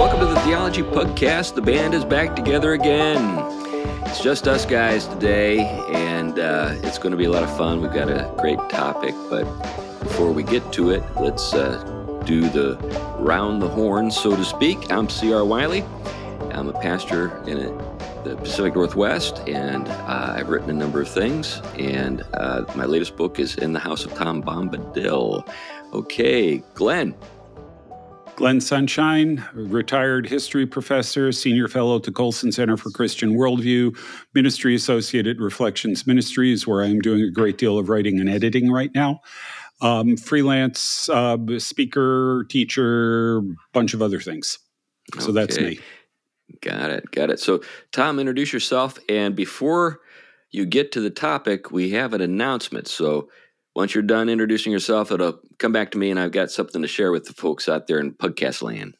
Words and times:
welcome 0.00 0.18
to 0.18 0.24
the 0.24 0.40
Theology 0.40 0.82
Pugcast. 0.82 1.54
The 1.54 1.60
band 1.60 1.92
is 1.92 2.06
back 2.06 2.34
together 2.34 2.72
again. 2.72 3.36
It's 4.06 4.22
just 4.22 4.48
us 4.48 4.64
guys 4.64 5.06
today, 5.06 5.58
and 5.92 6.38
uh, 6.38 6.74
it's 6.76 6.96
going 6.96 7.10
to 7.10 7.18
be 7.18 7.26
a 7.26 7.30
lot 7.30 7.42
of 7.42 7.54
fun. 7.54 7.82
We've 7.82 7.92
got 7.92 8.08
a 8.08 8.34
great 8.38 8.58
topic, 8.70 9.14
but 9.28 9.44
before 9.98 10.32
we 10.32 10.42
get 10.42 10.72
to 10.72 10.88
it, 10.88 11.02
let's 11.16 11.52
uh, 11.52 12.22
do 12.24 12.48
the 12.48 12.78
round 13.18 13.60
the 13.60 13.68
horn, 13.68 14.10
so 14.10 14.34
to 14.34 14.42
speak. 14.42 14.90
I'm 14.90 15.06
C.R. 15.10 15.44
Wiley. 15.44 15.82
I'm 16.52 16.70
a 16.70 16.80
pastor 16.80 17.36
in 17.46 17.58
the 18.24 18.36
Pacific 18.36 18.74
Northwest, 18.76 19.40
and 19.46 19.86
uh, 19.86 20.32
I've 20.34 20.48
written 20.48 20.70
a 20.70 20.72
number 20.72 21.02
of 21.02 21.10
things. 21.10 21.60
And 21.78 22.24
uh, 22.32 22.64
my 22.74 22.86
latest 22.86 23.16
book 23.16 23.38
is 23.38 23.56
In 23.56 23.74
the 23.74 23.80
House 23.80 24.06
of 24.06 24.14
Tom 24.14 24.42
Bombadil. 24.42 25.46
Okay, 25.92 26.62
Glenn. 26.72 27.14
Glenn 28.40 28.62
Sunshine, 28.62 29.46
retired 29.52 30.26
history 30.26 30.64
professor, 30.64 31.30
senior 31.30 31.68
fellow 31.68 31.98
to 31.98 32.10
Colson 32.10 32.50
Center 32.50 32.78
for 32.78 32.90
Christian 32.90 33.34
Worldview, 33.34 33.94
ministry 34.32 34.74
associate 34.74 35.26
at 35.26 35.36
Reflections 35.38 36.06
Ministries, 36.06 36.66
where 36.66 36.82
I'm 36.82 37.00
doing 37.00 37.20
a 37.20 37.30
great 37.30 37.58
deal 37.58 37.78
of 37.78 37.90
writing 37.90 38.18
and 38.18 38.30
editing 38.30 38.72
right 38.72 38.88
now. 38.94 39.20
Um, 39.82 40.16
freelance 40.16 41.10
uh, 41.10 41.36
speaker, 41.58 42.46
teacher, 42.48 43.42
bunch 43.74 43.92
of 43.92 44.00
other 44.00 44.20
things. 44.20 44.58
So 45.18 45.24
okay. 45.24 45.32
that's 45.32 45.60
me. 45.60 45.78
Got 46.62 46.92
it. 46.92 47.10
Got 47.10 47.28
it. 47.28 47.40
So, 47.40 47.60
Tom, 47.92 48.18
introduce 48.18 48.54
yourself. 48.54 48.98
And 49.06 49.36
before 49.36 50.00
you 50.50 50.64
get 50.64 50.92
to 50.92 51.02
the 51.02 51.10
topic, 51.10 51.70
we 51.70 51.90
have 51.90 52.14
an 52.14 52.22
announcement. 52.22 52.88
So, 52.88 53.28
once 53.80 53.94
you're 53.94 54.02
done 54.02 54.28
introducing 54.28 54.72
yourself, 54.72 55.10
it'll 55.10 55.40
come 55.58 55.72
back 55.72 55.90
to 55.90 55.96
me, 55.96 56.10
and 56.10 56.20
I've 56.20 56.32
got 56.32 56.50
something 56.50 56.82
to 56.82 56.88
share 56.88 57.10
with 57.10 57.24
the 57.24 57.32
folks 57.32 57.66
out 57.66 57.86
there 57.86 57.98
in 57.98 58.12
podcast 58.12 58.60
land. 58.60 58.94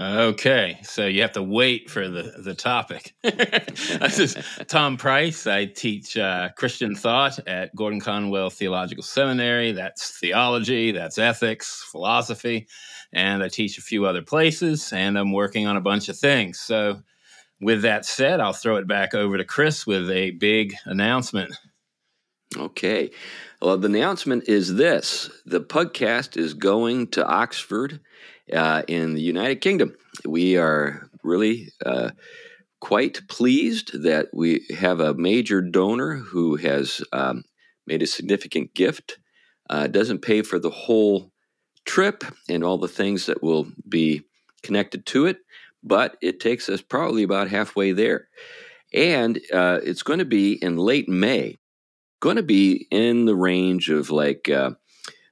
Okay, 0.00 0.78
so 0.84 1.04
you 1.04 1.20
have 1.22 1.32
to 1.32 1.42
wait 1.42 1.90
for 1.90 2.08
the 2.08 2.32
the 2.38 2.54
topic. 2.54 3.12
this 3.24 4.20
is 4.20 4.36
Tom 4.68 4.96
Price. 4.96 5.48
I 5.48 5.64
teach 5.64 6.16
uh, 6.16 6.50
Christian 6.56 6.94
thought 6.94 7.40
at 7.48 7.74
Gordon 7.74 8.00
Conwell 8.00 8.50
Theological 8.50 9.02
Seminary. 9.02 9.72
That's 9.72 10.16
theology, 10.16 10.92
that's 10.92 11.18
ethics, 11.18 11.84
philosophy, 11.90 12.68
and 13.12 13.42
I 13.42 13.48
teach 13.48 13.78
a 13.78 13.82
few 13.82 14.06
other 14.06 14.22
places. 14.22 14.92
And 14.92 15.18
I'm 15.18 15.32
working 15.32 15.66
on 15.66 15.76
a 15.76 15.80
bunch 15.80 16.08
of 16.08 16.16
things. 16.16 16.60
So, 16.60 17.02
with 17.60 17.82
that 17.82 18.04
said, 18.04 18.38
I'll 18.38 18.52
throw 18.52 18.76
it 18.76 18.86
back 18.86 19.12
over 19.12 19.36
to 19.36 19.44
Chris 19.44 19.88
with 19.88 20.08
a 20.08 20.30
big 20.30 20.76
announcement. 20.84 21.52
Okay. 22.56 23.10
Well, 23.62 23.78
the 23.78 23.86
announcement 23.86 24.48
is 24.48 24.74
this 24.74 25.30
the 25.46 25.60
podcast 25.60 26.36
is 26.36 26.52
going 26.52 27.06
to 27.12 27.24
Oxford 27.24 28.00
uh, 28.52 28.82
in 28.88 29.14
the 29.14 29.22
United 29.22 29.60
Kingdom. 29.60 29.94
We 30.24 30.56
are 30.56 31.08
really 31.22 31.68
uh, 31.86 32.10
quite 32.80 33.20
pleased 33.28 34.02
that 34.02 34.30
we 34.32 34.66
have 34.76 34.98
a 34.98 35.14
major 35.14 35.62
donor 35.62 36.16
who 36.16 36.56
has 36.56 37.02
um, 37.12 37.44
made 37.86 38.02
a 38.02 38.06
significant 38.08 38.74
gift. 38.74 39.18
Uh, 39.70 39.86
doesn't 39.86 40.22
pay 40.22 40.42
for 40.42 40.58
the 40.58 40.70
whole 40.70 41.30
trip 41.84 42.24
and 42.48 42.64
all 42.64 42.78
the 42.78 42.88
things 42.88 43.26
that 43.26 43.44
will 43.44 43.68
be 43.88 44.22
connected 44.64 45.06
to 45.06 45.26
it, 45.26 45.38
but 45.84 46.16
it 46.20 46.40
takes 46.40 46.68
us 46.68 46.82
probably 46.82 47.22
about 47.22 47.46
halfway 47.46 47.92
there. 47.92 48.26
And 48.92 49.38
uh, 49.54 49.78
it's 49.84 50.02
going 50.02 50.18
to 50.18 50.24
be 50.24 50.54
in 50.54 50.78
late 50.78 51.08
May 51.08 51.60
going 52.22 52.36
to 52.36 52.42
be 52.42 52.86
in 52.92 53.24
the 53.24 53.34
range 53.34 53.90
of 53.90 54.08
like 54.08 54.48
uh, 54.48 54.70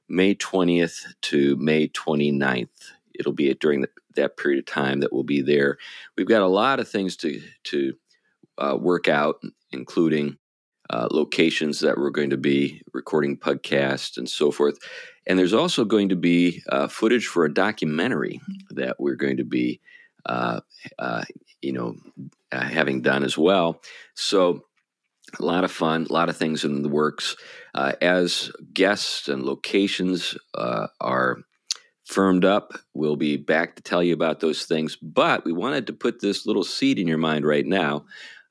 May 0.09 0.35
20th 0.35 1.05
to 1.21 1.55
May 1.55 1.87
29th. 1.87 2.67
It'll 3.17 3.31
be 3.31 3.51
during 3.53 3.79
the, 3.79 3.89
that 4.17 4.35
period 4.35 4.59
of 4.59 4.65
time 4.65 4.99
that 4.99 5.13
we'll 5.13 5.23
be 5.23 5.41
there. 5.41 5.77
We've 6.17 6.27
got 6.27 6.41
a 6.41 6.47
lot 6.47 6.81
of 6.81 6.89
things 6.89 7.15
to 7.17 7.41
to 7.63 7.93
uh, 8.57 8.77
work 8.77 9.07
out, 9.07 9.37
including 9.71 10.37
uh, 10.89 11.07
locations 11.09 11.79
that 11.79 11.97
we're 11.97 12.09
going 12.09 12.31
to 12.31 12.37
be 12.37 12.81
recording 12.91 13.37
podcasts 13.37 14.17
and 14.17 14.29
so 14.29 14.51
forth. 14.51 14.77
And 15.25 15.39
there's 15.39 15.53
also 15.53 15.85
going 15.85 16.09
to 16.09 16.17
be 16.17 16.61
uh, 16.67 16.89
footage 16.89 17.27
for 17.27 17.45
a 17.45 17.53
documentary 17.53 18.41
that 18.71 18.99
we're 18.99 19.15
going 19.15 19.37
to 19.37 19.45
be, 19.45 19.79
uh, 20.25 20.59
uh, 20.99 21.23
you 21.61 21.71
know, 21.71 21.95
uh, 22.51 22.67
having 22.67 23.01
done 23.01 23.23
as 23.23 23.37
well. 23.37 23.81
So 24.13 24.65
a 25.39 25.45
lot 25.45 25.63
of 25.63 25.71
fun, 25.71 26.07
a 26.09 26.13
lot 26.13 26.29
of 26.29 26.37
things 26.37 26.63
in 26.63 26.81
the 26.81 26.89
works. 26.89 27.35
Uh, 27.73 27.93
as 28.01 28.51
guests 28.73 29.27
and 29.27 29.43
locations 29.43 30.37
uh, 30.55 30.87
are 30.99 31.37
firmed 32.05 32.43
up, 32.43 32.73
we'll 32.93 33.15
be 33.15 33.37
back 33.37 33.75
to 33.75 33.83
tell 33.83 34.03
you 34.03 34.13
about 34.13 34.39
those 34.39 34.65
things. 34.65 34.97
But 35.01 35.45
we 35.45 35.53
wanted 35.53 35.87
to 35.87 35.93
put 35.93 36.19
this 36.19 36.45
little 36.45 36.63
seed 36.63 36.99
in 36.99 37.07
your 37.07 37.17
mind 37.17 37.45
right 37.45 37.65
now 37.65 38.05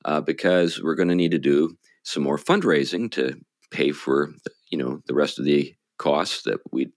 uh, 0.05 0.21
because 0.21 0.81
we're 0.81 0.95
going 0.95 1.09
to 1.09 1.15
need 1.15 1.31
to 1.31 1.39
do 1.39 1.77
some 2.03 2.23
more 2.23 2.37
fundraising 2.37 3.11
to 3.11 3.39
pay 3.69 3.91
for 3.91 4.33
you 4.69 4.77
know 4.77 5.01
the 5.05 5.13
rest 5.13 5.39
of 5.39 5.45
the 5.45 5.73
costs 5.97 6.43
that 6.43 6.59
we 6.71 6.91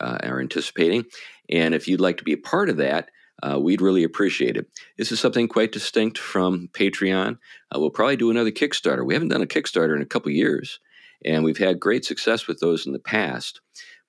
uh, 0.00 0.18
are 0.22 0.40
anticipating. 0.40 1.04
And 1.48 1.74
if 1.74 1.88
you'd 1.88 2.00
like 2.00 2.18
to 2.18 2.24
be 2.24 2.32
a 2.32 2.38
part 2.38 2.68
of 2.68 2.76
that, 2.76 3.10
uh, 3.42 3.58
we'd 3.60 3.80
really 3.80 4.04
appreciate 4.04 4.56
it. 4.56 4.66
This 4.98 5.12
is 5.12 5.20
something 5.20 5.48
quite 5.48 5.72
distinct 5.72 6.18
from 6.18 6.68
Patreon. 6.72 7.38
Uh, 7.74 7.80
we'll 7.80 7.90
probably 7.90 8.16
do 8.16 8.30
another 8.30 8.50
Kickstarter. 8.50 9.04
We 9.04 9.14
haven't 9.14 9.28
done 9.28 9.42
a 9.42 9.46
Kickstarter 9.46 9.96
in 9.96 10.02
a 10.02 10.06
couple 10.06 10.30
years, 10.30 10.80
and 11.24 11.44
we've 11.44 11.58
had 11.58 11.80
great 11.80 12.04
success 12.04 12.46
with 12.46 12.60
those 12.60 12.86
in 12.86 12.92
the 12.92 12.98
past. 12.98 13.60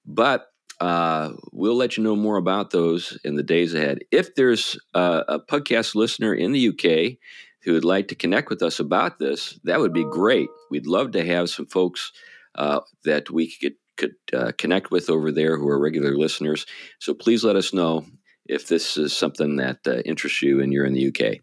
But 0.06 0.48
uh, 0.80 1.34
we'll 1.52 1.76
let 1.76 1.96
you 1.96 2.04
know 2.04 2.16
more 2.16 2.38
about 2.38 2.72
those 2.72 3.18
in 3.24 3.36
the 3.36 3.44
days 3.44 3.74
ahead. 3.74 4.00
If 4.12 4.36
there's 4.36 4.80
a 4.94 5.40
podcast 5.40 5.94
listener 5.94 6.34
in 6.34 6.52
the 6.52 6.70
UK 6.70 7.18
who 7.64 7.74
would 7.74 7.86
like 7.86 8.08
to 8.08 8.16
connect 8.16 8.50
with 8.50 8.64
us 8.64 8.80
about 8.80 9.20
this, 9.20 9.60
that 9.64 9.80
would 9.80 9.94
be 9.94 10.04
great. 10.06 10.50
We'd 10.72 10.88
love 10.88 11.12
to 11.12 11.24
have 11.24 11.50
some 11.50 11.68
folks 11.68 12.12
uh, 12.56 12.82
that 13.06 13.30
we 13.30 13.52
could 13.52 13.76
could 13.98 14.16
uh, 14.34 14.52
connect 14.58 14.90
with 14.90 15.10
over 15.10 15.32
there 15.32 15.58
who 15.58 15.68
are 15.68 15.80
regular 15.80 16.18
listeners. 16.18 16.66
So 17.00 17.14
please 17.14 17.44
let 17.44 17.56
us 17.56 17.72
know 17.74 18.06
if 18.52 18.68
this 18.68 18.98
is 18.98 19.16
something 19.16 19.56
that 19.56 19.80
uh, 19.88 20.00
interests 20.00 20.42
you 20.42 20.62
and 20.62 20.74
you're 20.74 20.86
in 20.86 20.94
the 20.94 21.08
UK. 21.08 21.38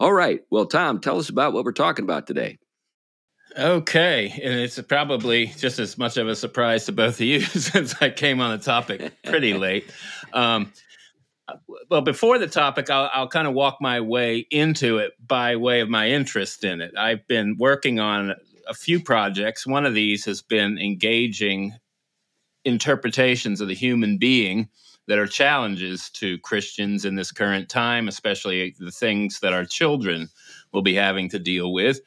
All 0.00 0.12
right. 0.12 0.40
Well, 0.50 0.64
Tom, 0.64 0.98
tell 0.98 1.18
us 1.18 1.28
about 1.28 1.52
what 1.52 1.64
we're 1.64 1.72
talking 1.72 2.04
about 2.04 2.26
today. 2.26 2.58
Okay. 3.56 4.30
And 4.42 4.54
it's 4.54 4.80
probably 4.80 5.46
just 5.46 5.78
as 5.78 5.98
much 5.98 6.16
of 6.16 6.26
a 6.26 6.34
surprise 6.34 6.86
to 6.86 6.92
both 6.92 7.16
of 7.16 7.20
you 7.20 7.40
since 7.42 7.94
I 8.00 8.08
came 8.08 8.40
on 8.40 8.56
the 8.56 8.64
topic 8.64 9.12
pretty 9.24 9.52
late. 9.58 9.84
Um, 10.32 10.72
well, 11.90 12.00
before 12.00 12.38
the 12.38 12.46
topic, 12.46 12.88
I'll, 12.88 13.10
I'll 13.12 13.28
kind 13.28 13.46
of 13.46 13.52
walk 13.52 13.76
my 13.82 14.00
way 14.00 14.46
into 14.50 14.96
it 14.96 15.12
by 15.24 15.56
way 15.56 15.80
of 15.80 15.90
my 15.90 16.08
interest 16.08 16.64
in 16.64 16.80
it. 16.80 16.94
I've 16.96 17.28
been 17.28 17.56
working 17.58 18.00
on 18.00 18.34
a 18.66 18.72
few 18.72 19.00
projects. 19.00 19.66
One 19.66 19.84
of 19.84 19.92
these 19.92 20.24
has 20.24 20.40
been 20.40 20.78
engaging 20.78 21.74
interpretations 22.64 23.60
of 23.60 23.68
the 23.68 23.74
human 23.74 24.16
being 24.16 24.70
that 25.06 25.18
are 25.18 25.26
challenges 25.26 26.10
to 26.10 26.38
Christians 26.38 27.04
in 27.04 27.14
this 27.14 27.32
current 27.32 27.68
time, 27.68 28.08
especially 28.08 28.74
the 28.78 28.90
things 28.90 29.40
that 29.40 29.52
our 29.52 29.64
children 29.64 30.28
will 30.72 30.82
be 30.82 30.94
having 30.94 31.28
to 31.30 31.38
deal 31.38 31.72
with. 31.72 32.00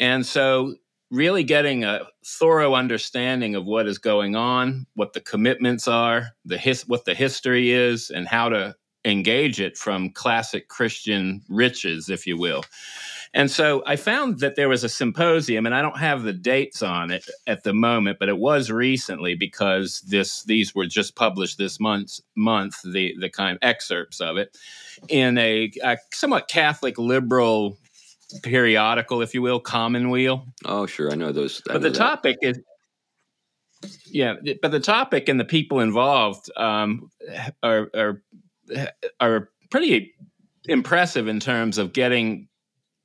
And 0.00 0.26
so, 0.26 0.74
really 1.10 1.44
getting 1.44 1.84
a 1.84 2.00
thorough 2.24 2.74
understanding 2.74 3.54
of 3.54 3.66
what 3.66 3.86
is 3.86 3.98
going 3.98 4.34
on, 4.34 4.86
what 4.94 5.12
the 5.12 5.20
commitments 5.20 5.86
are, 5.86 6.28
the 6.44 6.56
his, 6.56 6.88
what 6.88 7.04
the 7.04 7.14
history 7.14 7.70
is, 7.70 8.10
and 8.10 8.26
how 8.26 8.48
to 8.48 8.74
engage 9.04 9.60
it 9.60 9.76
from 9.76 10.10
classic 10.10 10.68
Christian 10.68 11.42
riches, 11.48 12.08
if 12.08 12.26
you 12.26 12.38
will. 12.38 12.62
And 13.34 13.50
so 13.50 13.82
I 13.86 13.96
found 13.96 14.40
that 14.40 14.56
there 14.56 14.68
was 14.68 14.84
a 14.84 14.88
symposium, 14.88 15.64
and 15.64 15.74
I 15.74 15.80
don't 15.80 15.96
have 15.96 16.22
the 16.22 16.34
dates 16.34 16.82
on 16.82 17.10
it 17.10 17.24
at 17.46 17.62
the 17.62 17.72
moment, 17.72 18.18
but 18.18 18.28
it 18.28 18.36
was 18.36 18.70
recently 18.70 19.34
because 19.34 20.02
this 20.02 20.42
these 20.42 20.74
were 20.74 20.86
just 20.86 21.16
published 21.16 21.56
this 21.56 21.80
month. 21.80 22.20
Month 22.36 22.82
the 22.82 23.14
the 23.18 23.30
kind 23.30 23.56
of 23.56 23.58
excerpts 23.62 24.20
of 24.20 24.36
it 24.36 24.56
in 25.08 25.38
a, 25.38 25.72
a 25.82 25.96
somewhat 26.12 26.48
Catholic 26.48 26.98
liberal 26.98 27.78
periodical, 28.42 29.22
if 29.22 29.34
you 29.34 29.42
will, 29.42 29.60
Commonweal. 29.60 30.46
Oh, 30.64 30.86
sure, 30.86 31.10
I 31.10 31.14
know 31.14 31.32
those. 31.32 31.62
I 31.68 31.72
but 31.72 31.82
know 31.82 31.88
the 31.88 31.90
that. 31.90 31.98
topic 31.98 32.36
is 32.42 32.60
yeah, 34.06 34.34
but 34.60 34.70
the 34.70 34.80
topic 34.80 35.28
and 35.28 35.40
the 35.40 35.44
people 35.44 35.80
involved 35.80 36.50
um, 36.56 37.10
are, 37.62 37.90
are 37.94 38.22
are 39.20 39.50
pretty 39.70 40.14
impressive 40.66 41.28
in 41.28 41.40
terms 41.40 41.78
of 41.78 41.92
getting 41.92 42.48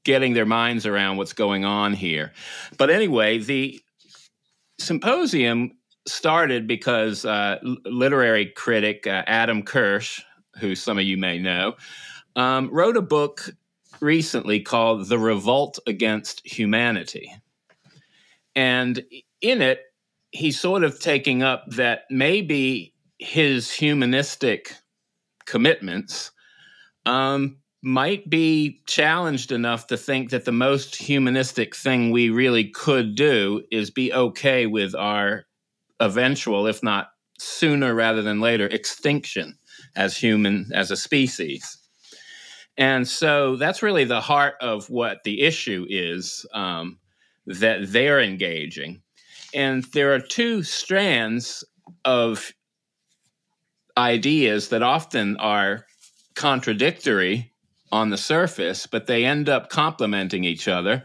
getting 0.07 0.33
their 0.33 0.45
minds 0.45 0.86
around 0.86 1.18
what's 1.18 1.33
going 1.33 1.65
on 1.65 1.94
here. 1.94 2.31
But 2.77 2.89
anyway, 2.89 3.39
the 3.39 3.77
symposium 4.80 5.74
started 6.07 6.65
because 6.65 7.25
uh, 7.25 7.57
literary 7.83 8.45
critic 8.45 9.06
uh, 9.06 9.24
Adam 9.27 9.63
Kirsch, 9.63 10.21
who 10.59 10.75
some 10.75 10.98
of 10.98 11.04
you 11.04 11.18
may 11.18 11.39
know, 11.39 11.75
um, 12.38 12.69
wrote 12.71 12.95
a 12.95 13.01
book 13.01 13.50
recently 14.00 14.62
called 14.62 15.09
The 15.09 15.19
Revolt 15.19 15.77
Against 15.86 16.42
Humanity. 16.48 17.30
And 18.56 19.03
in 19.42 19.62
it, 19.62 19.81
he's 20.31 20.57
sort 20.57 20.86
of 20.86 21.01
taking 21.01 21.44
up 21.44 21.65
that 21.71 22.03
maybe 22.10 22.94
his 23.19 23.69
humanistic 23.69 24.74
commitments 25.45 26.31
um, 27.06 27.57
might 27.83 28.29
be 28.29 28.81
challenged 28.88 29.51
enough 29.51 29.88
to 29.88 29.97
think 29.97 30.31
that 30.31 30.45
the 30.45 30.51
most 30.51 30.95
humanistic 30.95 31.75
thing 31.75 32.12
we 32.12 32.29
really 32.29 32.65
could 32.69 33.15
do 33.15 33.62
is 33.71 33.91
be 33.91 34.12
okay 34.12 34.65
with 34.65 34.95
our 34.95 35.45
eventual, 36.00 36.68
if 36.68 36.81
not 36.81 37.09
sooner 37.39 37.94
rather 37.94 38.21
than 38.21 38.41
later, 38.41 38.65
extinction 38.68 39.57
as 39.95 40.18
human, 40.18 40.69
as 40.74 40.89
a 40.89 40.97
species. 40.97 41.77
And 42.77 43.07
so 43.07 43.56
that's 43.56 43.83
really 43.83 44.06
the 44.06 44.21
heart 44.21 44.56
of 44.62 44.89
what 44.89 45.24
the 45.24 45.41
issue 45.41 45.85
is 45.89 46.45
um, 46.53 47.00
that 47.45 47.91
they're 47.91 48.21
engaging. 48.21 49.01
And 49.53 49.83
there 49.94 50.13
are 50.13 50.19
two 50.19 50.63
strands 50.63 51.63
of 52.06 52.51
ideas 53.97 54.69
that 54.69 54.83
often 54.83 55.38
are 55.38 55.85
contradictory 56.35 57.51
on 57.92 58.10
the 58.10 58.18
surface, 58.18 58.88
but 58.88 59.07
they 59.07 59.25
end 59.25 59.50
up 59.50 59.69
complementing 59.69 60.44
each 60.44 60.68
other. 60.68 61.04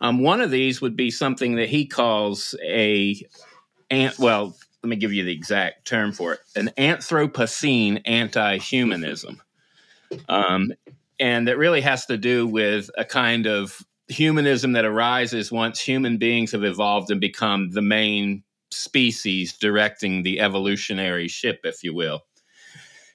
Um, 0.00 0.20
one 0.20 0.40
of 0.40 0.50
these 0.50 0.80
would 0.80 0.96
be 0.96 1.10
something 1.10 1.56
that 1.56 1.68
he 1.68 1.86
calls 1.86 2.54
a, 2.64 3.16
ant, 3.90 4.18
well, 4.18 4.56
let 4.82 4.88
me 4.90 4.96
give 4.96 5.12
you 5.12 5.24
the 5.24 5.32
exact 5.32 5.86
term 5.86 6.12
for 6.12 6.34
it 6.34 6.40
an 6.56 6.70
Anthropocene 6.76 8.02
anti 8.04 8.58
humanism. 8.58 9.40
Um, 10.28 10.72
and 11.18 11.48
that 11.48 11.58
really 11.58 11.80
has 11.80 12.06
to 12.06 12.16
do 12.16 12.46
with 12.46 12.90
a 12.98 13.04
kind 13.04 13.46
of 13.46 13.80
humanism 14.08 14.72
that 14.72 14.84
arises 14.84 15.50
once 15.50 15.80
human 15.80 16.18
beings 16.18 16.52
have 16.52 16.64
evolved 16.64 17.10
and 17.10 17.20
become 17.20 17.70
the 17.70 17.82
main 17.82 18.42
species 18.70 19.56
directing 19.56 20.22
the 20.22 20.40
evolutionary 20.40 21.28
ship, 21.28 21.60
if 21.64 21.82
you 21.82 21.94
will. 21.94 22.24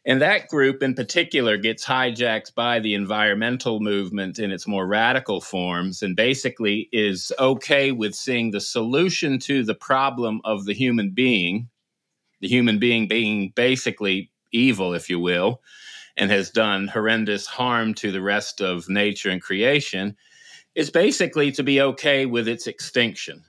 And 0.10 0.24
that 0.24 0.48
group 0.48 0.82
in 0.82 0.96
particular 0.96 1.56
gets 1.56 1.86
hijacked 1.86 2.56
by 2.56 2.80
the 2.80 2.96
environmental 2.96 3.80
movement 3.80 4.40
in 4.40 4.50
its 4.50 4.68
more 4.68 4.88
radical 4.88 5.40
forms 5.40 6.02
and 6.02 6.16
basically 6.16 6.90
is 6.92 7.32
okay 7.38 7.92
with 7.92 8.16
seeing 8.16 8.50
the 8.50 8.60
solution 8.60 9.38
to 9.42 9.64
the 9.64 9.76
problem 9.76 10.42
of 10.46 10.66
the 10.66 10.74
human 10.74 11.12
being, 11.12 11.70
the 12.42 12.48
human 12.48 12.80
being 12.80 13.08
being 13.08 13.54
basically 13.56 14.32
evil, 14.52 14.96
if 14.96 15.12
you 15.12 15.20
will, 15.20 15.62
and 16.18 16.32
has 16.32 16.50
done 16.50 16.88
horrendous 16.88 17.46
harm 17.46 17.94
to 17.94 18.12
the 18.12 18.24
rest 18.24 18.62
of 18.62 18.90
nature 18.90 19.30
and 19.30 19.44
creation, 19.44 20.18
is 20.74 20.90
basically 20.90 21.52
to 21.52 21.62
be 21.62 21.82
okay 21.82 22.26
with 22.26 22.48
its 22.48 22.66
extinction. 22.66 23.44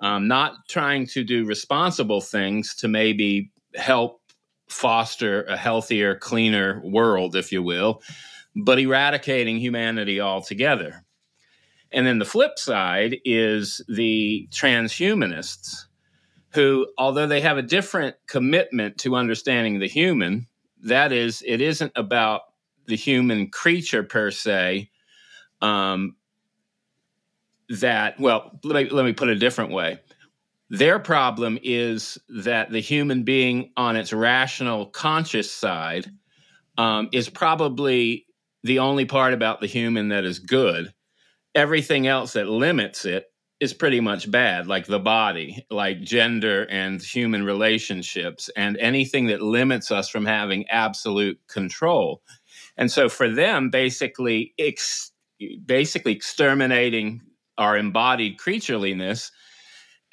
Um, 0.00 0.28
not 0.28 0.66
trying 0.66 1.06
to 1.08 1.22
do 1.22 1.44
responsible 1.44 2.22
things 2.22 2.74
to 2.76 2.88
maybe 2.88 3.50
help 3.74 4.22
foster 4.68 5.44
a 5.44 5.56
healthier, 5.56 6.16
cleaner 6.16 6.80
world, 6.84 7.36
if 7.36 7.52
you 7.52 7.62
will, 7.62 8.02
but 8.56 8.78
eradicating 8.78 9.58
humanity 9.58 10.20
altogether. 10.20 11.04
And 11.92 12.06
then 12.06 12.18
the 12.18 12.24
flip 12.24 12.58
side 12.58 13.18
is 13.24 13.80
the 13.88 14.48
transhumanists, 14.50 15.84
who, 16.50 16.88
although 16.98 17.26
they 17.26 17.40
have 17.40 17.58
a 17.58 17.62
different 17.62 18.16
commitment 18.26 18.98
to 18.98 19.16
understanding 19.16 19.78
the 19.78 19.88
human, 19.88 20.46
that 20.82 21.12
is, 21.12 21.42
it 21.46 21.60
isn't 21.60 21.92
about 21.94 22.42
the 22.86 22.96
human 22.96 23.48
creature 23.48 24.02
per 24.02 24.30
se. 24.30 24.90
Um, 25.60 26.16
that, 27.68 28.20
well, 28.20 28.58
let 28.62 28.84
me, 28.84 28.90
let 28.90 29.04
me 29.04 29.12
put 29.12 29.28
it 29.28 29.36
a 29.36 29.40
different 29.40 29.70
way. 29.70 30.00
Their 30.70 30.98
problem 30.98 31.58
is 31.62 32.18
that 32.28 32.70
the 32.70 32.80
human 32.80 33.22
being 33.22 33.72
on 33.76 33.96
its 33.96 34.12
rational, 34.12 34.86
conscious 34.86 35.50
side 35.52 36.06
um, 36.78 37.08
is 37.12 37.28
probably 37.28 38.26
the 38.62 38.78
only 38.78 39.04
part 39.04 39.34
about 39.34 39.60
the 39.60 39.66
human 39.66 40.08
that 40.08 40.24
is 40.24 40.38
good. 40.38 40.92
Everything 41.54 42.06
else 42.06 42.32
that 42.32 42.48
limits 42.48 43.04
it 43.04 43.26
is 43.60 43.72
pretty 43.72 44.00
much 44.00 44.30
bad, 44.30 44.66
like 44.66 44.86
the 44.86 44.98
body, 44.98 45.64
like 45.70 46.00
gender 46.00 46.66
and 46.68 47.00
human 47.00 47.44
relationships, 47.44 48.50
and 48.56 48.76
anything 48.78 49.26
that 49.26 49.40
limits 49.40 49.90
us 49.92 50.08
from 50.08 50.26
having 50.26 50.68
absolute 50.68 51.38
control. 51.46 52.22
And 52.76 52.90
so, 52.90 53.08
for 53.08 53.28
them, 53.30 53.70
basically, 53.70 54.54
ex- 54.58 55.12
basically 55.64 56.12
exterminating 56.12 57.22
our 57.56 57.76
embodied 57.76 58.38
creatureliness 58.38 59.30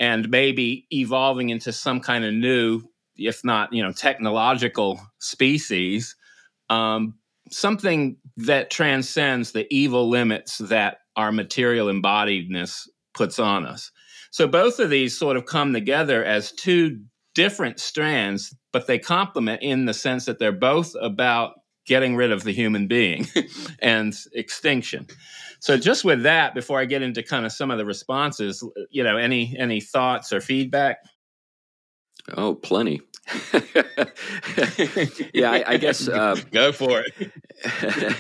and 0.02 0.32
maybe 0.32 0.88
evolving 0.92 1.52
into 1.52 1.72
some 1.72 2.00
kind 2.00 2.26
of 2.26 2.34
new, 2.34 2.82
if 3.18 3.46
not, 3.46 3.72
you 3.72 3.84
know, 3.84 3.92
technological 3.92 5.00
species, 5.20 6.16
um, 6.72 7.14
something 7.52 8.18
that 8.36 8.72
transcends 8.72 9.52
the 9.52 9.68
evil 9.70 10.10
limits 10.10 10.58
that 10.58 10.98
our 11.16 11.32
material 11.32 11.86
embodiedness 11.86 12.88
puts 13.14 13.38
on 13.38 13.64
us. 13.64 13.92
So 14.32 14.48
both 14.48 14.80
of 14.80 14.90
these 14.90 15.16
sort 15.16 15.38
of 15.38 15.46
come 15.46 15.72
together 15.72 16.26
as 16.26 16.52
two 16.52 17.02
different 17.36 17.80
strands, 17.80 18.56
but 18.74 18.88
they 18.88 18.98
complement 18.98 19.62
in 19.62 19.86
the 19.86 19.94
sense 19.94 20.26
that 20.26 20.40
they're 20.40 20.52
both 20.52 20.96
about 21.00 21.61
getting 21.86 22.16
rid 22.16 22.32
of 22.32 22.44
the 22.44 22.54
human 22.54 22.88
being 22.88 23.28
and 23.80 24.16
extinction. 24.34 25.08
So 25.60 25.78
just 25.78 26.04
with 26.04 26.24
that, 26.24 26.56
before 26.56 26.80
I 26.80 26.86
get 26.86 27.02
into 27.02 27.22
kind 27.22 27.46
of 27.46 27.52
some 27.52 27.70
of 27.72 27.78
the 27.78 27.86
responses, 27.86 28.64
you 28.90 29.04
know, 29.04 29.18
any 29.18 29.56
any 29.58 29.80
thoughts 29.80 30.34
or 30.34 30.42
feedback? 30.42 30.98
Oh, 32.36 32.56
plenty. 32.56 33.02
yeah, 35.34 35.52
I, 35.52 35.64
I 35.68 35.78
guess. 35.78 36.08
Uh, 36.12 36.36
Go 36.52 36.72
for 36.72 37.04
it. 37.06 38.16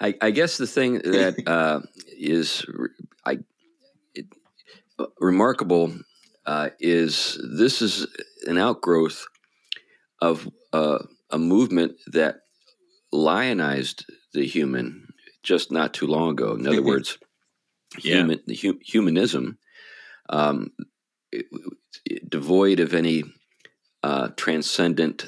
I, 0.00 0.14
I, 0.20 0.30
guess 0.30 0.56
the 0.56 0.66
thing 0.66 0.94
that 0.94 1.42
uh, 1.46 1.80
is 2.18 2.64
I, 3.24 3.38
it, 4.14 4.26
uh, 4.98 5.06
remarkable 5.20 5.92
uh, 6.46 6.70
is 6.80 7.40
this 7.56 7.82
is 7.82 8.06
an 8.46 8.58
outgrowth 8.58 9.26
of 10.20 10.48
uh, 10.72 10.98
a 11.30 11.38
movement 11.38 11.96
that 12.08 12.40
lionized 13.12 14.06
the 14.32 14.46
human 14.46 15.08
just 15.42 15.72
not 15.72 15.94
too 15.94 16.06
long 16.06 16.30
ago. 16.30 16.54
In 16.54 16.66
other 16.66 16.82
words, 16.82 17.18
yeah. 17.98 18.16
human 18.16 18.40
hu- 18.60 18.80
humanism, 18.82 19.58
um, 20.28 20.72
it, 21.32 21.46
it, 22.04 22.30
devoid 22.30 22.80
of 22.80 22.94
any 22.94 23.24
uh, 24.02 24.28
transcendent 24.36 25.26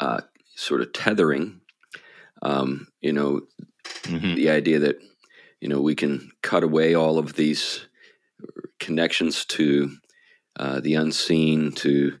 uh, 0.00 0.20
sort 0.54 0.80
of 0.80 0.92
tethering. 0.92 1.60
Um, 2.42 2.86
you 3.00 3.12
know, 3.12 3.42
mm-hmm. 4.04 4.34
the 4.34 4.50
idea 4.50 4.78
that 4.80 4.98
you 5.60 5.68
know 5.68 5.80
we 5.80 5.94
can 5.94 6.30
cut 6.42 6.62
away 6.62 6.94
all 6.94 7.18
of 7.18 7.34
these 7.34 7.86
connections 8.78 9.44
to 9.46 9.90
uh, 10.56 10.80
the 10.80 10.94
unseen, 10.94 11.72
to 11.72 12.18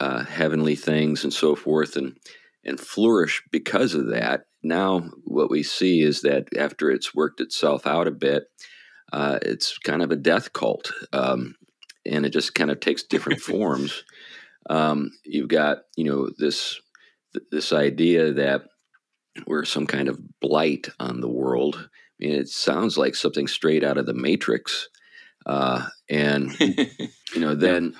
uh, 0.00 0.24
heavenly 0.24 0.76
things, 0.76 1.24
and 1.24 1.32
so 1.32 1.54
forth, 1.54 1.96
and 1.96 2.16
and 2.64 2.78
flourish 2.78 3.42
because 3.50 3.94
of 3.94 4.08
that. 4.08 4.46
Now, 4.62 5.10
what 5.24 5.50
we 5.50 5.62
see 5.62 6.02
is 6.02 6.22
that 6.22 6.46
after 6.56 6.90
it's 6.90 7.14
worked 7.14 7.40
itself 7.40 7.86
out 7.86 8.06
a 8.06 8.12
bit, 8.12 8.44
uh, 9.12 9.38
it's 9.42 9.78
kind 9.78 10.02
of 10.02 10.10
a 10.10 10.16
death 10.16 10.52
cult, 10.52 10.92
um, 11.12 11.56
and 12.06 12.24
it 12.24 12.30
just 12.30 12.54
kind 12.54 12.70
of 12.70 12.80
takes 12.80 13.02
different 13.02 13.40
forms. 13.42 14.04
Um, 14.70 15.10
you've 15.24 15.48
got, 15.48 15.78
you 15.96 16.04
know, 16.04 16.30
this 16.38 16.80
th- 17.32 17.46
this 17.50 17.72
idea 17.72 18.32
that 18.32 18.62
we're 19.46 19.64
some 19.64 19.86
kind 19.86 20.08
of 20.08 20.20
blight 20.40 20.88
on 21.00 21.20
the 21.20 21.28
world. 21.28 21.76
I 22.20 22.24
mean, 22.24 22.34
it 22.34 22.48
sounds 22.48 22.96
like 22.96 23.14
something 23.14 23.48
straight 23.48 23.82
out 23.82 23.98
of 23.98 24.06
the 24.06 24.14
Matrix. 24.14 24.88
Uh, 25.46 25.86
and 26.08 26.58
you 26.60 27.40
know, 27.40 27.54
then 27.54 27.94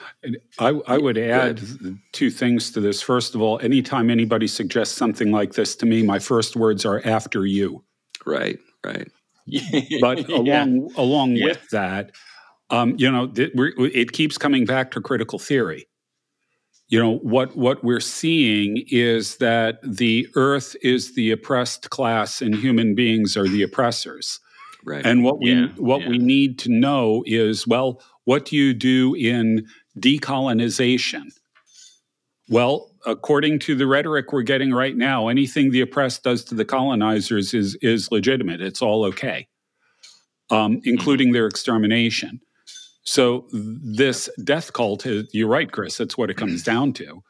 I, 0.59 0.69
I 0.87 0.99
would 0.99 1.19
add 1.19 1.61
two 2.13 2.31
things 2.31 2.71
to 2.73 2.81
this. 2.81 3.03
First 3.03 3.35
of 3.35 3.43
all, 3.43 3.59
anytime 3.61 4.11
anybody 4.11 4.47
suggests 4.47 4.97
something 4.97 5.33
like 5.33 5.55
this 5.55 5.75
to 5.77 5.87
me, 5.87 6.03
my 6.03 6.19
first 6.19 6.57
words 6.57 6.85
are 6.85 7.01
"after 7.05 7.47
you." 7.47 7.85
Right, 8.25 8.59
right. 8.85 9.11
but 10.01 10.29
along 10.29 10.47
yeah. 10.47 10.89
along 10.97 11.33
yeah. 11.33 11.47
with 11.47 11.69
that, 11.71 12.13
um, 12.71 12.95
you 12.97 13.11
know, 13.11 13.27
th- 13.29 13.53
it 13.55 14.13
keeps 14.13 14.39
coming 14.39 14.65
back 14.65 14.91
to 14.93 15.01
critical 15.01 15.39
theory. 15.39 15.87
You 16.89 17.03
know 17.03 17.17
what 17.19 17.57
what 17.57 17.83
we're 17.83 18.01
seeing 18.01 18.85
is 18.89 19.39
that 19.39 19.79
the 19.83 20.29
Earth 20.35 20.77
is 20.83 21.15
the 21.15 21.31
oppressed 21.31 21.91
class, 21.91 22.43
and 22.43 22.55
human 22.55 22.95
beings 22.95 23.37
are 23.37 23.49
the 23.49 23.63
oppressors. 23.63 24.39
Right. 24.85 25.05
And 25.05 25.23
what 25.23 25.39
we 25.39 25.53
yeah, 25.53 25.69
what 25.77 26.03
yeah. 26.03 26.09
we 26.09 26.19
need 26.19 26.59
to 26.61 26.71
know 26.71 27.23
is 27.27 27.67
well, 27.67 28.03
what 28.25 28.47
do 28.47 28.57
you 28.57 28.75
do 28.75 29.15
in 29.15 29.67
decolonization? 29.99 31.33
Well, 32.49 32.91
according 33.07 33.61
to 33.61 33.75
the 33.75 33.87
rhetoric 33.87 34.33
we're 34.33 34.43
getting 34.43 34.73
right 34.73 34.97
now, 34.97 35.29
anything 35.29 35.71
the 35.71 35.81
oppressed 35.81 36.25
does 36.25 36.45
to 36.45 36.55
the 36.55 36.65
colonizers 36.65 37.55
is 37.55 37.77
is 37.77 38.11
legitimate. 38.11 38.61
It's 38.61 38.83
all 38.83 39.05
okay, 39.07 39.49
um, 40.51 40.81
including 40.85 41.29
mm-hmm. 41.29 41.35
their 41.35 41.47
extermination. 41.47 42.41
So 43.05 43.49
this 43.53 44.29
death 44.45 44.73
cult, 44.73 45.05
you're 45.33 45.49
right, 45.49 45.71
Chris. 45.71 45.97
That's 45.97 46.17
what 46.17 46.31
it 46.31 46.37
comes 46.37 46.63
mm-hmm. 46.63 46.71
down 46.71 46.93
to. 46.95 47.23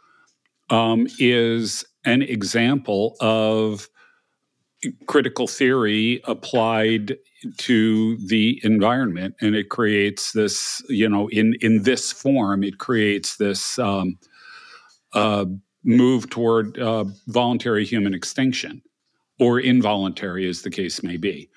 Um, 0.71 1.07
is 1.19 1.85
an 2.05 2.23
example 2.23 3.17
of 3.21 3.89
critical 5.07 5.47
theory 5.47 6.21
applied 6.25 7.17
to 7.57 8.17
the 8.27 8.61
environment 8.63 9.35
and 9.41 9.55
it 9.55 9.69
creates 9.69 10.33
this 10.33 10.83
you 10.89 11.09
know 11.09 11.29
in 11.29 11.55
in 11.61 11.83
this 11.83 12.13
form 12.13 12.63
it 12.63 12.79
creates 12.79 13.37
this 13.37 13.79
um, 13.79 14.19
uh, 15.13 15.45
move 15.85 16.31
toward 16.31 16.79
uh, 16.79 17.05
voluntary 17.29 17.85
human 17.85 18.15
extinction 18.15 18.83
or 19.41 19.59
involuntary 19.59 20.49
as 20.49 20.63
the 20.63 20.71
case 20.71 21.03
may 21.03 21.17
be. 21.17 21.49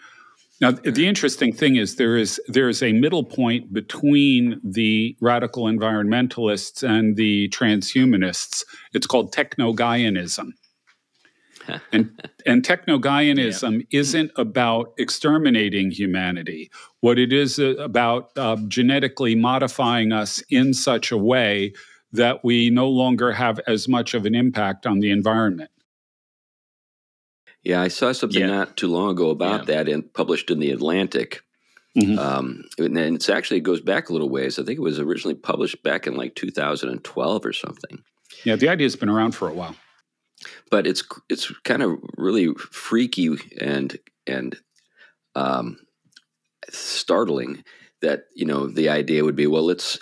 Now 0.62 0.72
the 0.72 1.08
interesting 1.08 1.54
thing 1.54 1.76
is 1.76 1.98
there 1.98 2.16
is 2.16 2.40
there 2.48 2.70
is 2.70 2.82
a 2.82 2.94
middle 2.94 3.24
point 3.24 3.74
between 3.74 4.60
the 4.64 5.16
radical 5.20 5.66
environmentalists 5.66 6.82
and 6.82 7.18
the 7.18 7.50
transhumanists. 7.50 8.64
It's 8.94 9.06
called 9.06 9.34
techno-Gaianism 9.34 10.54
and 11.92 12.22
and 12.46 12.64
techno-Gaianism 12.64 13.80
yeah. 13.80 14.00
isn't 14.00 14.32
about 14.36 14.94
exterminating 14.98 15.92
humanity. 15.92 16.70
What 17.02 17.20
it 17.20 17.34
is 17.34 17.60
uh, 17.60 17.76
about 17.78 18.32
uh, 18.38 18.58
genetically 18.68 19.36
modifying 19.36 20.12
us 20.12 20.42
in 20.50 20.74
such 20.74 21.12
a 21.12 21.18
way 21.18 21.74
that 22.12 22.44
we 22.44 22.70
no 22.70 22.88
longer 22.88 23.32
have 23.34 23.60
as 23.68 23.88
much 23.88 24.14
of 24.14 24.26
an 24.26 24.36
impact 24.36 24.86
on 24.86 25.00
the 25.00 25.12
environment. 25.12 25.72
Yeah, 27.64 27.82
I 27.82 27.88
saw 27.88 28.12
something 28.12 28.42
yeah. 28.42 28.48
not 28.48 28.78
too 28.78 28.88
long 28.88 29.10
ago 29.10 29.32
about 29.32 29.68
yeah. 29.68 29.76
that 29.76 29.90
and 29.90 30.14
published 30.14 30.52
in 30.52 30.60
the 30.60 30.72
Atlantic. 30.72 31.42
Mm-hmm. 31.98 32.20
Um, 32.20 32.64
and 32.78 32.98
it's 32.98 33.30
actually 33.30 33.58
it 33.58 33.64
goes 33.64 33.82
back 33.82 34.10
a 34.10 34.14
little 34.14 34.30
ways. 34.30 34.60
I 34.60 34.64
think 34.64 34.78
it 34.78 34.84
was 34.84 35.00
originally 35.00 35.36
published 35.36 35.82
back 35.82 36.06
in 36.06 36.16
like 36.16 36.36
2012 36.36 37.46
or 37.46 37.54
something. 37.54 38.04
Yeah, 38.44 38.56
the 38.56 38.70
idea 38.70 38.86
has 38.86 38.96
been 38.96 39.10
around 39.10 39.32
for 39.32 39.48
a 39.48 39.54
while 39.54 39.76
but 40.72 40.88
it's 40.88 41.04
it's 41.30 41.52
kind 41.64 41.84
of 41.84 41.98
really 42.18 42.54
freaky 42.54 43.38
and 43.60 43.98
and 44.28 44.58
um, 45.36 45.78
startling 46.70 47.64
that 48.02 48.26
you 48.36 48.46
know 48.46 48.68
the 48.68 48.90
idea 48.90 49.24
would 49.24 49.36
be 49.36 49.48
well 49.48 49.66
let's 49.66 50.00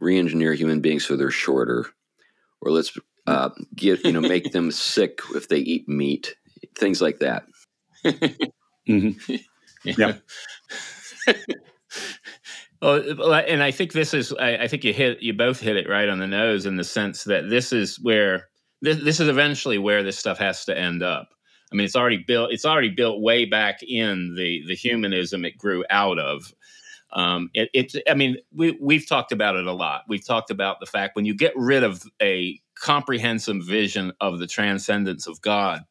re-engineer 0.00 0.54
human 0.54 0.80
beings 0.80 1.04
so 1.04 1.16
they're 1.16 1.30
shorter 1.30 1.86
or 2.60 2.70
let's 2.70 2.96
uh, 3.26 3.50
get 3.74 4.04
you 4.04 4.12
know 4.12 4.20
make 4.20 4.52
them 4.52 4.70
sick 4.72 5.20
if 5.34 5.48
they 5.48 5.58
eat 5.58 5.88
meat 5.88 6.34
things 6.76 7.00
like 7.00 7.18
that. 7.18 7.44
Mm-hmm. 8.88 9.34
yeah. 9.84 10.14
Well, 12.80 13.34
and 13.34 13.60
I 13.60 13.72
think 13.72 13.92
this 13.92 14.14
is, 14.14 14.32
I, 14.34 14.56
I, 14.56 14.68
think 14.68 14.84
you 14.84 14.92
hit, 14.92 15.20
you 15.20 15.32
both 15.32 15.58
hit 15.58 15.76
it 15.76 15.88
right 15.88 16.08
on 16.08 16.20
the 16.20 16.28
nose 16.28 16.64
in 16.64 16.76
the 16.76 16.84
sense 16.84 17.24
that 17.24 17.50
this 17.50 17.72
is 17.72 17.98
where 18.00 18.50
this, 18.80 19.02
this 19.02 19.20
is 19.20 19.28
eventually 19.28 19.78
where 19.78 20.02
this 20.02 20.18
stuff 20.18 20.38
has 20.38 20.64
to 20.66 20.78
end 20.78 21.02
up. 21.02 21.28
I 21.72 21.76
mean, 21.76 21.84
it's 21.84 21.96
already 21.96 22.18
built. 22.18 22.52
It's 22.52 22.64
already 22.64 22.90
built 22.90 23.20
way 23.20 23.44
back 23.44 23.82
in 23.82 24.34
the 24.34 24.62
the 24.66 24.74
humanism 24.74 25.44
it 25.44 25.58
grew 25.58 25.84
out 25.90 26.18
of. 26.18 26.54
Um, 27.12 27.50
it, 27.52 27.68
it's. 27.74 27.94
I 28.08 28.14
mean, 28.14 28.38
we 28.54 28.78
we've 28.80 29.06
talked 29.06 29.32
about 29.32 29.56
it 29.56 29.66
a 29.66 29.72
lot. 29.72 30.02
We've 30.08 30.24
talked 30.24 30.50
about 30.50 30.80
the 30.80 30.86
fact 30.86 31.14
when 31.14 31.26
you 31.26 31.34
get 31.34 31.52
rid 31.56 31.82
of 31.82 32.02
a 32.22 32.60
comprehensive 32.74 33.64
vision 33.66 34.12
of 34.20 34.38
the 34.38 34.46
transcendence 34.46 35.26
of 35.26 35.42
God, 35.42 35.82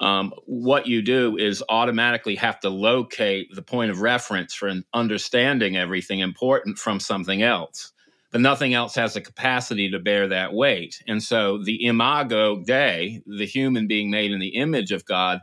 um, 0.00 0.32
what 0.46 0.86
you 0.86 1.02
do 1.02 1.36
is 1.36 1.62
automatically 1.68 2.34
have 2.36 2.58
to 2.60 2.70
locate 2.70 3.54
the 3.54 3.62
point 3.62 3.90
of 3.90 4.00
reference 4.00 4.54
for 4.54 4.72
understanding 4.92 5.76
everything 5.76 6.20
important 6.20 6.78
from 6.78 6.98
something 6.98 7.42
else 7.42 7.92
but 8.30 8.40
nothing 8.40 8.74
else 8.74 8.94
has 8.94 9.14
the 9.14 9.20
capacity 9.20 9.90
to 9.90 9.98
bear 9.98 10.28
that 10.28 10.52
weight. 10.52 11.02
And 11.06 11.22
so 11.22 11.62
the 11.62 11.84
imago 11.86 12.62
Dei, 12.62 13.22
the 13.26 13.46
human 13.46 13.86
being 13.86 14.10
made 14.10 14.30
in 14.30 14.40
the 14.40 14.56
image 14.56 14.92
of 14.92 15.04
God, 15.04 15.40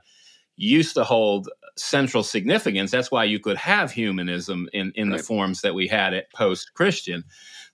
used 0.56 0.96
to 0.96 1.04
hold 1.04 1.50
central 1.76 2.24
significance. 2.24 2.92
That's 2.92 3.12
why 3.12 3.26
you 3.26 3.40
could 3.40 3.58
have 3.58 3.92
humanism 3.92 4.68
in, 4.74 4.92
in 4.96 5.10
right. 5.10 5.18
the 5.18 5.24
forms 5.24 5.62
that 5.62 5.76
we 5.76 5.88
had 5.88 6.14
it 6.14 6.28
post 6.34 6.74
Christian. 6.74 7.24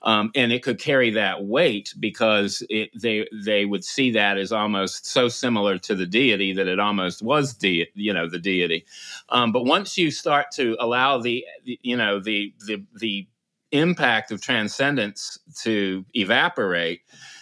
Um, 0.01 0.32
and 0.36 0.51
it 0.51 0.63
could 0.63 0.79
carry 0.79 1.12
that 1.12 1.46
weight 1.46 1.93
because 1.98 2.62
it, 2.70 2.89
they 2.93 3.25
they 3.34 3.63
would 3.63 3.86
see 3.86 4.12
that 4.12 4.38
as 4.38 4.51
almost 4.51 5.05
so 5.05 5.29
similar 5.29 5.77
to 5.77 5.96
the 5.96 6.05
deity 6.05 6.51
that 6.51 6.67
it 6.67 6.77
almost 6.77 7.22
was 7.22 7.53
de- 7.53 7.89
you 7.96 8.13
know 8.13 8.27
the 8.27 8.38
deity. 8.38 8.86
Um, 9.29 9.53
but 9.53 9.63
once 9.63 9.98
you 9.98 10.12
start 10.12 10.48
to 10.55 10.75
allow 10.77 11.20
the, 11.20 11.46
the 11.63 11.79
you 11.84 11.96
know 11.96 12.20
the 12.20 12.53
the 12.67 12.84
the 13.00 13.27
impact 13.74 14.32
of 14.32 14.42
transcendence 14.42 15.38
to 15.63 16.06
evaporate, 16.13 17.01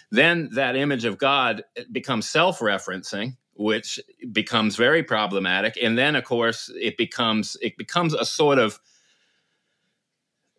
then 0.09 0.49
that 0.53 0.75
image 0.75 1.05
of 1.05 1.17
God 1.17 1.63
becomes 1.91 2.27
self 2.27 2.59
referencing 2.59 3.35
which 3.55 3.99
becomes 4.31 4.75
very 4.75 5.03
problematic. 5.03 5.77
And 5.81 5.97
then 5.97 6.15
of 6.15 6.23
course 6.23 6.71
it 6.75 6.97
becomes 6.97 7.55
it 7.61 7.77
becomes 7.77 8.13
a 8.13 8.25
sort 8.25 8.57
of 8.57 8.79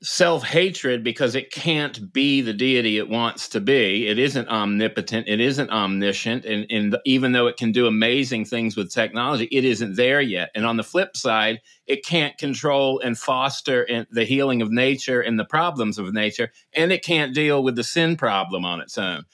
self 0.03 0.43
hatred 0.43 1.05
because 1.05 1.37
it 1.37 1.53
can't 1.53 2.13
be 2.13 2.41
the 2.41 2.53
deity 2.53 2.99
it 2.99 3.09
wants 3.09 3.49
to 3.49 3.61
be. 3.61 4.09
It 4.09 4.19
isn't 4.19 4.49
omnipotent. 4.49 5.29
It 5.29 5.41
isn't 5.41 5.71
omniscient. 5.71 6.45
And, 6.45 6.67
and 6.71 6.97
even 7.05 7.33
though 7.33 7.47
it 7.47 7.57
can 7.57 7.71
do 7.71 7.87
amazing 7.87 8.45
things 8.45 8.77
with 8.77 8.93
technology, 8.93 9.49
it 9.53 9.65
isn't 9.65 9.95
there 9.95 10.21
yet. 10.21 10.51
And 10.57 10.67
on 10.67 10.77
the 10.77 10.83
flip 10.83 11.17
side, 11.17 11.61
it 11.87 12.05
can't 12.05 12.37
control 12.37 12.99
and 13.01 13.17
foster 13.17 14.07
the 14.11 14.25
healing 14.25 14.61
of 14.61 14.73
nature 14.73 15.21
and 15.21 15.39
the 15.39 15.45
problems 15.45 15.99
of 15.99 16.13
nature. 16.13 16.51
And 16.75 16.91
it 16.93 17.05
can't 17.05 17.35
deal 17.35 17.63
with 17.63 17.77
the 17.77 17.85
sin 17.85 18.17
problem 18.17 18.65
on 18.65 18.81
its 18.81 18.99
own. 18.99 19.25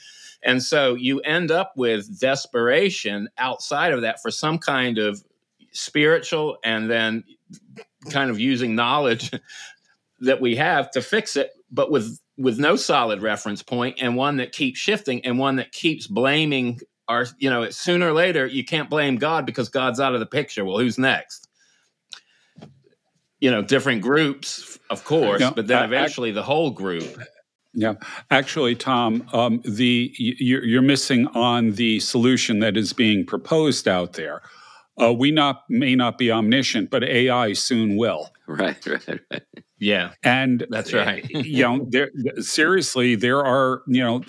And 0.43 0.63
so 0.63 0.95
you 0.95 1.21
end 1.21 1.51
up 1.51 1.73
with 1.77 2.21
desperation 2.21 3.29
outside 3.39 3.93
of 3.93 4.03
that 4.03 4.21
for 4.21 4.31
some 4.31 4.59
kind 4.59 4.99
of 4.99 5.25
spiritual 5.73 6.59
and 6.63 6.91
then 6.91 7.25
kind 8.11 8.31
of 8.31 8.39
using 8.39 8.75
knowledge 8.75 9.31
that 10.21 10.41
we 10.41 10.57
have 10.57 10.91
to 10.93 11.03
fix 11.03 11.37
it, 11.37 11.51
but 11.71 11.91
with 11.91 12.19
with 12.37 12.59
no 12.59 12.77
solid 12.77 13.21
reference 13.21 13.63
point 13.63 13.99
and 14.01 14.17
one 14.17 14.37
that 14.37 14.53
keeps 14.53 14.79
shifting 14.79 15.25
and 15.25 15.39
one 15.39 15.57
that 15.57 15.73
keeps 15.73 16.07
blaming 16.07 16.81
our 17.09 17.27
you 17.39 17.51
know 17.51 17.69
sooner 17.71 18.09
or 18.09 18.13
later 18.13 18.47
you 18.47 18.65
can't 18.65 18.89
blame 18.89 19.17
god 19.17 19.45
because 19.45 19.69
god's 19.69 20.01
out 20.01 20.15
of 20.15 20.21
the 20.21 20.27
picture. 20.27 20.65
Well 20.65 20.79
who's 20.79 20.99
next? 20.99 21.49
You 23.41 23.51
know 23.51 23.63
different 23.63 24.03
groups 24.03 24.79
of 24.91 25.05
course 25.05 25.43
but 25.55 25.67
then 25.67 25.85
eventually 25.85 26.33
the 26.33 26.43
whole 26.43 26.71
group. 26.71 27.21
Yeah. 27.75 27.95
Actually 28.31 28.75
tom 28.77 29.29
um, 29.33 29.61
the 29.65 30.13
you're 30.19 30.83
missing 30.83 31.27
on 31.29 31.73
the 31.73 32.01
solution 32.01 32.61
that 32.61 32.77
is 32.77 32.93
being 32.93 33.27
proposed 33.27 33.87
out 33.87 34.15
there 34.15 34.43
uh, 35.00 35.12
we 35.12 35.31
not 35.31 35.64
may 35.69 35.95
not 35.95 36.19
be 36.19 36.31
omniscient 36.31 36.90
but 36.90 37.05
ai 37.05 37.52
soon 37.52 37.97
will 37.97 38.31
right 38.47 38.87
right 38.87 39.21
right 39.31 39.43
yeah, 39.78 40.12
and 40.23 40.67
that's 40.71 40.93
right. 40.93 41.28
you 41.31 41.62
know, 41.62 41.87
there 41.88 42.11
seriously, 42.40 43.14
there 43.14 43.45
are 43.45 43.83
you 43.87 44.02
know. 44.02 44.23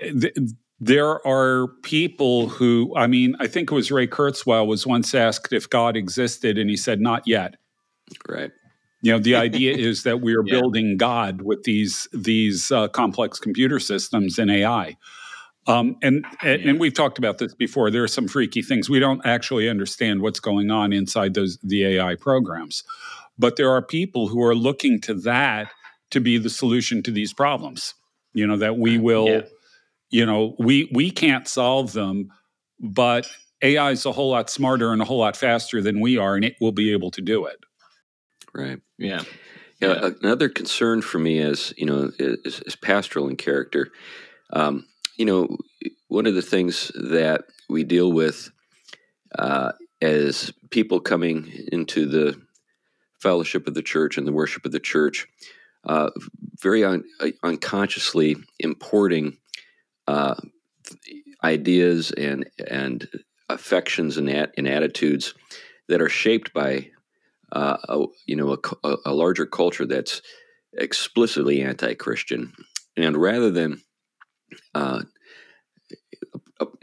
Th- 0.00 0.36
there 0.78 1.26
are 1.26 1.68
people 1.82 2.50
who, 2.50 2.92
I 2.94 3.06
mean, 3.06 3.34
I 3.40 3.46
think 3.46 3.72
it 3.72 3.74
was 3.74 3.90
Ray 3.90 4.06
Kurzweil 4.06 4.66
was 4.66 4.86
once 4.86 5.14
asked 5.14 5.54
if 5.54 5.70
God 5.70 5.96
existed, 5.96 6.58
and 6.58 6.68
he 6.68 6.76
said, 6.76 7.00
"Not 7.00 7.22
yet." 7.26 7.56
Right. 8.28 8.50
You 9.00 9.12
know, 9.12 9.18
the 9.18 9.36
idea 9.46 9.74
is 9.74 10.02
that 10.02 10.20
we 10.20 10.34
are 10.34 10.44
yeah. 10.44 10.52
building 10.52 10.98
God 10.98 11.40
with 11.40 11.62
these 11.62 12.06
these 12.12 12.70
uh, 12.70 12.88
complex 12.88 13.38
computer 13.38 13.80
systems 13.80 14.38
and 14.38 14.50
AI. 14.50 14.98
Um, 15.66 15.96
and 16.02 16.24
and, 16.42 16.62
yeah. 16.62 16.70
and 16.70 16.80
we've 16.80 16.94
talked 16.94 17.18
about 17.18 17.38
this 17.38 17.54
before. 17.54 17.90
There 17.90 18.04
are 18.04 18.08
some 18.08 18.28
freaky 18.28 18.62
things 18.62 18.88
we 18.88 19.00
don't 19.00 19.24
actually 19.24 19.68
understand 19.68 20.22
what's 20.22 20.40
going 20.40 20.70
on 20.70 20.92
inside 20.92 21.34
those 21.34 21.58
the 21.62 21.84
AI 21.84 22.14
programs. 22.14 22.84
But 23.38 23.56
there 23.56 23.70
are 23.70 23.82
people 23.82 24.28
who 24.28 24.42
are 24.42 24.54
looking 24.54 25.00
to 25.02 25.14
that 25.14 25.70
to 26.10 26.20
be 26.20 26.38
the 26.38 26.50
solution 26.50 27.02
to 27.02 27.10
these 27.10 27.32
problems. 27.32 27.94
You 28.32 28.46
know, 28.46 28.56
that 28.58 28.78
we 28.78 28.98
will, 28.98 29.28
yeah. 29.28 29.40
you 30.10 30.26
know, 30.26 30.54
we 30.58 30.88
we 30.92 31.10
can't 31.10 31.48
solve 31.48 31.92
them, 31.92 32.32
but 32.78 33.26
AI 33.62 33.90
is 33.90 34.06
a 34.06 34.12
whole 34.12 34.30
lot 34.30 34.50
smarter 34.50 34.92
and 34.92 35.00
a 35.00 35.04
whole 35.04 35.18
lot 35.18 35.36
faster 35.36 35.82
than 35.82 36.00
we 36.00 36.18
are, 36.18 36.36
and 36.36 36.44
it 36.44 36.56
will 36.60 36.72
be 36.72 36.92
able 36.92 37.10
to 37.12 37.22
do 37.22 37.46
it. 37.46 37.56
Right. 38.54 38.80
Yeah. 38.98 39.22
Yeah. 39.80 40.00
yeah. 40.00 40.10
Another 40.22 40.48
concern 40.48 41.02
for 41.02 41.18
me 41.18 41.38
is, 41.38 41.74
you 41.76 41.86
know, 41.86 42.10
is, 42.18 42.60
is 42.60 42.76
pastoral 42.76 43.28
in 43.28 43.36
character. 43.36 43.90
Um, 44.52 44.86
you 45.16 45.24
know, 45.24 45.56
one 46.08 46.26
of 46.26 46.34
the 46.34 46.42
things 46.42 46.92
that 46.94 47.44
we 47.68 47.84
deal 47.84 48.12
with 48.12 48.50
uh, 49.38 49.72
as 50.00 50.52
people 50.70 51.00
coming 51.00 51.50
into 51.72 52.06
the 52.06 52.40
fellowship 53.20 53.66
of 53.66 53.74
the 53.74 53.82
church 53.82 54.18
and 54.18 54.26
the 54.26 54.32
worship 54.32 54.64
of 54.64 54.72
the 54.72 54.80
church, 54.80 55.26
uh, 55.84 56.10
very 56.60 56.84
un- 56.84 57.04
unconsciously 57.42 58.36
importing 58.58 59.38
uh, 60.06 60.34
ideas 61.42 62.10
and 62.12 62.48
and 62.68 63.08
affections 63.48 64.16
and, 64.16 64.28
at- 64.28 64.52
and 64.56 64.68
attitudes 64.68 65.34
that 65.88 66.00
are 66.00 66.08
shaped 66.08 66.52
by 66.52 66.90
uh, 67.52 67.76
a, 67.88 68.04
you 68.26 68.36
know 68.36 68.56
a, 68.84 68.96
a, 69.06 69.14
larger 69.14 69.46
culture 69.46 69.86
that's 69.86 70.20
explicitly 70.74 71.62
anti-Christian, 71.62 72.52
and 72.96 73.16
rather 73.16 73.50
than 73.50 73.80
uh, 74.74 75.02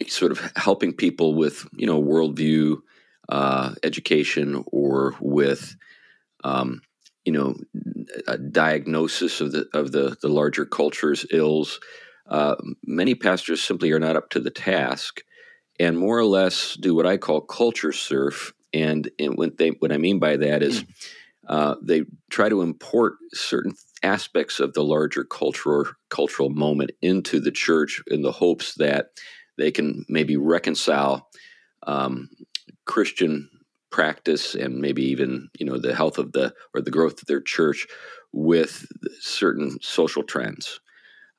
sort 0.07 0.31
of 0.31 0.51
helping 0.55 0.93
people 0.93 1.33
with 1.33 1.67
you 1.73 1.87
know 1.87 2.01
worldview 2.01 2.81
uh, 3.29 3.73
education 3.83 4.63
or 4.71 5.15
with 5.19 5.75
um, 6.43 6.81
you 7.25 7.31
know 7.31 7.55
a 8.27 8.37
diagnosis 8.37 9.41
of 9.41 9.51
the 9.51 9.67
of 9.73 9.91
the 9.91 10.17
the 10.21 10.29
larger 10.29 10.65
culture's 10.65 11.25
ills. 11.31 11.79
Uh, 12.27 12.55
many 12.85 13.15
pastors 13.15 13.61
simply 13.61 13.91
are 13.91 13.99
not 13.99 14.15
up 14.15 14.29
to 14.29 14.39
the 14.39 14.51
task, 14.51 15.21
and 15.79 15.97
more 15.97 16.17
or 16.17 16.25
less 16.25 16.75
do 16.75 16.95
what 16.95 17.05
I 17.05 17.17
call 17.17 17.41
culture 17.41 17.91
surf. 17.91 18.53
And, 18.75 19.11
and 19.19 19.37
what 19.37 19.59
they 19.59 19.69
what 19.69 19.91
I 19.91 19.97
mean 19.97 20.19
by 20.19 20.37
that 20.37 20.63
is. 20.63 20.83
Uh, 21.45 21.75
they 21.81 22.03
try 22.29 22.47
to 22.47 22.61
import 22.61 23.15
certain 23.33 23.73
aspects 24.03 24.59
of 24.59 24.73
the 24.73 24.83
larger 24.83 25.23
cultural 25.23 25.85
cultural 26.09 26.49
moment 26.49 26.91
into 27.01 27.39
the 27.39 27.51
church 27.51 28.01
in 28.07 28.21
the 28.21 28.31
hopes 28.31 28.75
that 28.75 29.11
they 29.57 29.71
can 29.71 30.05
maybe 30.09 30.37
reconcile 30.37 31.29
um, 31.87 32.29
Christian 32.85 33.49
practice 33.91 34.55
and 34.55 34.79
maybe 34.79 35.03
even 35.03 35.49
you 35.59 35.65
know 35.65 35.77
the 35.77 35.95
health 35.95 36.17
of 36.17 36.31
the 36.31 36.53
or 36.73 36.81
the 36.81 36.91
growth 36.91 37.21
of 37.21 37.27
their 37.27 37.41
church 37.41 37.87
with 38.31 38.87
certain 39.19 39.77
social 39.81 40.23
trends. 40.23 40.79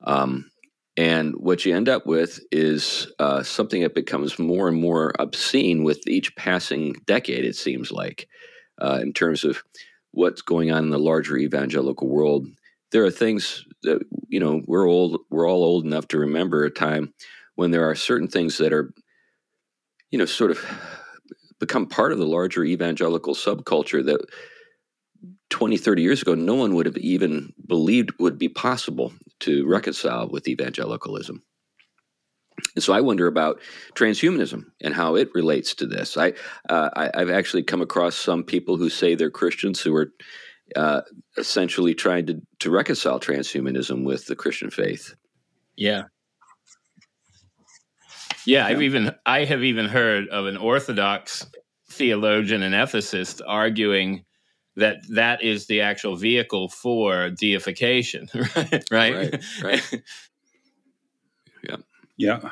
Um, 0.03 0.49
and 0.97 1.35
what 1.35 1.65
you 1.65 1.75
end 1.75 1.89
up 1.89 2.05
with 2.05 2.39
is 2.51 3.11
uh, 3.19 3.43
something 3.43 3.81
that 3.81 3.93
becomes 3.93 4.39
more 4.39 4.69
and 4.69 4.79
more 4.79 5.13
obscene 5.19 5.83
with 5.83 6.07
each 6.07 6.35
passing 6.37 6.95
decade, 7.05 7.43
it 7.43 7.57
seems 7.57 7.91
like, 7.91 8.29
uh, 8.81 8.99
in 9.01 9.11
terms 9.11 9.43
of 9.43 9.61
what's 10.15 10.41
going 10.41 10.71
on 10.71 10.83
in 10.83 10.89
the 10.89 10.99
larger 10.99 11.37
evangelical 11.37 12.07
world. 12.07 12.47
There 12.91 13.03
are 13.03 13.11
things 13.11 13.65
that, 13.83 14.01
you 14.29 14.39
know, 14.39 14.61
we're 14.65 14.87
old, 14.87 15.19
we're 15.29 15.47
all 15.47 15.63
old 15.63 15.85
enough 15.85 16.07
to 16.09 16.19
remember 16.19 16.63
a 16.63 16.71
time 16.71 17.13
when 17.55 17.71
there 17.71 17.89
are 17.89 17.95
certain 17.95 18.27
things 18.27 18.57
that 18.57 18.73
are, 18.73 18.93
you 20.11 20.17
know, 20.17 20.25
sort 20.25 20.51
of 20.51 20.65
become 21.59 21.87
part 21.87 22.11
of 22.11 22.17
the 22.17 22.25
larger 22.25 22.63
evangelical 22.63 23.35
subculture 23.35 24.05
that 24.05 24.25
20, 25.49 25.77
30 25.77 26.01
years 26.01 26.21
ago, 26.21 26.33
no 26.33 26.55
one 26.55 26.75
would 26.75 26.85
have 26.85 26.97
even 26.97 27.53
believed 27.67 28.11
would 28.19 28.37
be 28.37 28.49
possible 28.49 29.13
to 29.41 29.67
reconcile 29.67 30.27
with 30.29 30.47
evangelicalism. 30.47 31.43
And 32.75 32.83
so 32.83 32.93
I 32.93 33.01
wonder 33.01 33.27
about 33.27 33.59
transhumanism 33.95 34.63
and 34.81 34.93
how 34.93 35.15
it 35.15 35.29
relates 35.33 35.75
to 35.75 35.85
this. 35.85 36.17
I, 36.17 36.33
uh, 36.69 36.89
I 36.95 37.19
have 37.19 37.29
actually 37.29 37.63
come 37.63 37.81
across 37.81 38.15
some 38.15 38.43
people 38.43 38.77
who 38.77 38.89
say 38.89 39.15
they're 39.15 39.29
Christians 39.29 39.81
who 39.81 39.95
are 39.95 40.11
uh, 40.75 41.01
essentially 41.37 41.93
trying 41.93 42.25
to 42.27 42.41
to 42.59 42.71
reconcile 42.71 43.19
transhumanism 43.19 44.03
with 44.03 44.25
the 44.25 44.35
Christian 44.35 44.71
faith. 44.71 45.13
Yeah, 45.75 46.03
yeah, 48.45 48.65
I've 48.65 48.81
even 48.81 49.15
I 49.25 49.45
have 49.45 49.63
even 49.63 49.87
heard 49.87 50.27
of 50.29 50.45
an 50.45 50.57
Orthodox 50.57 51.45
theologian 51.89 52.63
and 52.63 52.75
ethicist 52.75 53.41
arguing 53.45 54.23
that 54.75 54.97
that 55.09 55.41
is 55.41 55.67
the 55.67 55.81
actual 55.81 56.15
vehicle 56.15 56.69
for 56.69 57.29
deification, 57.29 58.27
right? 58.55 58.83
Right. 58.91 59.43
right. 59.63 60.03
Yeah. 62.17 62.51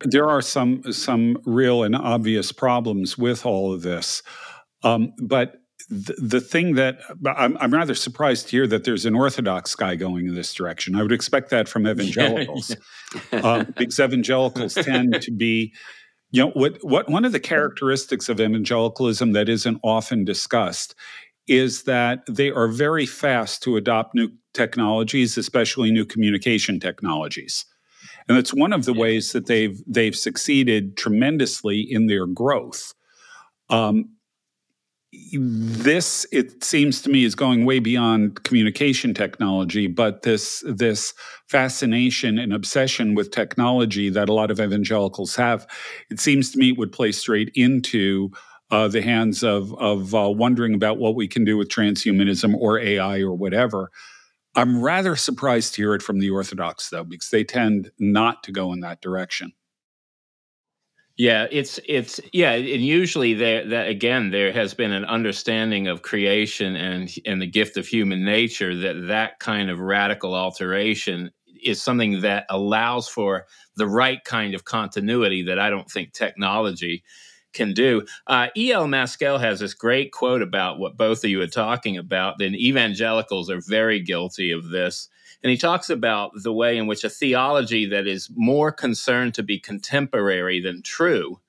There 0.00 0.28
are 0.28 0.42
some 0.42 0.92
some 0.92 1.38
real 1.44 1.82
and 1.82 1.94
obvious 1.94 2.52
problems 2.52 3.16
with 3.16 3.46
all 3.46 3.72
of 3.72 3.82
this, 3.82 4.22
um, 4.82 5.12
but 5.22 5.56
the, 5.88 6.14
the 6.18 6.40
thing 6.40 6.74
that 6.74 6.98
I'm, 7.26 7.56
I'm, 7.58 7.72
rather 7.72 7.94
surprised 7.94 8.48
to 8.48 8.50
hear 8.50 8.66
that 8.66 8.84
there's 8.84 9.06
an 9.06 9.14
Orthodox 9.14 9.74
guy 9.74 9.96
going 9.96 10.26
in 10.26 10.34
this 10.34 10.54
direction. 10.54 10.94
I 10.94 11.02
would 11.02 11.12
expect 11.12 11.50
that 11.50 11.68
from 11.68 11.86
evangelicals, 11.88 12.74
um, 13.32 13.74
because 13.76 14.00
evangelicals 14.00 14.74
tend 14.74 15.20
to 15.20 15.30
be, 15.30 15.72
you 16.30 16.44
know, 16.44 16.50
what 16.52 16.78
what 16.82 17.08
one 17.08 17.24
of 17.24 17.32
the 17.32 17.40
characteristics 17.40 18.28
of 18.28 18.40
evangelicalism 18.40 19.32
that 19.32 19.48
isn't 19.48 19.78
often 19.82 20.24
discussed 20.24 20.94
is 21.46 21.84
that 21.84 22.20
they 22.28 22.50
are 22.50 22.68
very 22.68 23.06
fast 23.06 23.62
to 23.62 23.76
adopt 23.76 24.14
new 24.14 24.30
technologies, 24.54 25.36
especially 25.36 25.90
new 25.90 26.06
communication 26.06 26.80
technologies. 26.80 27.66
And 28.28 28.38
it's 28.38 28.54
one 28.54 28.72
of 28.72 28.84
the 28.84 28.94
ways 28.94 29.32
that 29.32 29.46
they've 29.46 29.80
they've 29.86 30.16
succeeded 30.16 30.96
tremendously 30.96 31.80
in 31.80 32.06
their 32.06 32.26
growth. 32.26 32.94
Um, 33.70 34.10
this 35.32 36.26
it 36.32 36.64
seems 36.64 37.00
to 37.02 37.10
me 37.10 37.24
is 37.24 37.36
going 37.36 37.64
way 37.64 37.78
beyond 37.78 38.42
communication 38.42 39.14
technology 39.14 39.86
but 39.86 40.22
this 40.22 40.64
this 40.66 41.14
fascination 41.46 42.36
and 42.36 42.52
obsession 42.52 43.14
with 43.14 43.30
technology 43.30 44.10
that 44.10 44.28
a 44.28 44.32
lot 44.32 44.50
of 44.50 44.58
evangelicals 44.58 45.36
have 45.36 45.68
it 46.10 46.18
seems 46.18 46.50
to 46.50 46.58
me 46.58 46.70
it 46.70 46.78
would 46.78 46.90
play 46.90 47.12
straight 47.12 47.48
into 47.54 48.28
uh, 48.70 48.88
the 48.88 49.02
hands 49.02 49.42
of 49.42 49.74
of 49.74 50.14
uh, 50.14 50.28
wondering 50.30 50.74
about 50.74 50.98
what 50.98 51.14
we 51.14 51.28
can 51.28 51.44
do 51.44 51.56
with 51.56 51.68
transhumanism 51.68 52.54
or 52.54 52.78
AI 52.78 53.20
or 53.20 53.34
whatever. 53.34 53.90
I'm 54.56 54.82
rather 54.82 55.16
surprised 55.16 55.74
to 55.74 55.82
hear 55.82 55.94
it 55.94 56.02
from 56.02 56.18
the 56.20 56.30
Orthodox 56.30 56.90
though, 56.90 57.04
because 57.04 57.30
they 57.30 57.44
tend 57.44 57.90
not 57.98 58.42
to 58.44 58.52
go 58.52 58.72
in 58.72 58.80
that 58.80 59.00
direction. 59.00 59.52
Yeah, 61.16 61.46
it's 61.52 61.78
it's 61.86 62.20
yeah, 62.32 62.52
and 62.52 62.84
usually 62.84 63.34
there 63.34 63.68
that 63.68 63.88
again 63.88 64.30
there 64.30 64.52
has 64.52 64.74
been 64.74 64.90
an 64.90 65.04
understanding 65.04 65.86
of 65.86 66.02
creation 66.02 66.74
and 66.74 67.08
and 67.24 67.40
the 67.40 67.46
gift 67.46 67.76
of 67.76 67.86
human 67.86 68.24
nature 68.24 68.74
that 68.80 69.06
that 69.06 69.38
kind 69.38 69.70
of 69.70 69.78
radical 69.78 70.34
alteration 70.34 71.30
is 71.62 71.80
something 71.80 72.20
that 72.22 72.46
allows 72.50 73.08
for 73.08 73.46
the 73.76 73.86
right 73.86 74.24
kind 74.24 74.54
of 74.54 74.64
continuity 74.64 75.42
that 75.44 75.58
I 75.58 75.70
don't 75.70 75.88
think 75.88 76.12
technology 76.12 77.04
can 77.54 77.72
do. 77.72 78.04
Uh, 78.26 78.48
E.L. 78.56 78.86
Mascall 78.86 79.40
has 79.40 79.60
this 79.60 79.74
great 79.74 80.12
quote 80.12 80.42
about 80.42 80.78
what 80.78 80.96
both 80.96 81.24
of 81.24 81.30
you 81.30 81.40
are 81.40 81.46
talking 81.46 81.96
about. 81.96 82.38
Then 82.38 82.54
evangelicals 82.54 83.48
are 83.50 83.60
very 83.60 84.00
guilty 84.00 84.50
of 84.50 84.68
this. 84.68 85.08
And 85.42 85.50
he 85.50 85.56
talks 85.56 85.90
about 85.90 86.32
the 86.42 86.52
way 86.52 86.78
in 86.78 86.86
which 86.86 87.04
a 87.04 87.10
theology 87.10 87.86
that 87.86 88.06
is 88.06 88.30
more 88.34 88.72
concerned 88.72 89.34
to 89.34 89.42
be 89.42 89.58
contemporary 89.58 90.60
than 90.60 90.82
true 90.82 91.40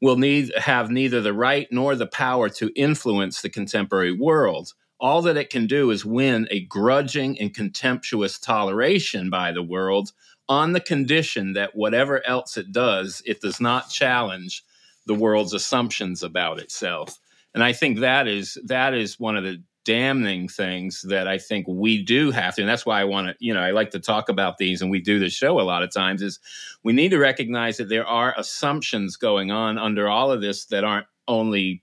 will 0.00 0.16
need 0.16 0.52
have 0.56 0.90
neither 0.90 1.20
the 1.20 1.32
right 1.32 1.68
nor 1.70 1.94
the 1.94 2.06
power 2.06 2.48
to 2.48 2.72
influence 2.74 3.40
the 3.40 3.48
contemporary 3.48 4.12
world. 4.12 4.74
All 4.98 5.22
that 5.22 5.36
it 5.36 5.50
can 5.50 5.66
do 5.66 5.90
is 5.90 6.04
win 6.04 6.46
a 6.50 6.60
grudging 6.66 7.38
and 7.40 7.54
contemptuous 7.54 8.38
toleration 8.38 9.30
by 9.30 9.52
the 9.52 9.62
world 9.62 10.12
on 10.48 10.72
the 10.72 10.80
condition 10.80 11.54
that 11.54 11.74
whatever 11.74 12.24
else 12.26 12.56
it 12.56 12.72
does, 12.72 13.22
it 13.24 13.40
does 13.40 13.60
not 13.60 13.90
challenge 13.90 14.64
the 15.06 15.14
world's 15.14 15.52
assumptions 15.52 16.22
about 16.22 16.58
itself. 16.58 17.18
And 17.54 17.62
I 17.62 17.72
think 17.72 18.00
that 18.00 18.26
is 18.28 18.56
that 18.64 18.94
is 18.94 19.20
one 19.20 19.36
of 19.36 19.44
the 19.44 19.62
damning 19.84 20.48
things 20.48 21.02
that 21.02 21.26
I 21.26 21.38
think 21.38 21.66
we 21.68 22.02
do 22.02 22.30
have 22.30 22.54
to, 22.54 22.62
and 22.62 22.68
that's 22.68 22.86
why 22.86 23.00
I 23.00 23.04
want 23.04 23.28
to, 23.28 23.34
you 23.40 23.52
know, 23.52 23.60
I 23.60 23.72
like 23.72 23.90
to 23.90 24.00
talk 24.00 24.28
about 24.28 24.58
these, 24.58 24.80
and 24.80 24.90
we 24.90 25.00
do 25.00 25.18
the 25.18 25.28
show 25.28 25.60
a 25.60 25.62
lot 25.62 25.82
of 25.82 25.92
times. 25.92 26.22
Is 26.22 26.38
we 26.82 26.92
need 26.92 27.10
to 27.10 27.18
recognize 27.18 27.76
that 27.76 27.88
there 27.88 28.06
are 28.06 28.34
assumptions 28.36 29.16
going 29.16 29.50
on 29.50 29.78
under 29.78 30.08
all 30.08 30.30
of 30.30 30.40
this 30.40 30.66
that 30.66 30.84
aren't 30.84 31.06
only, 31.28 31.82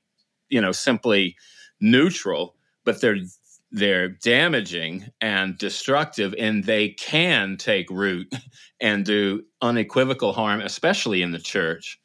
you 0.50 0.62
know, 0.62 0.72
simply 0.72 1.36
neutral, 1.80 2.56
but 2.84 3.02
they're 3.02 3.18
they're 3.72 4.10
damaging 4.10 5.12
and 5.22 5.58
destructive, 5.58 6.34
and 6.40 6.64
they 6.64 6.90
can 6.90 7.58
take 7.58 7.90
root 7.90 8.34
and 8.82 9.06
do 9.06 9.44
unequivocal 9.62 10.34
harm, 10.34 10.62
especially 10.62 11.22
in 11.22 11.32
the 11.32 11.40
church. 11.40 12.00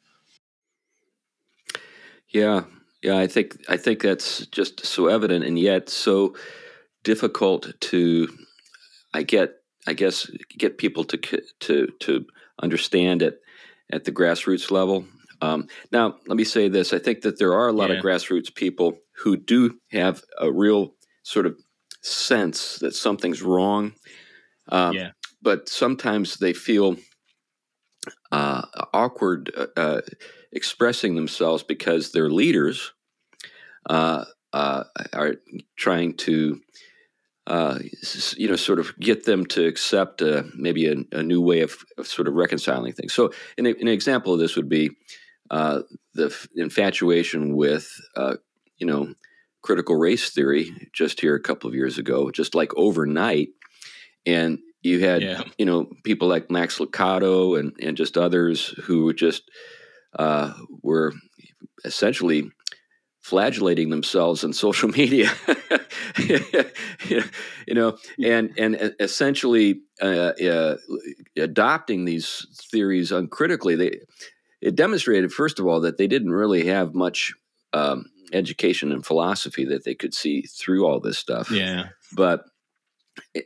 Yeah, 2.35 2.65
yeah, 3.01 3.17
I 3.17 3.27
think 3.27 3.55
I 3.69 3.77
think 3.77 4.01
that's 4.01 4.45
just 4.47 4.85
so 4.85 5.07
evident 5.07 5.45
and 5.45 5.57
yet 5.57 5.87
so 5.87 6.35
difficult 7.05 7.71
to 7.79 8.27
I 9.13 9.23
get 9.23 9.53
I 9.87 9.93
guess 9.93 10.29
get 10.49 10.77
people 10.77 11.05
to 11.05 11.17
to 11.61 11.87
to 12.01 12.25
understand 12.61 13.21
it 13.21 13.39
at 13.89 14.03
the 14.03 14.11
grassroots 14.11 14.69
level. 14.69 15.05
Um, 15.41 15.69
now, 15.93 16.15
let 16.27 16.35
me 16.35 16.43
say 16.43 16.67
this: 16.67 16.91
I 16.91 16.99
think 16.99 17.21
that 17.21 17.39
there 17.39 17.53
are 17.53 17.69
a 17.69 17.71
lot 17.71 17.89
yeah. 17.89 17.99
of 17.99 18.03
grassroots 18.03 18.53
people 18.53 18.97
who 19.23 19.37
do 19.37 19.79
have 19.91 20.21
a 20.37 20.51
real 20.51 20.93
sort 21.23 21.45
of 21.45 21.57
sense 22.01 22.79
that 22.79 22.95
something's 22.95 23.41
wrong. 23.41 23.93
Um, 24.67 24.93
yeah. 24.93 25.11
But 25.41 25.69
sometimes 25.69 26.35
they 26.35 26.51
feel 26.51 26.97
uh, 28.29 28.63
awkward 28.93 29.51
uh, 29.55 29.79
uh 29.79 30.01
expressing 30.55 31.15
themselves 31.15 31.61
because 31.61 32.11
their 32.11 32.29
leaders 32.29 32.93
uh, 33.89 34.25
uh, 34.53 34.85
are 35.13 35.35
trying 35.75 36.15
to, 36.15 36.61
uh, 37.45 37.77
you 38.37 38.47
know, 38.47 38.55
sort 38.55 38.79
of 38.79 38.97
get 38.97 39.25
them 39.25 39.45
to 39.45 39.67
accept 39.67 40.23
maybe 40.55 40.87
a, 40.87 40.95
a, 41.11 41.21
new 41.21 41.41
way 41.41 41.59
of, 41.61 41.75
of, 41.97 42.07
sort 42.07 42.27
of 42.27 42.33
reconciling 42.33 42.93
things. 42.93 43.13
So, 43.13 43.31
an, 43.57 43.67
an 43.67 43.87
example 43.87 44.33
of 44.33 44.39
this 44.39 44.55
would 44.55 44.69
be 44.69 44.91
uh, 45.51 45.81
the 46.13 46.27
f- 46.27 46.47
infatuation 46.55 47.55
with, 47.55 47.91
uh, 48.15 48.37
you 48.77 48.87
know, 48.87 49.13
critical 49.61 49.95
race 49.95 50.29
theory 50.29 50.89
just 50.93 51.19
here 51.19 51.35
a 51.35 51.41
couple 51.41 51.67
of 51.67 51.75
years 51.75 51.97
ago, 51.97 52.31
just 52.31 52.55
like 52.55 52.71
overnight. 52.77 53.49
And 54.25 54.59
you 54.81 55.01
had, 55.01 55.21
yeah. 55.21 55.43
you 55.57 55.65
know, 55.65 55.89
people 56.03 56.27
like 56.27 56.49
Max 56.49 56.79
Lucado 56.79 57.59
and, 57.59 57.73
and 57.81 57.97
just 57.97 58.17
others 58.17 58.69
who 58.83 59.13
just 59.13 59.49
uh, 60.17 60.53
were 60.81 61.13
essentially 61.83 62.51
flagellating 63.21 63.89
themselves 63.89 64.43
on 64.43 64.53
social 64.53 64.87
media, 65.01 65.31
you 67.67 67.73
know, 67.73 67.97
and 68.23 68.53
and 68.57 68.93
essentially 68.99 69.81
uh, 70.01 70.33
uh, 70.43 70.77
adopting 71.37 72.05
these 72.05 72.45
theories 72.71 73.11
uncritically. 73.11 73.75
They 73.75 73.99
it 74.61 74.75
demonstrated, 74.75 75.33
first 75.33 75.59
of 75.59 75.67
all, 75.67 75.81
that 75.81 75.97
they 75.97 76.07
didn't 76.07 76.31
really 76.31 76.67
have 76.67 76.95
much 76.95 77.33
um, 77.73 78.05
education 78.31 78.91
and 78.91 79.05
philosophy 79.05 79.65
that 79.65 79.83
they 79.83 79.95
could 79.95 80.13
see 80.13 80.43
through 80.43 80.85
all 80.85 80.99
this 80.99 81.17
stuff. 81.17 81.51
Yeah, 81.51 81.89
but 82.13 82.45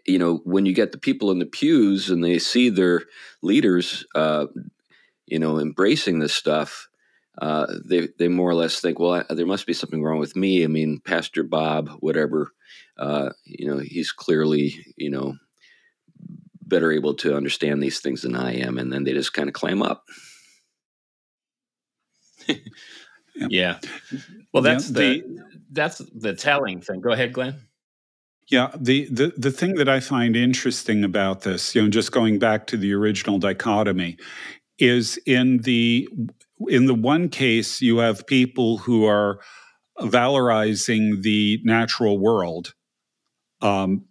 you 0.05 0.19
know, 0.19 0.41
when 0.43 0.65
you 0.65 0.73
get 0.73 0.91
the 0.91 0.97
people 0.97 1.32
in 1.32 1.39
the 1.39 1.45
pews 1.45 2.10
and 2.10 2.23
they 2.23 2.39
see 2.39 2.69
their 2.69 3.03
leaders, 3.41 4.05
uh, 4.15 4.47
you 5.30 5.39
know, 5.39 5.60
embracing 5.60 6.20
this 6.20 6.34
stuff 6.34 6.89
uh, 7.39 7.68
they 7.86 8.10
they 8.18 8.28
more 8.28 8.50
or 8.50 8.56
less 8.56 8.82
think, 8.82 9.00
well, 9.00 9.24
I, 9.30 9.34
there 9.34 9.46
must 9.46 9.65
be 9.65 9.74
something 9.74 10.04
wrong 10.04 10.20
with 10.20 10.36
me. 10.36 10.63
I 10.63 10.68
mean, 10.68 11.00
Pastor 11.00 11.44
Bob, 11.44 11.89
whatever, 12.02 12.52
uh, 12.98 13.30
you 13.46 13.65
know, 13.65 13.78
he's 13.80 14.12
clearly 14.12 14.76
you 14.98 15.10
know 15.10 15.36
better 16.62 16.92
able 16.92 17.15
to 17.15 17.36
understand 17.36 17.82
these 17.82 18.00
things 18.00 18.24
than 18.24 18.36
I 18.36 18.56
am, 18.58 18.78
and 18.78 18.92
then 18.92 19.06
they 19.06 19.13
just 19.13 19.34
kind 19.34 19.48
of 19.48 19.54
climb 19.54 19.82
up. 19.82 20.04
yeah. 23.36 23.80
Well, 24.54 24.63
that's 24.63 24.89
yeah, 24.89 25.00
the, 25.00 25.22
the 25.22 25.44
that's 25.72 25.98
the 26.13 26.34
telling 26.34 26.82
thing. 26.82 27.00
Go 27.00 27.12
ahead, 27.12 27.32
Glenn. 27.32 27.56
Yeah, 28.50 28.72
the, 28.76 29.06
the 29.12 29.32
the 29.38 29.52
thing 29.52 29.76
that 29.76 29.88
I 29.88 30.00
find 30.00 30.36
interesting 30.36 31.04
about 31.04 31.42
this, 31.42 31.76
you 31.76 31.84
know, 31.84 31.88
just 31.88 32.12
going 32.12 32.39
back 32.39 32.65
to 32.68 32.78
the 32.78 32.92
original 32.94 33.38
dichotomy, 33.38 34.18
is 34.80 35.20
in 35.26 35.60
the 35.60 36.08
in 36.68 36.86
the 36.86 36.96
one 36.96 37.30
case, 37.30 37.82
you 37.82 38.00
have 38.00 38.28
people 38.28 38.80
who 38.80 39.06
are 39.06 39.39
valorizing 40.00 41.22
the 41.22 41.60
natural 41.63 42.20
world 42.20 42.74
um, 43.62 44.06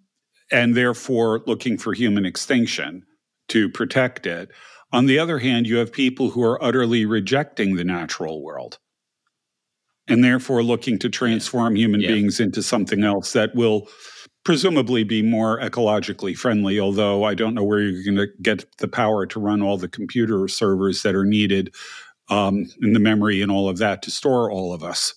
and 0.50 0.74
therefore 0.74 1.42
looking 1.46 1.76
for 1.76 1.92
human 1.92 2.24
extinction 2.24 3.02
to 3.48 3.68
protect 3.68 4.26
it. 4.26 4.50
On 4.92 5.06
the 5.06 5.18
other 5.18 5.38
hand, 5.38 5.66
you 5.66 5.76
have 5.76 5.92
people 5.92 6.30
who 6.30 6.42
are 6.42 6.62
utterly 6.62 7.04
rejecting 7.04 7.76
the 7.76 7.84
natural 7.84 8.42
world 8.42 8.78
and 10.06 10.24
therefore 10.24 10.62
looking 10.62 10.98
to 10.98 11.10
transform 11.10 11.76
human 11.76 12.00
yeah. 12.00 12.08
beings 12.08 12.40
into 12.40 12.62
something 12.62 13.04
else 13.04 13.32
that 13.34 13.54
will 13.54 13.88
presumably 14.44 15.04
be 15.04 15.22
more 15.22 15.60
ecologically 15.60 16.36
friendly, 16.36 16.80
although 16.80 17.24
I 17.24 17.34
don't 17.34 17.54
know 17.54 17.64
where 17.64 17.80
you're 17.80 18.04
going 18.04 18.16
to 18.16 18.32
get 18.42 18.64
the 18.78 18.88
power 18.88 19.26
to 19.26 19.40
run 19.40 19.62
all 19.62 19.76
the 19.76 19.88
computer 19.88 20.48
servers 20.48 21.02
that 21.02 21.14
are 21.14 21.24
needed 21.24 21.74
um, 22.30 22.66
and 22.80 22.94
the 22.94 23.00
memory 23.00 23.42
and 23.42 23.50
all 23.50 23.68
of 23.68 23.78
that 23.78 24.02
to 24.02 24.10
store 24.10 24.50
all 24.50 24.72
of 24.72 24.82
us. 24.82 25.14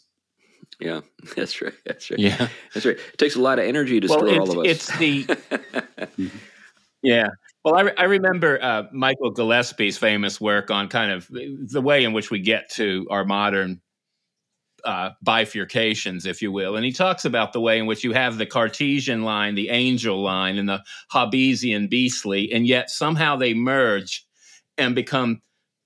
Yeah, 0.80 1.02
that's 1.36 1.62
right. 1.62 1.74
That's 1.86 2.10
right. 2.10 2.20
Yeah, 2.20 2.48
that's 2.74 2.86
right. 2.86 2.98
It 2.98 3.18
takes 3.18 3.36
a 3.36 3.42
lot 3.42 3.60
of 3.60 3.66
energy 3.66 4.00
to 4.00 4.08
well, 4.08 4.20
store 4.20 4.40
all 4.40 4.52
of 4.52 4.58
us. 4.58 4.66
It's 4.68 4.98
the 4.98 5.28
yeah. 7.04 7.28
Well, 7.64 7.76
I, 7.76 7.82
re- 7.82 7.94
I 7.98 8.04
remember 8.06 8.62
uh, 8.62 8.84
Michael 8.92 9.30
Gillespie's 9.30 9.98
famous 9.98 10.42
work 10.42 10.72
on 10.72 10.88
kind 10.88 11.12
of 11.12 11.28
the 11.30 11.82
way 11.82 12.04
in 12.04 12.14
which 12.14 12.32
we 12.32 12.40
get 12.40 12.72
to 12.72 13.06
our 13.12 13.24
modern 13.24 13.82
uh, 14.86 15.12
bifurcations, 15.26 16.26
if 16.26 16.42
you 16.42 16.52
will. 16.52 16.76
And 16.76 16.86
he 16.86 16.92
talks 16.92 17.26
about 17.26 17.54
the 17.54 17.62
way 17.62 17.80
in 17.80 17.86
which 17.86 18.04
you 18.04 18.14
have 18.14 18.38
the 18.38 18.46
Cartesian 18.46 19.24
line, 19.24 19.56
the 19.56 19.70
angel 19.70 20.22
line, 20.22 20.58
and 20.58 20.70
the 20.70 20.84
Hobbesian 21.12 21.90
beastly, 21.90 22.52
and 22.52 22.68
yet 22.68 22.90
somehow 22.90 23.36
they 23.36 23.54
merge 23.54 24.26
and 24.78 24.96
become 24.96 25.42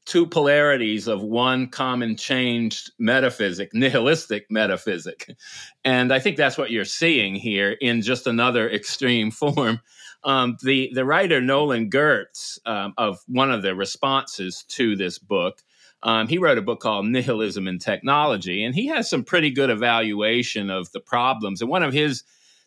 two 0.06 0.28
polarities 0.28 1.08
of 1.08 1.24
one 1.24 1.68
common 1.68 2.16
changed 2.16 2.92
metaphysic, 3.00 3.72
nihilistic 3.74 4.46
metaphysic. 4.50 5.36
And 5.84 6.14
I 6.14 6.20
think 6.20 6.38
that's 6.38 6.58
what 6.58 6.72
you're 6.72 6.86
seeing 6.86 7.36
here 7.36 7.72
in 7.72 8.02
just 8.02 8.28
another 8.28 8.70
extreme 8.72 9.32
form. 9.32 9.82
Um, 10.24 10.58
the, 10.62 10.92
the 10.94 11.06
writer 11.06 11.42
Nolan 11.42 11.90
Gertz, 11.90 12.60
um, 12.66 12.94
of 12.98 13.20
one 13.28 13.52
of 13.52 13.62
the 13.62 13.76
responses 13.76 14.64
to 14.70 14.96
this 14.96 15.20
book, 15.20 15.62
um, 16.04 16.28
he 16.28 16.38
wrote 16.38 16.58
a 16.58 16.62
book 16.62 16.80
called 16.80 17.06
Nihilism 17.08 17.68
in 17.68 17.80
Technology, 17.80 18.64
and 18.64 18.76
he 18.76 18.88
has 18.88 19.10
some 19.10 19.24
pretty 19.24 19.50
good 19.50 19.70
evaluation 19.70 20.70
of 20.70 20.92
the 20.92 21.00
problems. 21.00 21.62
And 21.62 21.70
one 21.70 21.84
of 21.84 21.94
his 21.94 22.24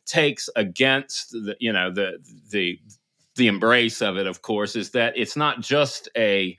takes 0.06 0.48
against 0.56 1.30
the, 1.30 1.56
you 1.60 1.72
know, 1.72 1.92
the 1.92 2.18
the 2.50 2.80
the 3.36 3.46
embrace 3.46 4.02
of 4.02 4.16
it, 4.16 4.26
of 4.26 4.42
course, 4.42 4.74
is 4.74 4.90
that 4.90 5.16
it's 5.16 5.36
not 5.36 5.60
just 5.60 6.08
a 6.16 6.58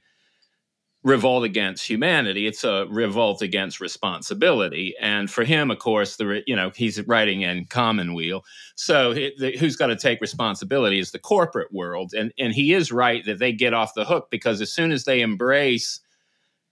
revolt 1.03 1.45
against 1.45 1.87
humanity 1.87 2.45
it's 2.45 2.65
a 2.65 2.85
revolt 2.89 3.41
against 3.41 3.79
responsibility. 3.79 4.93
And 4.99 5.31
for 5.31 5.45
him 5.45 5.71
of 5.71 5.79
course 5.79 6.17
the 6.17 6.43
you 6.45 6.57
know 6.57 6.71
he's 6.75 7.01
writing 7.07 7.41
in 7.41 7.65
commonweal. 7.65 8.43
So 8.75 9.13
the, 9.13 9.55
who's 9.57 9.77
got 9.77 9.87
to 9.87 9.95
take 9.95 10.19
responsibility 10.19 10.99
is 10.99 11.11
the 11.11 11.19
corporate 11.19 11.71
world. 11.73 12.13
And 12.13 12.33
and 12.37 12.53
he 12.53 12.73
is 12.73 12.91
right 12.91 13.23
that 13.25 13.39
they 13.39 13.53
get 13.53 13.73
off 13.73 13.93
the 13.93 14.03
hook 14.03 14.27
because 14.29 14.59
as 14.59 14.73
soon 14.73 14.91
as 14.91 15.05
they 15.05 15.21
embrace 15.21 16.01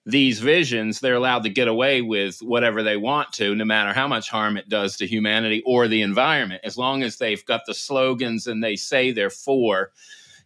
these 0.08 0.40
visions 0.40 1.02
they're 1.02 1.16
allowed 1.16 1.44
to 1.44 1.50
get 1.50 1.68
away 1.68 2.02
with 2.02 2.40
whatever 2.40 2.82
they 2.82 2.96
want 2.96 3.34
to 3.34 3.54
no 3.54 3.66
matter 3.66 3.92
how 3.92 4.08
much 4.08 4.30
harm 4.30 4.56
it 4.56 4.70
does 4.70 4.96
to 4.96 5.06
humanity 5.06 5.62
or 5.66 5.90
the 5.90 6.02
environment. 6.02 6.62
As 6.64 6.78
long 6.78 7.04
as 7.04 7.18
they've 7.18 7.46
got 7.46 7.66
the 7.68 7.74
slogans 7.74 8.48
and 8.48 8.64
they 8.64 8.78
say 8.78 9.12
they're 9.12 9.30
for 9.30 9.92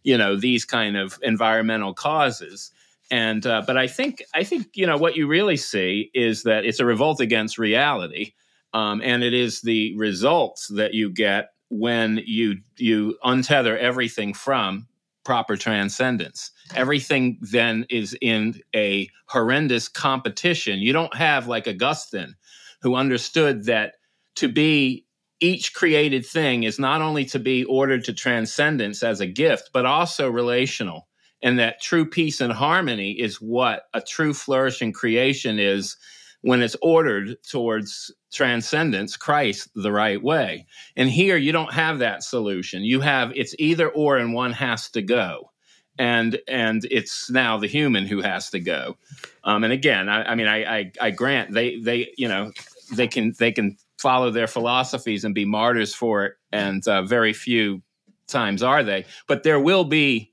you 0.02 0.18
know 0.18 0.36
these 0.36 0.64
kind 0.64 0.96
of 0.96 1.16
environmental 1.22 1.94
causes. 1.94 2.72
And 3.10 3.46
uh, 3.46 3.62
but 3.64 3.76
I 3.76 3.86
think 3.86 4.22
I 4.34 4.42
think 4.42 4.68
you 4.74 4.86
know 4.86 4.96
what 4.96 5.16
you 5.16 5.28
really 5.28 5.56
see 5.56 6.10
is 6.12 6.42
that 6.42 6.64
it's 6.64 6.80
a 6.80 6.84
revolt 6.84 7.20
against 7.20 7.56
reality, 7.56 8.32
um, 8.74 9.00
and 9.04 9.22
it 9.22 9.34
is 9.34 9.60
the 9.60 9.96
results 9.96 10.68
that 10.68 10.94
you 10.94 11.10
get 11.10 11.50
when 11.68 12.20
you 12.26 12.56
you 12.78 13.16
untether 13.24 13.78
everything 13.78 14.34
from 14.34 14.88
proper 15.24 15.56
transcendence. 15.56 16.50
Everything 16.74 17.38
then 17.40 17.86
is 17.90 18.16
in 18.20 18.60
a 18.74 19.08
horrendous 19.26 19.88
competition. 19.88 20.78
You 20.80 20.92
don't 20.92 21.14
have 21.16 21.46
like 21.46 21.68
Augustine, 21.68 22.34
who 22.82 22.94
understood 22.94 23.64
that 23.66 23.94
to 24.36 24.48
be 24.48 25.06
each 25.40 25.74
created 25.74 26.24
thing 26.24 26.62
is 26.62 26.78
not 26.78 27.02
only 27.02 27.24
to 27.26 27.38
be 27.38 27.64
ordered 27.64 28.04
to 28.04 28.12
transcendence 28.12 29.02
as 29.02 29.20
a 29.20 29.26
gift, 29.26 29.70
but 29.72 29.86
also 29.86 30.28
relational 30.28 31.08
and 31.42 31.58
that 31.58 31.80
true 31.80 32.08
peace 32.08 32.40
and 32.40 32.52
harmony 32.52 33.12
is 33.12 33.40
what 33.40 33.82
a 33.92 34.00
true 34.00 34.32
flourishing 34.32 34.92
creation 34.92 35.58
is 35.58 35.96
when 36.42 36.62
it's 36.62 36.76
ordered 36.82 37.36
towards 37.42 38.12
transcendence 38.32 39.16
christ 39.16 39.68
the 39.74 39.92
right 39.92 40.22
way. 40.22 40.66
And 40.96 41.08
here 41.08 41.36
you 41.36 41.52
don't 41.52 41.72
have 41.72 41.98
that 41.98 42.22
solution. 42.22 42.84
You 42.84 43.00
have 43.00 43.32
it's 43.34 43.54
either 43.58 43.88
or 43.88 44.18
and 44.18 44.32
one 44.34 44.52
has 44.52 44.90
to 44.90 45.02
go. 45.02 45.50
And 45.98 46.40
and 46.46 46.86
it's 46.90 47.30
now 47.30 47.58
the 47.58 47.66
human 47.66 48.06
who 48.06 48.22
has 48.22 48.50
to 48.50 48.60
go. 48.60 48.96
Um, 49.44 49.64
and 49.64 49.72
again 49.72 50.08
I, 50.08 50.32
I 50.32 50.34
mean 50.34 50.46
I, 50.46 50.78
I, 50.78 50.92
I 51.00 51.10
grant 51.10 51.52
they 51.52 51.78
they 51.78 52.12
you 52.16 52.28
know 52.28 52.52
they 52.94 53.08
can 53.08 53.34
they 53.38 53.52
can 53.52 53.76
follow 54.02 54.30
their 54.30 54.48
philosophies 54.48 55.24
and 55.24 55.34
be 55.34 55.44
martyrs 55.44 55.94
for 55.94 56.26
it. 56.26 56.34
And 56.50 56.86
uh, 56.86 57.02
very 57.02 57.32
few 57.32 57.82
times 58.26 58.62
are 58.62 58.82
they. 58.82 59.06
But 59.28 59.44
there 59.44 59.60
will 59.60 59.84
be 59.84 60.32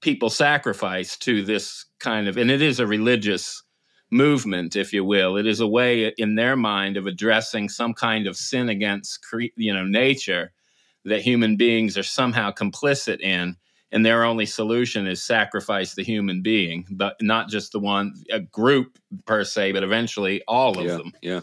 people 0.00 0.30
sacrificed 0.30 1.22
to 1.22 1.42
this 1.42 1.84
kind 1.98 2.28
of, 2.28 2.36
and 2.36 2.50
it 2.50 2.62
is 2.62 2.78
a 2.78 2.86
religious 2.86 3.62
movement, 4.10 4.76
if 4.76 4.92
you 4.92 5.04
will. 5.04 5.36
It 5.36 5.46
is 5.46 5.60
a 5.60 5.66
way 5.66 6.12
in 6.16 6.34
their 6.34 6.56
mind 6.56 6.96
of 6.96 7.06
addressing 7.06 7.68
some 7.68 7.94
kind 7.94 8.26
of 8.26 8.36
sin 8.36 8.68
against, 8.68 9.24
you 9.56 9.72
know, 9.72 9.84
nature 9.84 10.52
that 11.04 11.22
human 11.22 11.56
beings 11.56 11.96
are 11.98 12.02
somehow 12.02 12.50
complicit 12.50 13.20
in. 13.20 13.56
And 13.90 14.04
their 14.04 14.24
only 14.24 14.44
solution 14.44 15.06
is 15.06 15.22
sacrifice 15.22 15.94
the 15.94 16.04
human 16.04 16.42
being, 16.42 16.86
but 16.90 17.16
not 17.22 17.48
just 17.48 17.72
the 17.72 17.80
one, 17.80 18.12
a 18.30 18.40
group 18.40 18.98
per 19.24 19.44
se, 19.44 19.72
but 19.72 19.82
eventually 19.82 20.42
all 20.46 20.78
of 20.78 20.84
yeah, 20.84 20.96
them. 20.96 21.12
Yeah. 21.22 21.40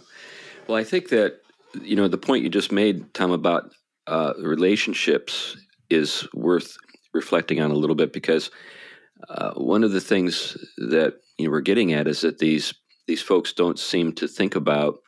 Well, 0.67 0.78
I 0.78 0.84
think 0.84 1.10
that, 1.10 1.41
you 1.82 1.95
know, 1.95 2.08
the 2.08 2.19
point 2.19 2.43
you 2.43 2.49
just 2.49 2.71
made, 2.71 3.12
Tom, 3.15 3.32
about 3.32 3.71
uh, 4.06 4.34
relationships 4.38 5.58
is 5.89 6.28
worth 6.36 6.78
reflecting 7.13 7.62
on 7.62 7.71
a 7.71 7.75
little 7.75 7.95
bit 7.95 8.13
because 8.13 8.51
uh, 9.30 9.54
one 9.54 9.84
of 9.84 9.91
the 9.91 10.01
things 10.01 10.56
that 10.78 11.15
you 11.38 11.45
know, 11.45 11.52
we're 11.52 11.62
getting 11.62 11.93
at 11.93 12.08
is 12.08 12.21
that 12.21 12.39
these 12.39 12.74
these 13.08 13.21
folks 13.21 13.54
don't 13.54 13.80
seem 13.80 14.13
to 14.13 14.28
think 14.28 14.56
about 14.56 15.00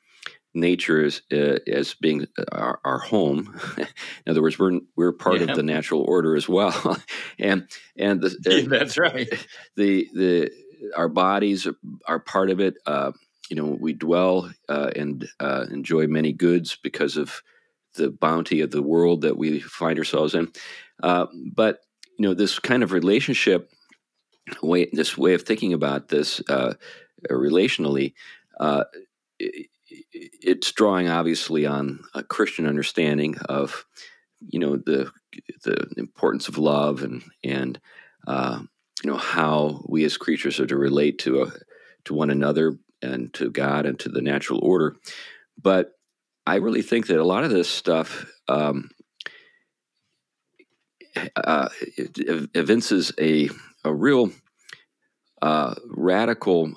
nature 0.54 1.04
as 1.04 1.22
uh, 1.32 1.60
as 1.68 1.94
being 1.94 2.26
our, 2.52 2.80
our 2.84 3.00
home. 3.00 3.60
In 3.78 3.88
other 4.28 4.42
words, 4.42 4.60
we're 4.60 4.80
we're 4.96 5.14
part 5.14 5.42
yeah. 5.42 5.50
of 5.50 5.56
the 5.56 5.64
natural 5.64 6.02
order 6.02 6.36
as 6.36 6.50
well, 6.50 6.98
and 7.40 7.68
and 7.98 8.22
the, 8.22 8.36
yeah, 8.46 8.68
that's 8.68 8.98
right. 8.98 9.28
The 9.76 10.08
the 10.14 10.52
our 10.96 11.10
bodies 11.10 11.68
are, 12.08 12.20
part 12.20 12.52
of 12.52 12.60
it. 12.60 12.76
Uh, 12.86 13.12
you 13.50 13.56
know, 13.56 13.78
we 13.80 13.94
dwell 13.94 14.52
uh, 14.70 14.92
and 14.96 15.28
uh, 15.40 15.66
enjoy 15.72 16.06
many 16.08 16.34
goods 16.34 16.78
because 16.82 17.18
of 17.18 17.42
the 17.96 18.12
bounty 18.12 18.62
of 18.62 18.70
the 18.70 18.84
world 18.84 19.22
that 19.22 19.38
we 19.38 19.60
find 19.60 19.98
ourselves 19.98 20.36
in. 20.36 20.52
Uh, 21.02 21.26
but 21.54 21.80
you 22.18 22.28
know 22.28 22.34
this 22.34 22.60
kind 22.60 22.84
of 22.84 22.92
relationship 22.92 23.72
way 24.62 24.90
this 24.92 25.18
way 25.18 25.34
of 25.34 25.44
thinking 25.44 25.74
about 25.74 26.10
this 26.10 26.42
uh, 26.50 26.74
relationally 27.30 28.14
uh, 28.60 28.84
it's 29.40 30.72
drawing 30.72 31.08
obviously 31.08 31.66
on 31.66 32.00
a 32.14 32.24
Christian 32.24 32.68
understanding 32.68 33.38
of 33.50 33.86
you 34.40 34.60
know 34.60 34.78
the 34.78 35.12
the 35.64 35.88
importance 35.98 36.48
of 36.48 36.58
love 36.58 37.04
and 37.04 37.24
and 37.44 37.80
uh, 38.28 38.60
you 39.04 39.12
know 39.12 39.18
how 39.18 39.84
we 39.88 40.04
as 40.04 40.18
creatures 40.18 40.60
are 40.60 40.68
to 40.68 40.78
relate 40.78 41.20
to 41.20 41.44
a, 41.44 41.52
to 42.06 42.14
one 42.14 42.30
another 42.30 42.78
and 43.02 43.34
to 43.34 43.50
God 43.50 43.86
and 43.86 44.00
to 44.00 44.10
the 44.10 44.22
natural 44.22 44.60
order. 44.64 44.96
But 45.62 45.94
I 46.46 46.56
really 46.56 46.82
think 46.82 47.08
that 47.08 47.20
a 47.20 47.26
lot 47.26 47.44
of 47.44 47.52
this 47.52 47.70
stuff 47.70 48.26
um, 48.48 48.90
uh, 51.36 51.70
evinces 52.54 53.12
a 53.20 53.50
a 53.88 53.94
real 53.94 54.32
uh, 55.42 55.76
radical 55.88 56.74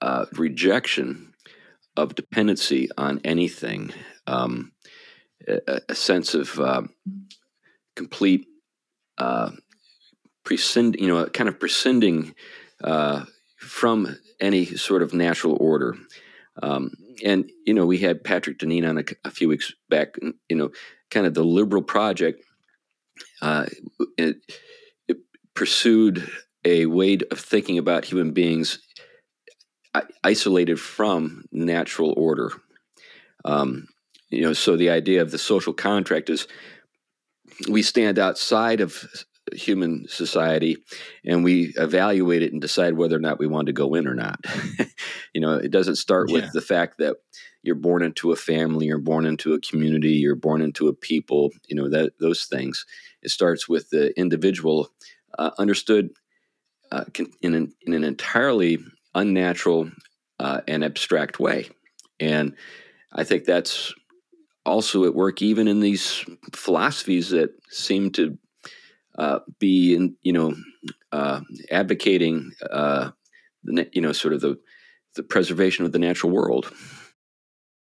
uh, 0.00 0.26
rejection 0.32 1.32
of 1.96 2.14
dependency 2.14 2.88
on 2.96 3.20
anything, 3.24 3.92
um, 4.26 4.72
a, 5.46 5.80
a, 5.88 5.94
sense 5.94 6.34
of 6.34 6.58
uh, 6.60 6.82
complete 7.96 8.46
prescind, 10.48 10.98
you 11.00 11.08
know, 11.08 11.26
kind 11.26 11.48
of 11.48 11.58
prescinding 11.58 12.34
uh, 12.84 13.24
from 13.56 14.16
any 14.40 14.64
sort 14.64 15.02
of 15.02 15.12
natural 15.12 15.56
order. 15.60 15.96
Um, 16.62 16.92
and 17.24 17.50
you 17.66 17.74
know, 17.74 17.86
we 17.86 17.98
had 17.98 18.24
Patrick 18.24 18.58
Deneen 18.58 18.88
on 18.88 18.98
a, 18.98 19.04
a, 19.24 19.30
few 19.30 19.48
weeks 19.48 19.72
back. 19.88 20.16
You 20.48 20.56
know, 20.56 20.70
kind 21.10 21.26
of 21.26 21.34
the 21.34 21.44
liberal 21.44 21.82
project. 21.82 22.42
Uh, 23.42 23.66
it 24.16 24.36
pursued 25.58 26.30
a 26.64 26.86
way 26.86 27.18
of 27.32 27.40
thinking 27.40 27.78
about 27.78 28.04
human 28.04 28.30
beings 28.30 28.78
isolated 30.22 30.78
from 30.78 31.44
natural 31.50 32.14
order. 32.16 32.52
Um, 33.44 33.88
you 34.30 34.42
know, 34.42 34.52
so 34.52 34.76
the 34.76 34.90
idea 34.90 35.20
of 35.20 35.32
the 35.32 35.38
social 35.38 35.72
contract 35.72 36.30
is 36.30 36.46
we 37.68 37.82
stand 37.82 38.20
outside 38.20 38.80
of 38.80 39.04
human 39.52 40.06
society 40.06 40.76
and 41.24 41.42
we 41.42 41.72
evaluate 41.76 42.42
it 42.42 42.52
and 42.52 42.60
decide 42.60 42.94
whether 42.94 43.16
or 43.16 43.20
not 43.20 43.40
we 43.40 43.48
want 43.48 43.66
to 43.66 43.72
go 43.72 43.94
in 43.94 44.06
or 44.06 44.14
not. 44.14 44.38
you 45.34 45.40
know, 45.40 45.54
it 45.54 45.72
doesn't 45.72 45.96
start 45.96 46.30
with 46.30 46.44
yeah. 46.44 46.50
the 46.54 46.60
fact 46.60 46.98
that 46.98 47.16
you're 47.64 47.74
born 47.74 48.04
into 48.04 48.30
a 48.30 48.36
family, 48.36 48.86
you're 48.86 48.98
born 48.98 49.26
into 49.26 49.54
a 49.54 49.60
community, 49.60 50.12
you're 50.12 50.36
born 50.36 50.62
into 50.62 50.86
a 50.86 50.94
people, 50.94 51.50
you 51.66 51.74
know, 51.74 51.88
that 51.88 52.12
those 52.20 52.44
things. 52.44 52.86
It 53.22 53.30
starts 53.30 53.68
with 53.68 53.90
the 53.90 54.16
individual 54.16 54.90
uh, 55.38 55.50
understood 55.58 56.10
uh, 56.92 57.04
in, 57.42 57.54
an, 57.54 57.72
in 57.82 57.94
an 57.94 58.04
entirely 58.04 58.78
unnatural 59.14 59.90
uh, 60.38 60.60
and 60.68 60.84
abstract 60.84 61.40
way. 61.40 61.68
And 62.20 62.54
I 63.12 63.24
think 63.24 63.44
that's 63.44 63.92
also 64.64 65.04
at 65.04 65.14
work 65.14 65.42
even 65.42 65.68
in 65.68 65.80
these 65.80 66.24
philosophies 66.52 67.30
that 67.30 67.50
seem 67.70 68.10
to 68.12 68.38
uh, 69.18 69.40
be, 69.58 69.94
in, 69.94 70.14
you 70.22 70.32
know, 70.32 70.54
uh, 71.10 71.40
advocating, 71.70 72.52
uh, 72.70 73.10
you 73.64 74.00
know, 74.00 74.12
sort 74.12 74.34
of 74.34 74.40
the 74.40 74.58
the 75.14 75.22
preservation 75.24 75.84
of 75.84 75.90
the 75.90 75.98
natural 75.98 76.30
world. 76.30 76.72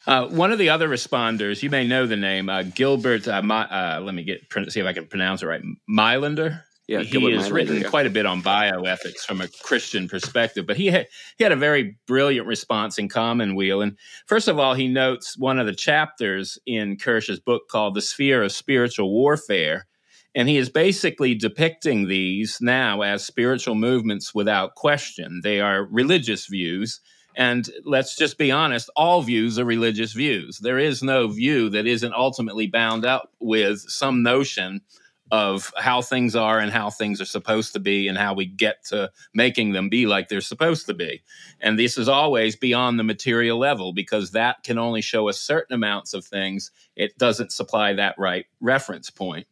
Uh, 0.07 0.27
one 0.27 0.51
of 0.51 0.57
the 0.57 0.69
other 0.69 0.88
responders, 0.89 1.62
you 1.62 1.69
may 1.69 1.86
know 1.86 2.07
the 2.07 2.15
name 2.15 2.49
uh, 2.49 2.63
Gilbert. 2.63 3.27
Uh, 3.27 3.41
My, 3.43 3.99
let 3.99 4.15
me 4.15 4.23
get 4.23 4.41
see 4.69 4.79
if 4.79 4.86
I 4.86 4.93
can 4.93 5.05
pronounce 5.05 5.43
it 5.43 5.45
right. 5.45 5.62
Meilaender. 5.88 6.63
Yeah, 6.88 7.02
he 7.02 7.32
has 7.34 7.52
written 7.52 7.84
quite 7.84 8.06
a 8.06 8.10
bit 8.10 8.26
on 8.26 8.41
bioethics 8.41 9.26
from 9.26 9.41
a 9.41 9.50
Christian 9.62 10.08
perspective, 10.08 10.65
but 10.65 10.78
he 10.78 10.88
had 10.88 11.08
he 11.38 11.43
had 11.43 11.52
a 11.52 11.58
very 11.58 11.97
brilliant 12.08 12.47
response 12.47 12.97
in 12.97 13.10
Commonweal. 13.10 13.82
And 13.82 13.97
first 14.26 14.47
of 14.47 14.58
all, 14.58 14.73
he 14.73 14.88
notes 14.88 15.38
one 15.38 15.60
of 15.60 15.65
the 15.65 15.76
chapters 15.76 16.58
in 16.65 16.95
Kirsch's 16.97 17.41
book 17.41 17.63
called 17.69 17.93
"The 17.93 18.02
Sphere 18.02 18.41
of 18.41 18.54
Spiritual 18.54 19.12
Warfare," 19.12 19.86
and 20.34 20.47
he 20.47 20.56
is 20.56 20.69
basically 20.69 21.36
depicting 21.36 22.08
these 22.08 22.60
now 22.62 23.02
as 23.02 23.26
spiritual 23.26 23.76
movements 23.76 24.34
without 24.34 24.76
question. 24.76 25.41
They 25.43 25.60
are 25.60 25.84
religious 25.84 26.45
views. 26.45 27.02
And 27.36 27.69
let's 27.86 28.15
just 28.15 28.39
be 28.39 28.50
honest, 28.50 28.89
all 28.95 29.21
views 29.21 29.60
are 29.60 29.65
religious 29.65 30.13
views. 30.13 30.58
There 30.58 30.80
is 30.80 31.04
no 31.04 31.28
view 31.28 31.69
that 31.69 31.86
isn't 31.86 32.13
ultimately 32.13 32.65
bound 32.65 33.06
up 33.06 33.32
with 33.39 33.82
some 33.82 34.23
notion 34.23 34.82
of 35.31 35.73
how 35.77 36.01
things 36.01 36.35
are 36.35 36.59
and 36.59 36.71
how 36.71 36.89
things 36.89 37.19
are 37.19 37.25
supposed 37.25 37.73
to 37.73 37.79
be 37.79 38.07
and 38.07 38.17
how 38.17 38.33
we 38.33 38.45
get 38.45 38.83
to 38.85 39.11
making 39.33 39.73
them 39.73 39.89
be 39.89 40.05
like 40.05 40.29
they're 40.29 40.41
supposed 40.41 40.85
to 40.85 40.93
be. 40.93 41.21
And 41.59 41.77
this 41.77 41.97
is 41.97 42.07
always 42.07 42.55
beyond 42.55 42.97
the 42.97 43.03
material 43.03 43.57
level 43.57 43.91
because 43.93 44.31
that 44.31 44.63
can 44.63 44.77
only 44.77 45.01
show 45.01 45.27
us 45.27 45.39
certain 45.39 45.73
amounts 45.73 46.13
of 46.13 46.25
things. 46.25 46.71
It 46.95 47.17
doesn't 47.17 47.51
supply 47.51 47.93
that 47.93 48.15
right 48.17 48.45
reference 48.61 49.09
point. 49.09 49.47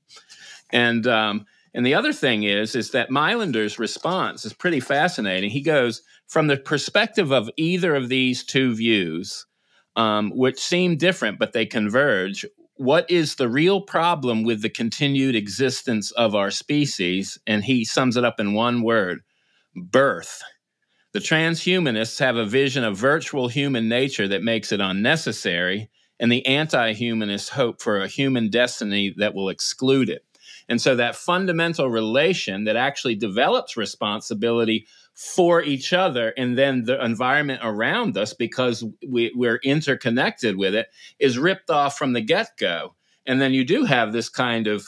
And 0.71 1.05
um, 1.07 1.45
and 1.73 1.85
the 1.85 1.93
other 1.93 2.13
thing 2.13 2.43
is 2.43 2.75
is 2.75 2.91
that 2.91 3.11
Meilaender's 3.11 3.77
response 3.77 4.45
is 4.45 4.53
pretty 4.53 4.79
fascinating. 4.79 5.49
He 5.49 5.61
goes 5.61 6.01
from 6.27 6.47
the 6.47 6.57
perspective 6.57 7.31
of 7.31 7.49
either 7.57 7.95
of 7.95 8.09
these 8.09 8.43
two 8.43 8.73
views, 8.73 9.45
um, 9.95 10.31
which 10.35 10.59
seem 10.59 10.95
different 10.95 11.37
but 11.37 11.51
they 11.53 11.65
converge 11.65 12.45
what 12.77 13.09
is 13.09 13.35
the 13.35 13.47
real 13.47 13.81
problem 13.81 14.43
with 14.43 14.61
the 14.61 14.69
continued 14.69 15.35
existence 15.35 16.11
of 16.11 16.35
our 16.35 16.51
species? 16.51 17.37
And 17.47 17.63
he 17.63 17.85
sums 17.85 18.17
it 18.17 18.25
up 18.25 18.39
in 18.39 18.53
one 18.53 18.81
word 18.81 19.21
birth. 19.75 20.41
The 21.13 21.19
transhumanists 21.19 22.19
have 22.19 22.35
a 22.35 22.45
vision 22.45 22.83
of 22.83 22.97
virtual 22.97 23.47
human 23.47 23.87
nature 23.87 24.27
that 24.27 24.43
makes 24.43 24.73
it 24.73 24.81
unnecessary, 24.81 25.89
and 26.19 26.29
the 26.29 26.45
anti 26.45 26.93
humanists 26.93 27.49
hope 27.49 27.81
for 27.81 28.01
a 28.01 28.07
human 28.07 28.49
destiny 28.49 29.13
that 29.17 29.33
will 29.33 29.47
exclude 29.47 30.09
it. 30.09 30.25
And 30.67 30.81
so, 30.81 30.95
that 30.95 31.15
fundamental 31.15 31.89
relation 31.89 32.65
that 32.65 32.75
actually 32.75 33.15
develops 33.15 33.77
responsibility 33.77 34.87
for 35.15 35.63
each 35.63 35.93
other 35.93 36.33
and 36.37 36.57
then 36.57 36.83
the 36.83 37.03
environment 37.03 37.61
around 37.63 38.17
us 38.17 38.33
because 38.33 38.83
we, 39.07 39.31
we're 39.33 39.61
interconnected 39.63 40.57
with 40.57 40.75
it 40.75 40.87
is 41.19 41.37
ripped 41.37 41.69
off 41.69 41.97
from 41.97 42.11
the 42.11 42.21
get-go. 42.21 42.93
And 43.25 43.41
then 43.41 43.53
you 43.53 43.63
do 43.63 43.85
have 43.85 44.11
this 44.11 44.27
kind 44.27 44.67
of 44.67 44.87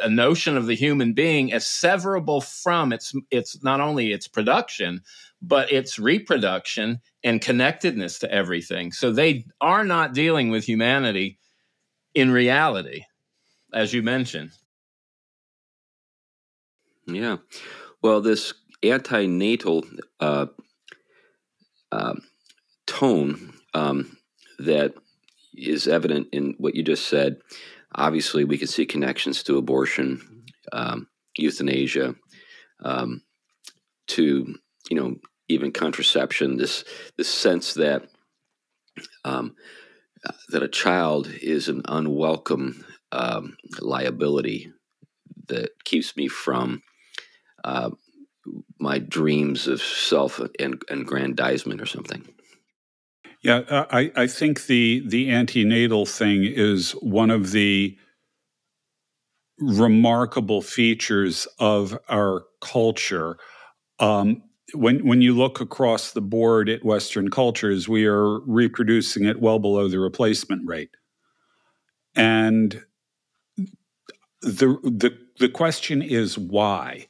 a 0.00 0.08
notion 0.08 0.56
of 0.56 0.66
the 0.66 0.74
human 0.74 1.12
being 1.14 1.52
as 1.52 1.64
severable 1.64 2.42
from 2.42 2.92
its 2.92 3.14
its 3.30 3.62
not 3.62 3.80
only 3.80 4.12
its 4.12 4.26
production 4.26 5.00
but 5.42 5.70
its 5.70 5.98
reproduction 5.98 7.00
and 7.22 7.40
connectedness 7.40 8.18
to 8.18 8.32
everything. 8.32 8.90
So 8.90 9.12
they 9.12 9.44
are 9.60 9.84
not 9.84 10.14
dealing 10.14 10.50
with 10.50 10.64
humanity 10.64 11.38
in 12.14 12.30
reality 12.30 13.04
as 13.72 13.92
you 13.92 14.02
mentioned. 14.02 14.50
Yeah. 17.06 17.36
Well 18.02 18.20
this 18.20 18.54
antinatal 18.88 19.84
uh, 20.20 20.46
uh, 21.92 22.14
tone 22.86 23.54
um, 23.74 24.16
that 24.58 24.94
is 25.54 25.88
evident 25.88 26.28
in 26.32 26.54
what 26.58 26.74
you 26.74 26.82
just 26.82 27.08
said. 27.08 27.38
Obviously, 27.94 28.44
we 28.44 28.58
can 28.58 28.68
see 28.68 28.86
connections 28.86 29.42
to 29.44 29.56
abortion, 29.56 30.44
um, 30.72 31.08
euthanasia, 31.36 32.14
um, 32.84 33.22
to 34.08 34.54
you 34.90 34.96
know 34.96 35.16
even 35.48 35.72
contraception. 35.72 36.56
This 36.56 36.84
this 37.16 37.28
sense 37.28 37.74
that 37.74 38.08
um, 39.24 39.54
that 40.48 40.62
a 40.62 40.68
child 40.68 41.28
is 41.28 41.68
an 41.68 41.82
unwelcome 41.86 42.84
um, 43.12 43.56
liability 43.80 44.72
that 45.48 45.70
keeps 45.84 46.16
me 46.16 46.28
from 46.28 46.82
uh, 47.64 47.90
my 48.78 48.98
dreams 48.98 49.66
of 49.66 49.80
self 49.80 50.40
and 50.58 50.82
aggrandizement 50.88 51.80
or 51.80 51.86
something. 51.86 52.26
Yeah, 53.42 53.58
uh, 53.68 53.86
I, 53.90 54.12
I 54.16 54.26
think 54.26 54.66
the 54.66 55.02
the 55.06 55.28
antinatal 55.28 56.08
thing 56.08 56.42
is 56.44 56.92
one 56.92 57.30
of 57.30 57.52
the 57.52 57.96
remarkable 59.58 60.62
features 60.62 61.46
of 61.58 61.98
our 62.08 62.44
culture. 62.60 63.38
Um, 63.98 64.42
when 64.74 65.06
when 65.06 65.22
you 65.22 65.34
look 65.34 65.60
across 65.60 66.12
the 66.12 66.20
board 66.20 66.68
at 66.68 66.84
Western 66.84 67.30
cultures, 67.30 67.88
we 67.88 68.04
are 68.06 68.40
reproducing 68.40 69.24
it 69.24 69.40
well 69.40 69.58
below 69.58 69.88
the 69.88 70.00
replacement 70.00 70.66
rate, 70.66 70.90
and 72.14 72.84
the 74.42 74.78
the 74.82 75.16
the 75.38 75.48
question 75.48 76.02
is 76.02 76.36
why. 76.36 77.06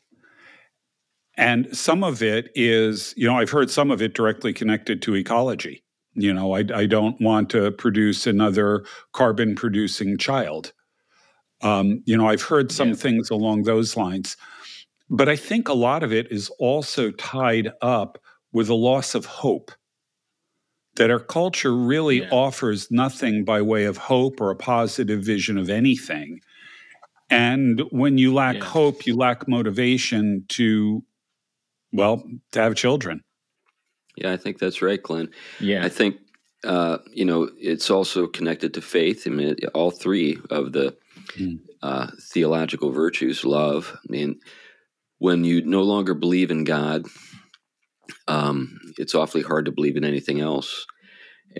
And 1.37 1.69
some 1.77 2.03
of 2.03 2.23
it 2.23 2.51
is, 2.55 3.13
you 3.17 3.27
know, 3.27 3.37
I've 3.39 3.51
heard 3.51 3.71
some 3.71 3.91
of 3.91 4.01
it 4.01 4.15
directly 4.15 4.53
connected 4.53 5.03
to 5.03 5.15
ecology. 5.15 5.83
You 6.15 6.33
know, 6.33 6.55
I, 6.55 6.65
I 6.75 6.87
don't 6.87 7.21
want 7.21 7.51
to 7.51 7.73
produce 7.73 8.27
another 8.27 8.85
carbon 9.13 9.55
producing 9.55 10.17
child. 10.17 10.73
Um, 11.63 12.03
you 12.07 12.17
know, 12.17 12.27
I've 12.29 12.43
heard 12.43 12.73
some 12.73 12.91
yeah. 12.91 12.95
things 12.95 13.31
along 13.31 13.63
those 13.65 13.97
lines. 13.97 14.37
But 15.11 15.29
I 15.29 15.37
think 15.37 15.69
a 15.69 15.75
lot 15.75 16.03
of 16.03 16.13
it 16.13 16.31
is 16.33 16.51
also 16.59 17.11
tied 17.13 17.71
up 17.83 18.19
with 18.53 18.69
a 18.69 18.75
loss 18.75 19.15
of 19.15 19.27
hope. 19.27 19.73
that 20.97 21.11
our 21.11 21.21
culture 21.21 21.77
really 21.77 22.21
Yeah. 22.23 22.29
offers 22.31 22.91
nothing 22.91 23.45
by 23.45 23.61
way 23.63 23.85
of 23.85 23.97
hope 23.99 24.41
or 24.41 24.51
a 24.51 24.57
positive 24.57 25.23
vision 25.23 25.59
of 25.59 25.69
anything. 25.69 26.41
And 27.31 27.83
when 27.91 28.19
you 28.19 28.33
lack 28.35 28.57
Yeah. 28.57 28.65
hope, 28.65 29.07
you 29.07 29.17
lack 29.17 29.49
motivation 29.49 30.45
to, 30.51 31.05
well, 31.97 32.23
to 32.53 32.61
have 32.61 32.75
children. 32.75 33.23
Yeah, 34.17 34.33
I 34.33 34.37
think 34.37 34.59
that's 34.59 34.83
right, 34.83 35.03
Glenn. 35.03 35.31
Yeah. 35.61 35.85
I 35.85 35.89
think 35.89 36.17
uh, 36.65 36.99
you 37.13 37.25
know 37.25 37.51
it's 37.59 37.91
also 37.91 38.27
connected 38.27 38.75
to 38.75 38.81
faith. 38.81 39.25
I 39.27 39.31
mean, 39.31 39.57
all 39.75 39.91
three 39.91 40.39
of 40.51 40.73
the 40.73 40.97
Mm. 41.37 41.59
uh, 41.83 42.09
theological 42.33 42.91
virtues, 42.93 43.45
love. 43.45 43.93
I 43.97 44.07
mean, 44.13 44.39
when 45.19 45.45
you 45.45 45.65
no 45.65 45.83
longer 45.83 46.15
believe 46.15 46.51
in 46.51 46.65
God, 46.65 47.07
um, 48.29 48.79
it's 48.99 49.15
awfully 49.15 49.43
hard 49.43 49.65
to 49.65 49.73
believe 49.73 49.97
in 49.97 50.05
anything 50.05 50.41
else. 50.41 50.87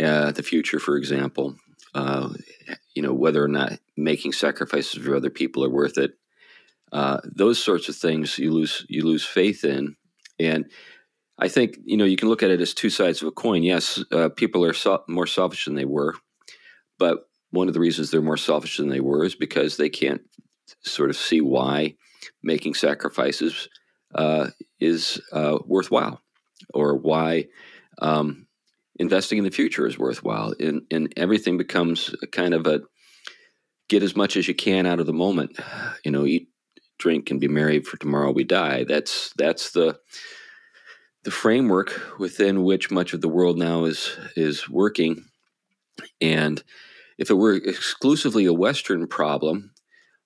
Uh, 0.01 0.31
the 0.33 0.43
future, 0.43 0.79
for 0.79 0.97
example, 0.97 1.57
uh, 1.95 2.29
you 2.95 3.03
know, 3.03 3.15
whether 3.15 3.43
or 3.43 3.49
not 3.49 3.79
making 3.97 4.33
sacrifices 4.33 5.03
for 5.03 5.17
other 5.17 5.31
people 5.31 5.65
are 5.65 5.71
worth 5.71 5.99
it. 5.99 6.13
Uh, 6.93 7.19
those 7.25 7.63
sorts 7.63 7.89
of 7.89 7.97
things 7.97 8.39
you 8.39 8.53
lose 8.53 8.85
you 8.89 9.05
lose 9.05 9.25
faith 9.25 9.65
in, 9.65 9.97
and 10.39 10.71
I 11.39 11.49
think 11.49 11.79
you 11.85 11.97
know 11.97 12.05
you 12.05 12.17
can 12.17 12.29
look 12.29 12.43
at 12.43 12.51
it 12.51 12.61
as 12.61 12.75
two 12.75 12.91
sides 12.91 13.23
of 13.23 13.29
a 13.29 13.33
coin. 13.33 13.63
Yes, 13.63 14.03
uh, 14.13 14.29
people 14.31 14.65
are 14.65 14.73
so- 14.73 15.05
more 15.09 15.27
selfish 15.27 15.67
than 15.67 15.75
they 15.75 15.85
were, 15.85 16.15
but 16.99 17.29
one 17.51 17.69
of 17.69 17.75
the 17.75 17.81
reasons 17.81 18.11
they're 18.11 18.23
more 18.23 18.37
selfish 18.37 18.77
than 18.77 18.89
they 18.89 19.01
were 19.01 19.25
is 19.25 19.35
because 19.35 19.77
they 19.77 19.89
can't 19.89 20.23
sort 20.83 21.11
of 21.11 21.17
see 21.17 21.41
why 21.41 21.95
making 22.43 22.75
sacrifices 22.75 23.69
uh, 24.15 24.49
is 24.81 25.21
uh, 25.33 25.59
worthwhile, 25.67 26.21
or 26.75 26.97
why 26.97 27.47
um, 28.01 28.47
investing 28.99 29.39
in 29.39 29.45
the 29.45 29.51
future 29.51 29.87
is 29.87 29.99
worthwhile. 29.99 30.55
And, 30.59 30.83
and 30.91 31.13
everything 31.17 31.57
becomes 31.59 32.15
kind 32.33 32.55
of 32.55 32.67
a 32.67 32.81
get 33.89 34.03
as 34.03 34.17
much 34.17 34.37
as 34.37 34.49
you 34.49 34.55
can 34.55 34.87
out 34.87 35.01
of 35.01 35.07
the 35.07 35.13
moment. 35.13 35.59
You 36.05 36.11
know, 36.11 36.25
eat, 36.25 36.49
drink, 36.99 37.31
and 37.31 37.41
be 37.41 37.49
merry, 37.49 37.81
for 37.81 37.97
tomorrow 37.99 38.31
we 38.33 38.45
die. 38.45 38.85
That's 38.85 39.33
that's 39.37 39.71
the 39.73 39.99
the 41.25 41.31
framework 41.31 42.19
within 42.19 42.63
which 42.63 42.91
much 42.91 43.13
of 43.13 43.21
the 43.21 43.29
world 43.29 43.59
now 43.59 43.85
is 43.85 44.17
is 44.37 44.69
working. 44.69 45.25
And 46.21 46.63
if 47.19 47.31
it 47.31 47.35
were 47.35 47.55
exclusively 47.55 48.45
a 48.45 48.53
Western 48.53 49.07
problem, 49.07 49.73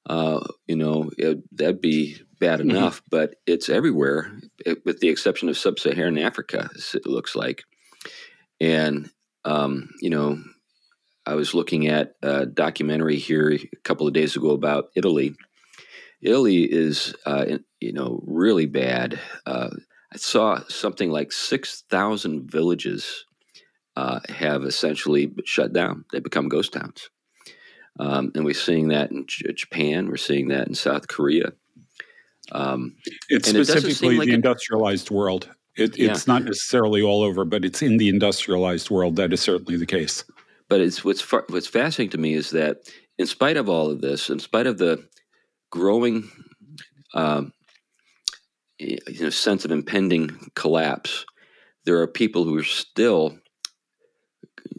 uh, 0.07 0.41
you 0.67 0.77
know, 0.77 1.11
it, 1.17 1.39
that'd 1.57 1.81
be 1.81 2.17
bad 2.41 2.59
Mhm. 2.61 2.71
enough. 2.71 3.03
But 3.09 3.37
it's 3.47 3.69
everywhere, 3.69 4.39
it, 4.67 4.85
with 4.85 5.01
the 5.01 5.09
exception 5.09 5.49
of 5.49 5.57
sub-Saharan 5.57 6.19
Africa. 6.19 6.69
It 6.95 7.07
looks 7.07 7.37
like, 7.37 7.63
and 8.61 9.11
um, 9.45 9.89
you 10.01 10.11
know, 10.11 10.43
I 11.25 11.35
was 11.35 11.55
looking 11.55 11.87
at 11.87 12.15
a 12.23 12.45
documentary 12.47 13.17
here 13.17 13.53
a 13.53 13.77
couple 13.85 14.07
of 14.07 14.13
days 14.13 14.37
ago 14.37 14.51
about 14.51 14.91
Italy. 14.97 15.35
Italy 16.23 16.65
is, 16.65 17.15
uh, 17.27 17.59
you 17.81 17.93
know, 17.93 18.23
really 18.27 18.67
bad. 18.67 19.19
Uh, 19.47 19.71
I 20.13 20.17
saw 20.17 20.61
something 20.69 21.11
like 21.11 21.33
six 21.33 21.85
thousand 21.91 22.51
villages 22.51 23.25
uh, 23.97 24.21
have 24.29 24.65
essentially 24.65 25.33
shut 25.45 25.73
down. 25.73 26.05
They 26.13 26.21
become 26.21 26.49
ghost 26.49 26.73
towns, 26.73 27.09
um, 27.99 28.33
and 28.35 28.45
we're 28.45 28.55
seeing 28.55 28.89
that 28.89 29.11
in 29.11 29.25
J- 29.27 29.53
Japan. 29.53 30.09
We're 30.09 30.17
seeing 30.17 30.49
that 30.49 30.69
in 30.69 30.75
South 30.75 31.09
Korea. 31.09 31.53
Um, 32.53 32.97
It's 33.29 33.49
And 33.49 33.57
it 33.59 33.67
specifically 33.67 34.17
like 34.17 34.29
the 34.29 34.35
industrialized 34.35 35.11
world. 35.11 35.49
It, 35.77 35.97
Yeah. 35.97 36.11
It's 36.11 36.27
not 36.27 36.45
necessarily 36.45 37.01
all 37.03 37.23
over, 37.23 37.45
but 37.45 37.65
it's 37.65 37.81
in 37.81 37.97
the 37.97 38.09
industrialized 38.09 38.91
world. 38.91 39.17
That 39.17 39.33
is 39.33 39.41
certainly 39.41 39.77
the 39.77 39.87
case. 39.87 40.25
but 40.69 40.81
it's 40.81 41.05
what's 41.05 41.23
what's 41.49 41.67
fascinating 41.69 42.11
to 42.11 42.19
me 42.19 42.35
is 42.35 42.51
that 42.51 42.79
in 43.19 43.27
spite 43.27 43.57
of 43.57 43.69
all 43.69 43.91
of 43.91 44.01
this, 44.01 44.29
in 44.31 44.39
spite 44.41 44.67
of 44.67 44.79
the 44.79 45.05
growing, 45.71 46.31
um, 47.15 47.53
you 48.79 48.99
know, 49.21 49.31
sense 49.31 49.65
of 49.65 49.71
impending 49.71 50.51
collapse, 50.55 51.25
there 51.85 52.01
are 52.01 52.07
people 52.07 52.45
who 52.45 52.57
are 52.59 52.65
still 52.65 53.39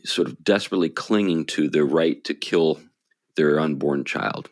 sort 0.03 0.27
of 0.27 0.43
desperately 0.43 0.89
clinging 0.89 1.45
to 1.45 1.69
the 1.69 1.83
right 1.83 2.23
to 2.23 2.33
kill 2.33 2.79
their 3.35 3.59
unborn 3.59 4.03
child. 4.03 4.49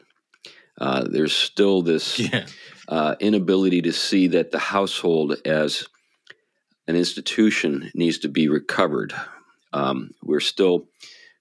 Uh, 0.80 1.06
there's 1.10 1.36
still 1.36 1.82
this 1.82 2.20
yeah. 2.20 2.46
uh, 2.88 3.16
inability 3.20 3.82
to 3.82 3.92
see 3.92 4.28
that 4.28 4.52
the 4.52 4.60
household 4.60 5.36
as 5.46 5.88
an 6.88 6.96
institution 6.96 7.92
needs 7.94 8.20
to 8.20 8.30
be 8.30 8.48
recovered. 8.48 9.14
Um, 9.74 10.12
we're 10.24 10.40
still 10.40 10.88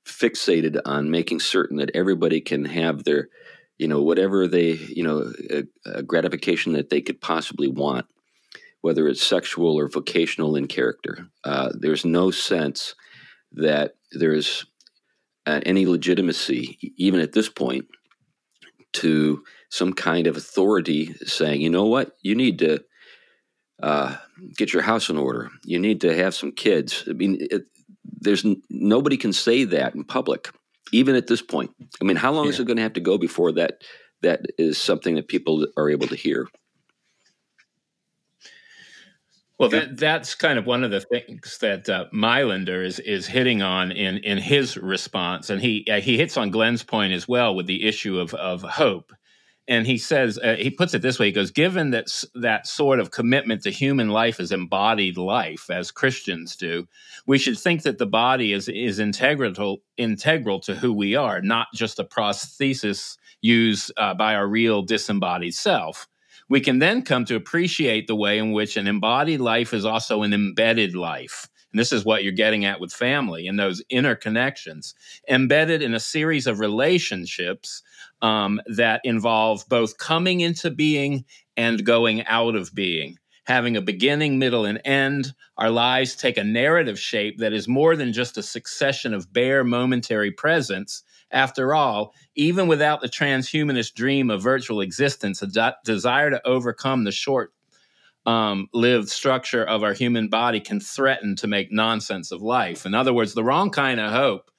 fixated 0.06 0.80
on 0.84 1.10
making 1.10 1.40
certain 1.40 1.78
that 1.78 1.90
everybody 1.94 2.40
can 2.40 2.64
have 2.64 3.04
their, 3.04 3.28
you 3.78 3.88
know, 3.88 4.02
whatever 4.02 4.46
they, 4.48 4.72
you 4.72 5.02
know, 5.02 5.32
a, 5.50 5.64
a 5.86 6.02
gratification 6.02 6.72
that 6.72 6.90
they 6.90 7.00
could 7.00 7.20
possibly 7.20 7.68
want, 7.68 8.06
whether 8.80 9.08
it's 9.08 9.22
sexual 9.22 9.78
or 9.78 9.88
vocational 9.88 10.56
in 10.56 10.66
character. 10.66 11.28
Uh, 11.44 11.70
there's 11.74 12.04
no 12.04 12.30
sense 12.30 12.94
that 13.52 13.94
there's 14.12 14.66
uh, 15.46 15.60
any 15.64 15.86
legitimacy, 15.86 16.78
even 16.96 17.20
at 17.20 17.32
this 17.32 17.48
point, 17.48 17.86
to 18.92 19.44
some 19.70 19.92
kind 19.92 20.26
of 20.26 20.36
authority 20.36 21.14
saying, 21.24 21.60
you 21.60 21.70
know 21.70 21.86
what, 21.86 22.16
you 22.22 22.34
need 22.34 22.58
to 22.58 22.82
uh, 23.82 24.16
get 24.56 24.72
your 24.72 24.82
house 24.82 25.08
in 25.08 25.16
order. 25.16 25.50
You 25.64 25.78
need 25.78 26.00
to 26.00 26.16
have 26.16 26.34
some 26.34 26.52
kids. 26.52 27.04
I 27.08 27.12
mean, 27.12 27.38
it, 27.40 27.66
there's 28.04 28.44
n- 28.44 28.62
nobody 28.70 29.16
can 29.16 29.32
say 29.32 29.64
that 29.64 29.94
in 29.94 30.04
public, 30.04 30.50
even 30.92 31.14
at 31.14 31.26
this 31.26 31.42
point. 31.42 31.70
I 32.00 32.04
mean, 32.04 32.16
how 32.16 32.32
long 32.32 32.48
is 32.48 32.58
it 32.58 32.66
going 32.66 32.76
to 32.76 32.82
have 32.82 32.94
to 32.94 33.00
go 33.00 33.18
before 33.18 33.52
that 33.52 33.82
that 34.22 34.46
is 34.58 34.78
something 34.78 35.14
that 35.14 35.28
people 35.28 35.66
are 35.76 35.90
able 35.90 36.08
to 36.08 36.16
hear? 36.16 36.48
Well, 39.58 39.70
that 39.70 39.96
that's 39.96 40.36
kind 40.36 40.56
of 40.56 40.66
one 40.66 40.84
of 40.84 40.92
the 40.92 41.00
things 41.00 41.58
that 41.58 41.88
uh, 41.88 42.04
Meilaender 42.14 42.84
is 42.84 43.00
is 43.00 43.26
hitting 43.26 43.60
on 43.60 43.90
in 43.90 44.18
in 44.18 44.38
his 44.38 44.76
response, 44.76 45.50
and 45.50 45.60
he 45.60 45.84
uh, 45.90 46.00
he 46.00 46.16
hits 46.16 46.36
on 46.36 46.50
Glenn's 46.50 46.84
point 46.84 47.12
as 47.12 47.26
well 47.26 47.56
with 47.56 47.66
the 47.66 47.84
issue 47.84 48.20
of 48.20 48.32
of 48.34 48.62
hope. 48.62 49.12
And 49.68 49.86
he 49.86 49.98
says 49.98 50.38
uh, 50.38 50.56
he 50.58 50.70
puts 50.70 50.94
it 50.94 51.02
this 51.02 51.18
way: 51.18 51.26
he 51.26 51.32
goes, 51.32 51.50
"Given 51.50 51.90
that 51.90 52.06
that 52.34 52.66
sort 52.66 53.00
of 53.00 53.10
commitment 53.10 53.62
to 53.64 53.70
human 53.70 54.08
life 54.08 54.40
as 54.40 54.50
embodied 54.50 55.18
life, 55.18 55.68
as 55.70 55.90
Christians 55.90 56.56
do, 56.56 56.88
we 57.26 57.38
should 57.38 57.58
think 57.58 57.82
that 57.82 57.98
the 57.98 58.06
body 58.06 58.52
is 58.54 58.68
is 58.68 58.98
integral 58.98 59.78
integral 59.98 60.60
to 60.60 60.74
who 60.74 60.92
we 60.92 61.14
are, 61.14 61.42
not 61.42 61.68
just 61.74 61.98
a 61.98 62.04
prosthesis 62.04 63.18
used 63.42 63.92
uh, 63.98 64.14
by 64.14 64.34
our 64.34 64.48
real 64.48 64.82
disembodied 64.82 65.54
self." 65.54 66.08
we 66.48 66.60
can 66.60 66.78
then 66.78 67.02
come 67.02 67.24
to 67.26 67.36
appreciate 67.36 68.06
the 68.06 68.16
way 68.16 68.38
in 68.38 68.52
which 68.52 68.76
an 68.76 68.86
embodied 68.86 69.40
life 69.40 69.74
is 69.74 69.84
also 69.84 70.22
an 70.22 70.32
embedded 70.32 70.94
life. 70.94 71.48
And 71.72 71.78
this 71.78 71.92
is 71.92 72.04
what 72.04 72.22
you're 72.22 72.32
getting 72.32 72.64
at 72.64 72.80
with 72.80 72.92
family 72.92 73.46
and 73.46 73.58
those 73.58 73.82
interconnections, 73.92 74.94
embedded 75.28 75.82
in 75.82 75.94
a 75.94 76.00
series 76.00 76.46
of 76.46 76.60
relationships 76.60 77.82
um, 78.22 78.60
that 78.66 79.00
involve 79.04 79.64
both 79.68 79.98
coming 79.98 80.40
into 80.40 80.70
being 80.70 81.24
and 81.56 81.84
going 81.84 82.24
out 82.26 82.54
of 82.54 82.74
being. 82.74 83.16
Having 83.44 83.76
a 83.76 83.82
beginning, 83.82 84.38
middle, 84.38 84.66
and 84.66 84.80
end, 84.84 85.32
our 85.56 85.70
lives 85.70 86.14
take 86.14 86.36
a 86.36 86.44
narrative 86.44 86.98
shape 86.98 87.38
that 87.38 87.54
is 87.54 87.66
more 87.66 87.96
than 87.96 88.12
just 88.12 88.36
a 88.36 88.42
succession 88.42 89.14
of 89.14 89.32
bare 89.32 89.64
momentary 89.64 90.30
presence. 90.30 91.02
After 91.30 91.74
all, 91.74 92.14
even 92.34 92.68
without 92.68 93.00
the 93.00 93.08
transhumanist 93.08 93.94
dream 93.94 94.30
of 94.30 94.42
virtual 94.42 94.80
existence, 94.82 95.40
a 95.42 95.46
de- 95.46 95.76
desire 95.84 96.30
to 96.30 96.46
overcome 96.46 97.04
the 97.04 97.12
short 97.12 97.52
um, 98.28 98.68
lived 98.74 99.08
structure 99.08 99.64
of 99.64 99.82
our 99.82 99.94
human 99.94 100.28
body 100.28 100.60
can 100.60 100.80
threaten 100.80 101.34
to 101.36 101.46
make 101.46 101.72
nonsense 101.72 102.30
of 102.30 102.42
life. 102.42 102.84
In 102.84 102.92
other 102.92 103.14
words, 103.14 103.32
the 103.32 103.42
wrong 103.42 103.70
kind 103.70 103.98
of 103.98 104.12
hope 104.12 104.50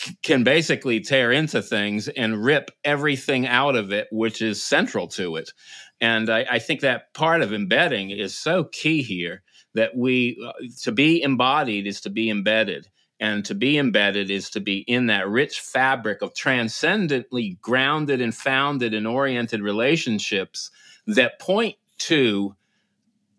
c- 0.00 0.16
can 0.22 0.44
basically 0.44 1.00
tear 1.00 1.30
into 1.30 1.60
things 1.60 2.08
and 2.08 2.42
rip 2.42 2.70
everything 2.84 3.46
out 3.46 3.76
of 3.76 3.92
it, 3.92 4.08
which 4.10 4.40
is 4.40 4.64
central 4.64 5.08
to 5.08 5.36
it. 5.36 5.52
And 6.00 6.30
I, 6.30 6.46
I 6.52 6.58
think 6.58 6.80
that 6.80 7.12
part 7.12 7.42
of 7.42 7.52
embedding 7.52 8.08
is 8.08 8.34
so 8.34 8.64
key 8.64 9.02
here 9.02 9.42
that 9.74 9.94
we, 9.94 10.42
uh, 10.42 10.52
to 10.84 10.92
be 10.92 11.22
embodied 11.22 11.86
is 11.86 12.00
to 12.00 12.10
be 12.10 12.30
embedded. 12.30 12.88
And 13.20 13.44
to 13.44 13.54
be 13.54 13.76
embedded 13.76 14.30
is 14.30 14.48
to 14.50 14.60
be 14.60 14.78
in 14.78 15.08
that 15.08 15.28
rich 15.28 15.60
fabric 15.60 16.22
of 16.22 16.34
transcendently 16.34 17.58
grounded 17.60 18.22
and 18.22 18.34
founded 18.34 18.94
and 18.94 19.06
oriented 19.06 19.60
relationships 19.60 20.70
that 21.08 21.40
point 21.40 21.76
to 21.98 22.54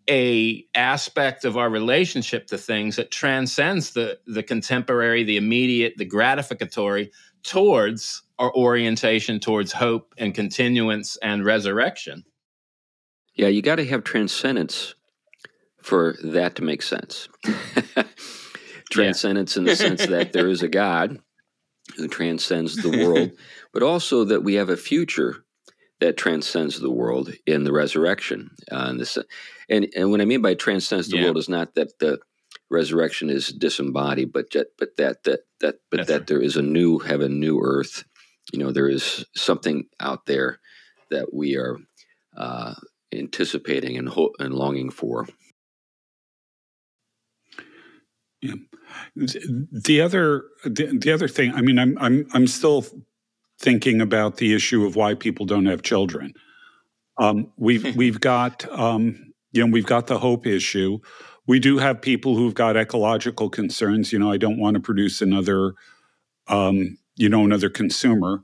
a 0.08 0.64
aspect 0.74 1.44
of 1.44 1.56
our 1.56 1.70
relationship 1.70 2.46
to 2.48 2.58
things 2.58 2.96
that 2.96 3.10
transcends 3.10 3.92
the 3.92 4.18
the 4.26 4.42
contemporary, 4.42 5.22
the 5.22 5.36
immediate, 5.36 5.94
the 5.96 6.08
gratificatory 6.08 7.10
towards 7.42 8.22
our 8.38 8.54
orientation 8.54 9.38
towards 9.38 9.72
hope 9.72 10.14
and 10.18 10.34
continuance 10.34 11.16
and 11.22 11.44
resurrection. 11.44 12.24
Yeah, 13.34 13.48
you 13.48 13.62
got 13.62 13.76
to 13.76 13.86
have 13.86 14.02
transcendence 14.04 14.94
for 15.82 16.16
that 16.24 16.56
to 16.56 16.62
make 16.62 16.82
sense. 16.82 17.28
transcendence 18.90 19.56
in 19.56 19.64
the 19.64 19.76
sense 19.76 20.06
that 20.06 20.32
there 20.32 20.48
is 20.48 20.62
a 20.62 20.68
God 20.68 21.18
who 21.96 22.08
transcends 22.08 22.76
the 22.76 23.04
world, 23.04 23.30
but 23.72 23.82
also 23.82 24.24
that 24.24 24.42
we 24.42 24.54
have 24.54 24.68
a 24.68 24.76
future 24.76 25.44
that 26.00 26.16
transcends 26.16 26.80
the 26.80 26.90
world 26.90 27.32
in 27.46 27.64
the 27.64 27.72
resurrection. 27.72 28.50
Uh, 28.70 28.86
and, 28.88 29.00
this, 29.00 29.18
and 29.68 29.88
and 29.94 30.10
what 30.10 30.20
I 30.20 30.24
mean 30.24 30.42
by 30.42 30.54
transcends 30.54 31.08
the 31.08 31.18
yeah. 31.18 31.24
world 31.24 31.38
is 31.38 31.48
not 31.48 31.74
that 31.74 31.98
the 31.98 32.18
resurrection 32.70 33.30
is 33.30 33.48
disembodied, 33.48 34.32
but 34.32 34.50
that, 34.52 34.68
but 34.78 34.96
that 34.96 35.22
that 35.24 35.40
that 35.60 35.76
but 35.90 35.98
That's 35.98 36.08
that 36.08 36.18
right. 36.18 36.26
there 36.26 36.42
is 36.42 36.56
a 36.56 36.62
new 36.62 36.98
heaven, 36.98 37.38
new 37.38 37.60
earth. 37.62 38.04
You 38.52 38.58
know, 38.58 38.72
there 38.72 38.88
is 38.88 39.24
something 39.36 39.84
out 40.00 40.26
there 40.26 40.58
that 41.10 41.32
we 41.32 41.56
are 41.56 41.76
uh, 42.36 42.74
anticipating 43.12 43.96
and 43.98 44.08
ho- 44.08 44.34
and 44.38 44.54
longing 44.54 44.90
for. 44.90 45.26
Yeah. 48.40 48.54
The 49.14 50.00
other 50.00 50.44
the, 50.64 50.98
the 50.98 51.12
other 51.12 51.28
thing, 51.28 51.52
I 51.52 51.60
mean, 51.60 51.78
I'm 51.78 51.98
I'm 51.98 52.26
I'm 52.32 52.46
still 52.46 52.86
thinking 53.60 54.00
about 54.00 54.38
the 54.38 54.54
issue 54.54 54.86
of 54.86 54.96
why 54.96 55.14
people 55.14 55.44
don't 55.44 55.66
have 55.66 55.82
children. 55.82 56.32
Um, 57.18 57.52
we've 57.56 57.94
we've 57.96 58.20
got 58.20 58.68
um, 58.76 59.32
you 59.52 59.64
know 59.64 59.72
we've 59.72 59.86
got 59.86 60.06
the 60.06 60.18
hope 60.18 60.46
issue. 60.46 60.98
We 61.46 61.60
do 61.60 61.78
have 61.78 62.00
people 62.00 62.36
who've 62.36 62.54
got 62.54 62.76
ecological 62.76 63.50
concerns. 63.50 64.12
You 64.12 64.18
know, 64.18 64.30
I 64.30 64.36
don't 64.38 64.58
want 64.58 64.74
to 64.74 64.80
produce 64.80 65.20
another 65.20 65.74
um, 66.48 66.98
you 67.16 67.28
know 67.28 67.44
another 67.44 67.70
consumer. 67.70 68.42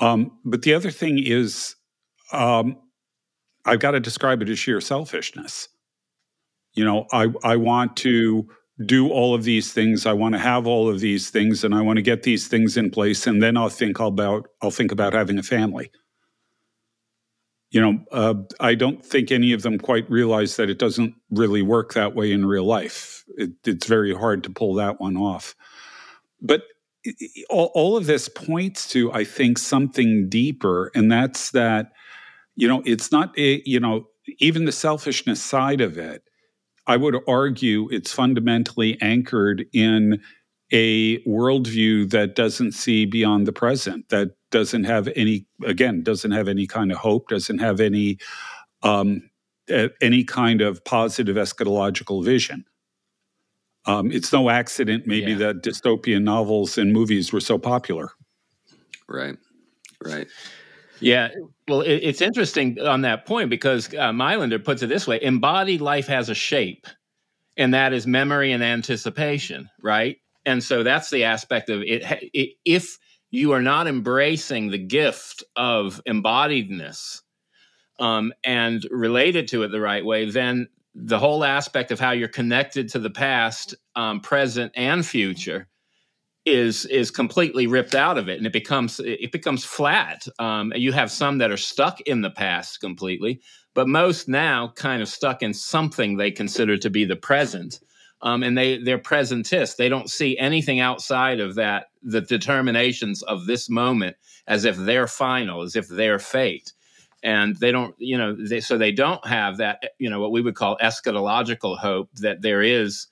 Um, 0.00 0.38
but 0.44 0.62
the 0.62 0.74
other 0.74 0.90
thing 0.90 1.18
is, 1.22 1.74
um, 2.32 2.76
I've 3.64 3.80
got 3.80 3.92
to 3.92 4.00
describe 4.00 4.42
it 4.42 4.48
as 4.48 4.58
sheer 4.58 4.80
selfishness. 4.80 5.68
You 6.74 6.84
know, 6.84 7.06
I 7.12 7.28
I 7.44 7.56
want 7.56 7.96
to 7.98 8.48
do 8.84 9.08
all 9.08 9.34
of 9.34 9.44
these 9.44 9.72
things. 9.72 10.06
I 10.06 10.12
want 10.12 10.34
to 10.34 10.38
have 10.38 10.66
all 10.66 10.88
of 10.88 11.00
these 11.00 11.30
things, 11.30 11.64
and 11.64 11.74
I 11.74 11.80
want 11.80 11.96
to 11.96 12.02
get 12.02 12.22
these 12.22 12.46
things 12.48 12.76
in 12.76 12.90
place, 12.90 13.26
and 13.26 13.42
then 13.42 13.56
I'll 13.56 13.68
think 13.68 13.98
about 13.98 14.48
I'll 14.62 14.70
think 14.70 14.92
about 14.92 15.12
having 15.12 15.38
a 15.38 15.42
family. 15.42 15.90
You 17.70 17.80
know, 17.80 17.98
uh, 18.12 18.34
I 18.60 18.74
don't 18.74 19.04
think 19.04 19.30
any 19.30 19.52
of 19.52 19.62
them 19.62 19.78
quite 19.78 20.10
realize 20.10 20.56
that 20.56 20.70
it 20.70 20.78
doesn't 20.78 21.14
really 21.30 21.60
work 21.60 21.92
that 21.94 22.14
way 22.14 22.32
in 22.32 22.46
real 22.46 22.64
life. 22.64 23.24
It, 23.36 23.50
it's 23.66 23.86
very 23.86 24.14
hard 24.14 24.42
to 24.44 24.50
pull 24.50 24.74
that 24.74 25.00
one 25.00 25.18
off. 25.18 25.54
But 26.40 26.62
all, 27.50 27.70
all 27.74 27.96
of 27.96 28.06
this 28.06 28.28
points 28.28 28.88
to, 28.90 29.12
I 29.12 29.24
think, 29.24 29.58
something 29.58 30.28
deeper, 30.28 30.90
and 30.94 31.10
that's 31.12 31.50
that. 31.50 31.92
You 32.54 32.66
know, 32.66 32.82
it's 32.86 33.12
not 33.12 33.38
a, 33.38 33.62
you 33.66 33.80
know 33.80 34.08
even 34.38 34.64
the 34.64 34.72
selfishness 34.72 35.42
side 35.42 35.80
of 35.80 35.98
it 35.98 36.22
I 36.88 36.96
would 36.96 37.16
argue 37.28 37.88
it's 37.90 38.12
fundamentally 38.12 38.98
anchored 39.00 39.66
in 39.72 40.22
a 40.72 41.18
worldview 41.20 42.10
that 42.10 42.34
doesn't 42.34 42.72
see 42.72 43.04
beyond 43.04 43.46
the 43.46 43.52
present, 43.52 44.08
that 44.08 44.30
doesn't 44.50 44.84
have 44.84 45.08
any, 45.14 45.46
again, 45.64 46.02
doesn't 46.02 46.30
have 46.30 46.48
any 46.48 46.66
kind 46.66 46.90
of 46.90 46.98
hope, 46.98 47.28
doesn't 47.28 47.58
have 47.58 47.80
any 47.80 48.18
um, 48.82 49.30
any 50.00 50.24
kind 50.24 50.62
of 50.62 50.82
positive 50.84 51.36
eschatological 51.36 52.24
vision. 52.24 52.64
Um, 53.84 54.10
it's 54.10 54.32
no 54.32 54.50
accident, 54.50 55.06
maybe, 55.06 55.32
yeah. 55.32 55.38
that 55.38 55.62
dystopian 55.62 56.22
novels 56.22 56.78
and 56.78 56.92
movies 56.92 57.32
were 57.32 57.40
so 57.40 57.58
popular. 57.58 58.10
Right, 59.08 59.36
right. 60.02 60.26
Yeah, 61.00 61.28
well, 61.68 61.82
it, 61.82 61.96
it's 62.02 62.20
interesting 62.20 62.80
on 62.80 63.02
that 63.02 63.26
point 63.26 63.50
because 63.50 63.88
uh, 63.94 64.10
Meilaender 64.12 64.62
puts 64.62 64.82
it 64.82 64.88
this 64.88 65.06
way: 65.06 65.20
embodied 65.22 65.80
life 65.80 66.06
has 66.06 66.28
a 66.28 66.34
shape, 66.34 66.86
and 67.56 67.74
that 67.74 67.92
is 67.92 68.06
memory 68.06 68.52
and 68.52 68.62
anticipation, 68.62 69.68
right? 69.82 70.16
And 70.46 70.62
so 70.62 70.82
that's 70.82 71.10
the 71.10 71.24
aspect 71.24 71.70
of 71.70 71.82
it. 71.82 72.02
it 72.32 72.56
if 72.64 72.98
you 73.30 73.52
are 73.52 73.62
not 73.62 73.86
embracing 73.86 74.70
the 74.70 74.78
gift 74.78 75.44
of 75.56 76.00
embodiedness 76.08 77.20
um, 78.00 78.32
and 78.42 78.86
related 78.90 79.48
to 79.48 79.62
it 79.64 79.68
the 79.68 79.80
right 79.80 80.04
way, 80.04 80.30
then 80.30 80.68
the 80.94 81.18
whole 81.18 81.44
aspect 81.44 81.92
of 81.92 82.00
how 82.00 82.12
you're 82.12 82.28
connected 82.28 82.88
to 82.88 82.98
the 82.98 83.10
past, 83.10 83.74
um, 83.94 84.20
present, 84.20 84.72
and 84.74 85.04
future 85.04 85.68
is 86.48 86.84
is 86.86 87.10
completely 87.10 87.66
ripped 87.66 87.94
out 87.94 88.18
of 88.18 88.28
it 88.28 88.38
and 88.38 88.46
it 88.46 88.52
becomes 88.52 89.00
it 89.04 89.32
becomes 89.32 89.64
flat. 89.64 90.26
Um, 90.38 90.72
you 90.74 90.92
have 90.92 91.10
some 91.10 91.38
that 91.38 91.50
are 91.50 91.56
stuck 91.56 92.00
in 92.02 92.22
the 92.22 92.30
past 92.30 92.80
completely 92.80 93.40
but 93.78 93.86
most 93.86 94.28
now 94.28 94.72
kind 94.74 95.00
of 95.00 95.08
stuck 95.08 95.40
in 95.40 95.54
something 95.54 96.16
they 96.16 96.32
consider 96.32 96.76
to 96.76 96.90
be 96.90 97.04
the 97.04 97.14
present. 97.14 97.78
Um, 98.22 98.42
and 98.42 98.58
they 98.58 98.78
they're 98.78 98.98
presentists. 98.98 99.76
They 99.76 99.88
don't 99.88 100.10
see 100.10 100.36
anything 100.36 100.80
outside 100.80 101.38
of 101.38 101.54
that 101.54 101.86
the 102.02 102.20
determinations 102.20 103.22
of 103.22 103.46
this 103.46 103.70
moment 103.70 104.16
as 104.48 104.64
if 104.64 104.76
they're 104.76 105.06
final 105.06 105.62
as 105.62 105.76
if 105.76 105.86
they're 105.86 106.18
fate. 106.18 106.72
And 107.22 107.54
they 107.54 107.70
don't 107.70 107.94
you 107.98 108.18
know 108.18 108.34
they, 108.34 108.58
so 108.58 108.76
they 108.76 108.90
don't 108.90 109.24
have 109.24 109.58
that 109.58 109.80
you 110.00 110.10
know 110.10 110.18
what 110.18 110.32
we 110.32 110.40
would 110.40 110.56
call 110.56 110.76
eschatological 110.82 111.78
hope 111.78 112.10
that 112.14 112.42
there 112.42 112.62
is 112.62 113.06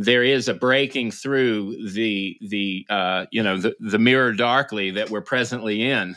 there 0.00 0.24
is 0.24 0.48
a 0.48 0.54
breaking 0.54 1.10
through 1.10 1.90
the 1.90 2.38
the 2.40 2.86
uh, 2.88 3.26
you 3.30 3.42
know 3.42 3.58
the, 3.58 3.76
the 3.80 3.98
mirror 3.98 4.32
darkly 4.32 4.90
that 4.90 5.10
we're 5.10 5.20
presently 5.20 5.82
in 5.82 6.16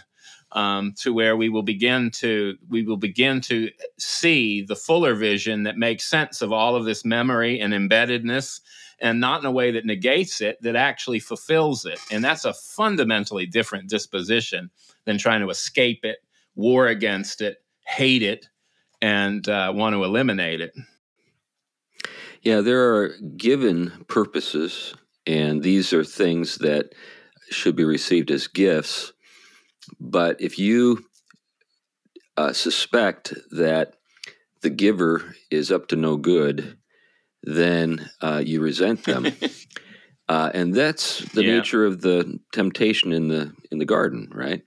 um, 0.54 0.94
to 1.00 1.14
where 1.14 1.36
we 1.36 1.50
will 1.50 1.64
begin 1.64 2.10
to 2.10 2.56
we 2.70 2.84
will 2.84 2.98
begin 2.98 3.42
to 3.42 3.70
see 4.00 4.62
the 4.62 4.76
fuller 4.76 5.16
vision 5.16 5.64
that 5.64 5.78
makes 5.78 6.06
sense 6.06 6.42
of 6.42 6.54
all 6.54 6.78
of 6.78 6.86
this 6.86 7.04
memory 7.04 7.60
and 7.60 7.74
embeddedness 7.74 8.62
and 9.02 9.20
not 9.20 9.42
in 9.42 9.46
a 9.46 9.52
way 9.52 9.72
that 9.72 9.86
negates 9.86 10.40
it 10.40 10.62
that 10.62 10.78
actually 10.78 11.20
fulfills 11.20 11.86
it. 11.86 12.00
And 12.10 12.24
that's 12.24 12.46
a 12.46 12.54
fundamentally 12.54 13.46
different 13.46 13.90
disposition 13.90 14.72
than 15.04 15.18
trying 15.18 15.42
to 15.42 15.50
escape 15.50 16.06
it 16.06 16.20
war 16.56 16.88
against 16.88 17.42
it 17.42 17.58
hate 17.86 18.24
it 18.24 18.48
and 19.02 19.50
uh, 19.50 19.74
want 19.76 19.94
to 19.94 20.06
eliminate 20.06 20.62
it 20.62 20.74
yeah, 22.44 22.62
there 22.62 22.96
are 22.96 23.10
given 23.38 24.06
purposes, 24.08 24.94
and 25.26 25.64
these 25.64 25.94
are 25.94 26.04
things 26.04 26.58
that 26.58 26.94
should 27.50 27.76
be 27.76 27.86
received 27.86 28.32
as 28.32 28.48
gifts. 28.48 29.14
But 30.00 30.42
if 30.42 30.60
you 30.60 31.06
uh, 32.38 32.54
suspect 32.54 33.34
that 33.52 33.96
the 34.62 34.70
giver 34.70 35.36
is 35.52 35.72
up 35.72 35.88
to 35.88 35.96
no 35.96 36.18
good, 36.18 36.78
then 37.44 38.10
uh, 38.22 38.42
you 38.46 38.62
resent 38.62 39.04
them. 39.04 39.28
uh, 40.30 40.52
and 40.54 40.74
that's 40.74 41.20
the 41.32 41.44
yeah. 41.44 41.58
nature 41.58 41.86
of 41.86 42.02
the 42.02 42.40
temptation 42.54 43.12
in 43.14 43.28
the 43.28 43.54
in 43.72 43.78
the 43.78 43.86
garden, 43.86 44.30
right? 44.34 44.62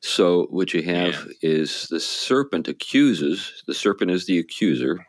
So 0.00 0.46
what 0.50 0.74
you 0.74 0.82
have 0.82 1.14
yeah. 1.14 1.50
is 1.50 1.86
the 1.90 2.00
serpent 2.00 2.68
accuses. 2.68 3.64
The 3.66 3.74
serpent 3.74 4.10
is 4.10 4.26
the 4.26 4.38
accuser. 4.38 5.04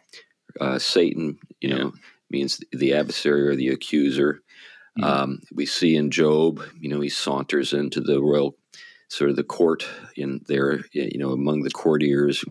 Uh, 0.59 0.79
Satan, 0.79 1.37
you 1.61 1.69
yeah. 1.69 1.77
know, 1.77 1.93
means 2.29 2.61
the 2.71 2.93
adversary 2.93 3.47
or 3.47 3.55
the 3.55 3.69
accuser. 3.69 4.41
Mm-hmm. 4.97 5.03
Um, 5.03 5.41
we 5.53 5.65
see 5.65 5.95
in 5.95 6.11
Job, 6.11 6.61
you 6.79 6.89
know, 6.89 7.01
he 7.01 7.09
saunters 7.09 7.73
into 7.73 8.01
the 8.01 8.21
royal 8.21 8.55
sort 9.09 9.29
of 9.29 9.35
the 9.35 9.43
court 9.43 9.87
in 10.15 10.41
there, 10.47 10.83
you 10.91 11.17
know, 11.17 11.31
among 11.31 11.63
the 11.63 11.71
courtiers. 11.71 12.43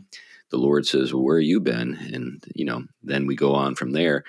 The 0.50 0.56
Lord 0.56 0.86
says, 0.86 1.12
"Well, 1.12 1.22
where 1.22 1.40
have 1.40 1.46
you 1.46 1.60
been?" 1.60 1.98
And 2.12 2.42
you 2.54 2.64
know, 2.64 2.84
then 3.02 3.26
we 3.26 3.34
go 3.34 3.54
on 3.54 3.74
from 3.74 3.92
there. 3.92 4.24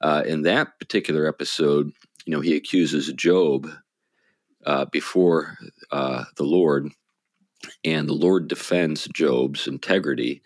Uh, 0.00 0.22
in 0.26 0.42
that 0.42 0.78
particular 0.78 1.26
episode, 1.26 1.92
you 2.26 2.32
know, 2.32 2.40
he 2.40 2.56
accuses 2.56 3.12
Job 3.14 3.70
uh, 4.66 4.84
before 4.86 5.56
uh, 5.90 6.24
the 6.36 6.44
Lord, 6.44 6.90
and 7.84 8.08
the 8.08 8.14
Lord 8.14 8.48
defends 8.48 9.08
Job's 9.14 9.66
integrity 9.66 10.42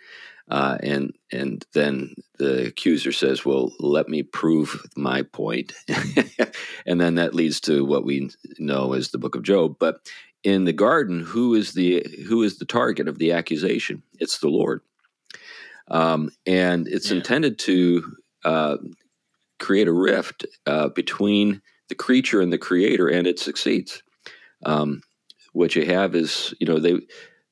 uh, 0.50 0.78
and 0.82 1.12
and 1.32 1.64
then 1.74 2.14
the 2.38 2.66
accuser 2.66 3.12
says, 3.12 3.44
"Well, 3.44 3.72
let 3.80 4.08
me 4.08 4.22
prove 4.22 4.86
my 4.96 5.22
point," 5.22 5.72
and 6.86 7.00
then 7.00 7.16
that 7.16 7.34
leads 7.34 7.60
to 7.62 7.84
what 7.84 8.04
we 8.04 8.30
know 8.58 8.92
as 8.92 9.10
the 9.10 9.18
Book 9.18 9.34
of 9.34 9.42
Job. 9.42 9.76
But 9.78 10.00
in 10.44 10.64
the 10.64 10.72
garden, 10.72 11.20
who 11.20 11.54
is 11.54 11.72
the 11.72 12.06
who 12.28 12.42
is 12.42 12.58
the 12.58 12.64
target 12.64 13.08
of 13.08 13.18
the 13.18 13.32
accusation? 13.32 14.02
It's 14.20 14.38
the 14.38 14.48
Lord, 14.48 14.82
um, 15.88 16.30
and 16.46 16.86
it's 16.86 17.10
yeah. 17.10 17.16
intended 17.16 17.58
to 17.60 18.16
uh, 18.44 18.76
create 19.58 19.88
a 19.88 19.92
rift 19.92 20.46
uh, 20.66 20.88
between 20.90 21.60
the 21.88 21.96
creature 21.96 22.40
and 22.40 22.52
the 22.52 22.58
Creator, 22.58 23.08
and 23.08 23.26
it 23.26 23.40
succeeds. 23.40 24.02
Um, 24.64 25.02
what 25.52 25.74
you 25.74 25.86
have 25.86 26.14
is, 26.14 26.54
you 26.60 26.66
know, 26.66 26.78
they 26.78 27.00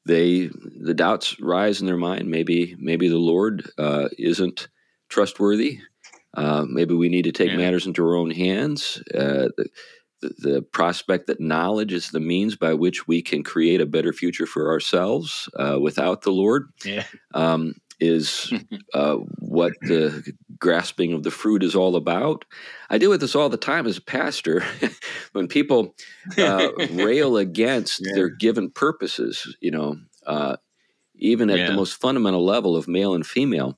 they 0.07 0.51
the 0.81 0.95
doubts 0.95 1.41
rise 1.41 1.81
in 1.81 1.87
their 1.87 1.97
mind. 1.97 2.31
Maybe 2.31 2.77
maybe 2.79 3.09
the 3.09 3.19
Lord 3.19 3.71
uh, 3.79 4.09
isn't 4.19 4.69
trustworthy. 5.09 5.81
Uh, 6.35 6.65
maybe 6.69 6.95
we 6.95 7.09
need 7.09 7.23
to 7.23 7.33
take 7.33 7.51
yeah. 7.51 7.57
matters 7.57 7.87
into 7.87 8.05
our 8.05 8.17
own 8.17 8.31
hands. 8.31 9.03
Uh, 9.15 9.49
the, 9.57 10.35
the, 10.39 10.63
prospect 10.63 11.27
that 11.27 11.41
knowledge 11.41 11.93
is 11.93 12.11
the 12.11 12.19
means 12.19 12.57
by 12.57 12.73
which 12.73 13.07
we 13.07 13.23
can 13.23 13.43
create 13.45 13.81
a 13.81 13.87
better 13.87 14.13
future 14.13 14.47
for 14.47 14.71
ourselves 14.71 15.49
uh, 15.59 15.79
without 15.81 16.23
the 16.23 16.33
Lord 16.33 16.71
yeah. 16.85 17.05
um, 17.35 17.75
is 18.01 18.53
uh, 18.95 19.17
what 19.39 19.73
the 19.83 20.33
grasping 20.59 21.13
of 21.13 21.23
the 21.23 21.31
fruit 21.31 21.63
is 21.63 21.75
all 21.75 21.97
about. 21.97 22.45
I 22.91 22.99
deal 22.99 23.11
with 23.11 23.21
this 23.21 23.35
all 23.35 23.49
the 23.49 23.57
time 23.57 23.87
as 23.87 23.99
a 23.99 24.03
pastor. 24.03 24.65
when 25.33 25.49
people 25.49 25.95
uh, 26.39 26.69
rail 26.93 27.37
against 27.37 28.01
yeah. 28.05 28.15
their 28.15 28.29
given 28.29 28.71
purposes, 28.71 29.57
you 29.61 29.71
know, 29.71 29.97
uh, 30.27 30.57
even 31.17 31.51
at 31.51 31.59
yeah. 31.59 31.67
the 31.69 31.77
most 31.77 32.01
fundamental 32.01 32.45
level 32.45 32.77
of 32.77 32.89
male 32.89 33.15
and 33.15 33.27
female, 33.27 33.77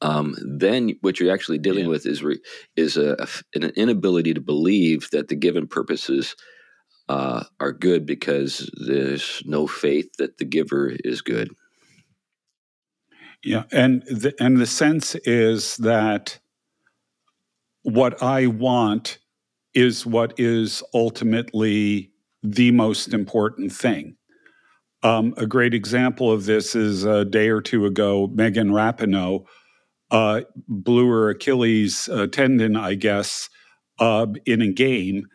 um, 0.00 0.36
then 0.40 0.94
what 1.00 1.18
you're 1.18 1.32
actually 1.32 1.58
dealing 1.58 1.84
yeah. 1.84 1.90
with 1.90 2.06
is 2.06 2.22
re- 2.22 2.40
is 2.76 2.96
a, 2.96 3.16
a, 3.18 3.26
an 3.54 3.70
inability 3.70 4.34
to 4.34 4.40
believe 4.40 5.08
that 5.10 5.28
the 5.28 5.34
given 5.34 5.66
purposes 5.66 6.36
uh, 7.08 7.44
are 7.58 7.72
good 7.72 8.06
because 8.06 8.70
there's 8.86 9.42
no 9.44 9.66
faith 9.66 10.10
that 10.18 10.38
the 10.38 10.44
giver 10.44 10.92
is 11.04 11.22
good. 11.22 11.50
Yeah, 13.44 13.64
and 13.72 14.02
the, 14.02 14.34
and 14.40 14.56
the 14.56 14.66
sense 14.66 15.14
is 15.14 15.76
that 15.76 16.38
what 17.82 18.22
I 18.22 18.46
want 18.46 19.18
is 19.74 20.04
what 20.04 20.34
is 20.38 20.82
ultimately 20.92 22.10
the 22.42 22.70
most 22.72 23.14
important 23.14 23.72
thing. 23.72 24.16
Um, 25.02 25.34
a 25.36 25.46
great 25.46 25.74
example 25.74 26.32
of 26.32 26.46
this 26.46 26.74
is 26.74 27.04
a 27.04 27.24
day 27.24 27.48
or 27.48 27.60
two 27.60 27.86
ago, 27.86 28.28
Megan 28.34 28.70
Rapinoe 28.70 29.44
uh, 30.10 30.40
blew 30.66 31.08
her 31.08 31.30
Achilles 31.30 32.08
uh, 32.08 32.26
tendon, 32.26 32.76
I 32.76 32.94
guess, 32.94 33.48
uh, 34.00 34.26
in 34.46 34.62
a 34.62 34.72
game. 34.72 35.26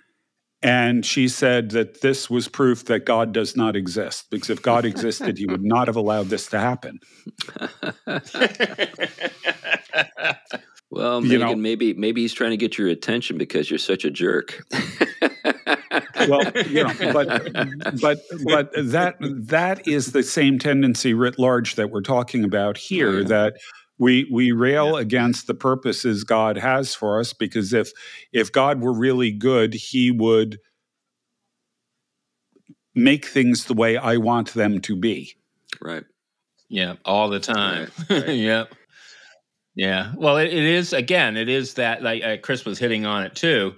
And 0.64 1.06
she 1.06 1.28
said 1.28 1.72
that 1.72 2.00
this 2.00 2.30
was 2.30 2.48
proof 2.48 2.86
that 2.86 3.06
God 3.06 3.34
does 3.34 3.58
not 3.58 3.76
exist, 3.76 4.28
because 4.32 4.50
if 4.50 4.62
God 4.62 4.86
existed, 4.86 5.38
he 5.38 5.46
would 5.46 5.64
not 5.64 5.88
have 5.88 5.98
allowed 5.98 6.28
this 6.28 6.48
to 6.48 6.60
happen. 6.60 7.02
well, 10.90 11.20
Megan, 11.20 11.32
you 11.32 11.38
know, 11.38 11.56
maybe 11.56 11.94
maybe 11.94 12.22
he's 12.22 12.34
trying 12.34 12.52
to 12.52 12.58
get 12.58 12.78
your 12.78 12.88
attention 12.88 13.38
because 13.38 13.70
you're 13.70 13.78
such 13.78 14.06
a 14.06 14.10
jerk. 14.10 14.64
well, 16.30 16.42
you 16.68 16.86
know, 16.86 16.94
but 17.14 17.52
but 18.02 18.22
but 18.46 18.72
that 18.74 19.16
that 19.20 19.86
is 19.86 20.14
the 20.14 20.24
same 20.24 20.60
tendency 20.60 21.14
writ 21.14 21.38
large 21.38 21.76
that 21.76 21.90
we're 21.90 22.02
talking 22.02 22.46
about 22.46 22.78
here. 22.78 23.10
Oh, 23.10 23.18
yeah. 23.20 23.28
That 23.28 23.58
we 24.04 24.28
we 24.30 24.52
rail 24.52 24.96
yeah. 24.96 25.00
against 25.00 25.48
the 25.48 25.54
purposes 25.54 26.26
God 26.26 26.58
has 26.58 26.94
for 26.94 27.20
us 27.20 27.32
because 27.32 27.74
if 27.74 27.92
if 28.34 28.52
God 28.52 28.82
were 28.82 28.94
really 28.94 29.32
good, 29.32 29.74
he 29.74 30.12
would 30.12 30.60
make 32.94 33.26
things 33.26 33.66
the 33.66 33.74
way 33.74 33.98
I 33.98 34.18
want 34.18 34.54
them 34.54 34.82
to 34.82 34.96
be. 34.96 35.36
Right. 35.82 36.04
Yeah, 36.68 36.96
all 37.06 37.30
the 37.30 37.40
time. 37.40 37.92
Right, 38.10 38.24
right. 38.28 38.36
yep. 38.36 38.76
Yeah. 39.76 40.14
Well, 40.18 40.38
it, 40.38 40.48
it 40.48 40.64
is 40.64 40.92
again, 40.92 41.38
it 41.38 41.48
is 41.48 41.76
that 41.76 42.04
like 42.04 42.24
uh, 42.24 42.38
Chris 42.44 42.66
was 42.66 42.80
hitting 42.80 43.06
on 43.06 43.24
it 43.24 43.36
too. 43.36 43.74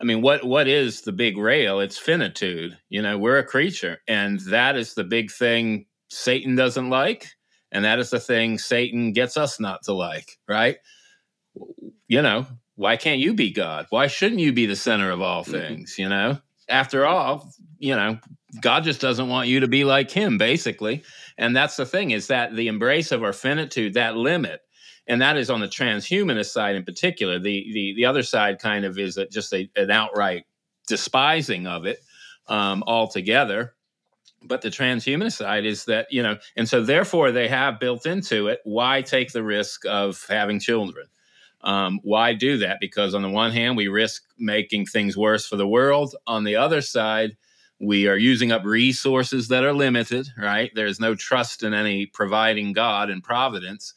I 0.00 0.04
mean, 0.04 0.20
what 0.20 0.44
what 0.44 0.66
is 0.66 1.02
the 1.02 1.12
big 1.12 1.36
rail? 1.38 1.78
It's 1.78 1.96
finitude. 1.96 2.76
You 2.88 3.02
know, 3.02 3.16
we're 3.16 3.38
a 3.38 3.44
creature, 3.44 3.98
and 4.08 4.40
that 4.40 4.76
is 4.76 4.94
the 4.94 5.04
big 5.04 5.30
thing 5.30 5.86
Satan 6.08 6.56
doesn't 6.56 6.90
like 6.90 7.28
and 7.72 7.84
that 7.84 7.98
is 7.98 8.10
the 8.10 8.20
thing 8.20 8.58
Satan 8.58 9.12
gets 9.12 9.36
us 9.36 9.60
not 9.60 9.82
to 9.84 9.92
like, 9.92 10.38
right? 10.48 10.76
You 12.08 12.22
know, 12.22 12.46
why 12.76 12.96
can't 12.96 13.20
you 13.20 13.34
be 13.34 13.50
God? 13.50 13.86
Why 13.90 14.06
shouldn't 14.06 14.40
you 14.40 14.52
be 14.52 14.66
the 14.66 14.76
center 14.76 15.10
of 15.10 15.20
all 15.20 15.42
mm-hmm. 15.42 15.52
things? 15.52 15.98
You 15.98 16.08
know, 16.08 16.38
after 16.68 17.06
all, 17.06 17.52
you 17.78 17.94
know, 17.94 18.18
God 18.60 18.84
just 18.84 19.00
doesn't 19.00 19.28
want 19.28 19.48
you 19.48 19.60
to 19.60 19.68
be 19.68 19.84
like 19.84 20.10
him, 20.10 20.38
basically. 20.38 21.02
And 21.38 21.54
that's 21.54 21.76
the 21.76 21.86
thing 21.86 22.10
is 22.10 22.26
that 22.28 22.56
the 22.56 22.68
embrace 22.68 23.12
of 23.12 23.22
our 23.22 23.32
finitude, 23.32 23.94
that 23.94 24.16
limit, 24.16 24.60
and 25.06 25.22
that 25.22 25.36
is 25.36 25.50
on 25.50 25.60
the 25.60 25.68
transhumanist 25.68 26.50
side 26.50 26.76
in 26.76 26.84
particular. 26.84 27.38
The 27.38 27.70
the 27.72 27.94
the 27.96 28.06
other 28.06 28.22
side 28.22 28.58
kind 28.58 28.84
of 28.84 28.98
is 28.98 29.18
just 29.30 29.52
a, 29.52 29.68
an 29.76 29.90
outright 29.90 30.44
despising 30.88 31.66
of 31.66 31.86
it 31.86 32.00
um, 32.48 32.82
altogether 32.86 33.74
but 34.42 34.62
the 34.62 34.68
transhumanist 34.68 35.36
side 35.36 35.64
is 35.64 35.84
that 35.84 36.06
you 36.10 36.22
know 36.22 36.36
and 36.56 36.68
so 36.68 36.82
therefore 36.82 37.32
they 37.32 37.48
have 37.48 37.80
built 37.80 38.06
into 38.06 38.48
it 38.48 38.60
why 38.64 39.02
take 39.02 39.32
the 39.32 39.42
risk 39.42 39.84
of 39.86 40.24
having 40.28 40.60
children? 40.60 41.06
Um, 41.62 42.00
why 42.02 42.32
do 42.32 42.56
that? 42.58 42.78
Because 42.80 43.14
on 43.14 43.22
the 43.22 43.28
one 43.28 43.52
hand 43.52 43.76
we 43.76 43.88
risk 43.88 44.22
making 44.38 44.86
things 44.86 45.14
worse 45.14 45.46
for 45.46 45.56
the 45.56 45.68
world. 45.68 46.14
On 46.26 46.44
the 46.44 46.56
other 46.56 46.80
side 46.80 47.36
we 47.78 48.08
are 48.08 48.16
using 48.16 48.52
up 48.52 48.64
resources 48.64 49.48
that 49.48 49.64
are 49.64 49.72
limited 49.72 50.28
right? 50.38 50.70
There's 50.74 51.00
no 51.00 51.14
trust 51.14 51.62
in 51.62 51.74
any 51.74 52.06
providing 52.06 52.72
god 52.72 53.10
and 53.10 53.22
providence 53.22 53.94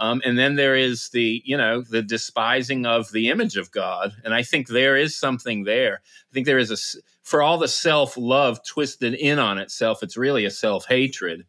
um, 0.00 0.20
and 0.24 0.36
then 0.36 0.56
there 0.56 0.74
is 0.74 1.10
the 1.10 1.42
you 1.44 1.56
know 1.56 1.82
the 1.82 2.02
despising 2.02 2.86
of 2.86 3.12
the 3.12 3.28
image 3.28 3.56
of 3.56 3.70
god 3.70 4.12
and 4.24 4.34
i 4.34 4.42
think 4.42 4.66
there 4.66 4.96
is 4.96 5.16
something 5.16 5.64
there. 5.64 6.02
I 6.30 6.32
think 6.32 6.46
there 6.46 6.58
is 6.58 6.70
a 6.70 6.76
for 7.22 7.42
all 7.42 7.58
the 7.58 7.68
self 7.68 8.16
love 8.16 8.64
twisted 8.64 9.14
in 9.14 9.38
on 9.38 9.58
itself, 9.58 10.02
it's 10.02 10.16
really 10.16 10.44
a 10.44 10.50
self 10.50 10.86
hatred 10.86 11.44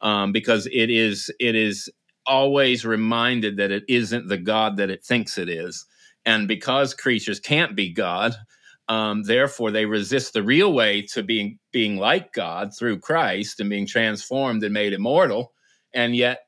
um, 0.00 0.32
because 0.32 0.66
it 0.72 0.90
is 0.90 1.30
it 1.38 1.54
is 1.54 1.90
always 2.26 2.84
reminded 2.84 3.58
that 3.58 3.70
it 3.70 3.84
isn't 3.88 4.28
the 4.28 4.38
God 4.38 4.78
that 4.78 4.90
it 4.90 5.04
thinks 5.04 5.38
it 5.38 5.48
is, 5.50 5.84
and 6.24 6.48
because 6.48 6.94
creatures 6.94 7.38
can't 7.38 7.76
be 7.76 7.92
God, 7.92 8.34
um, 8.88 9.24
therefore 9.24 9.70
they 9.70 9.84
resist 9.84 10.32
the 10.32 10.42
real 10.42 10.72
way 10.72 11.02
to 11.02 11.22
being 11.22 11.58
being 11.70 11.96
like 11.98 12.32
God 12.32 12.74
through 12.74 13.00
Christ 13.00 13.60
and 13.60 13.68
being 13.68 13.86
transformed 13.86 14.62
and 14.64 14.72
made 14.72 14.94
immortal, 14.94 15.52
and 15.92 16.16
yet 16.16 16.45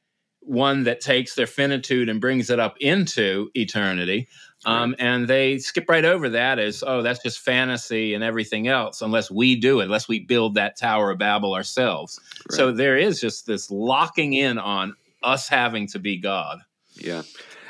one 0.49 0.85
that 0.85 1.01
takes 1.01 1.35
their 1.35 1.47
finitude 1.47 2.09
and 2.09 2.21
brings 2.21 2.51
it 2.51 2.59
up 2.59 2.77
into 2.81 3.51
eternity 3.55 4.29
um, 4.65 4.97
and 4.99 5.29
they 5.29 5.59
skip 5.59 5.89
right 5.89 6.05
over 6.05 6.31
that 6.31 6.59
as, 6.59 6.83
oh, 6.85 7.03
that's 7.03 7.23
just 7.23 7.39
fantasy 7.39 8.15
and 8.15 8.25
everything 8.25 8.67
else, 8.67 9.03
unless 9.03 9.31
we 9.31 9.55
do 9.55 9.81
it, 9.81 9.85
unless 9.85 10.09
we 10.09 10.21
build 10.21 10.55
that 10.55 10.77
Tower 10.77 11.13
of 11.13 11.19
Babel 11.19 11.55
ourselves. 11.55 12.19
Right. 12.51 12.57
So 12.57 12.73
there 12.73 12.97
is 12.97 13.21
just 13.21 13.47
this 13.47 13.71
locking 13.71 14.33
in 14.33 14.59
on 14.59 14.95
us 15.23 15.49
having 15.49 15.87
to 15.89 15.99
be 15.99 16.19
God. 16.19 16.59
Yeah. 16.97 17.23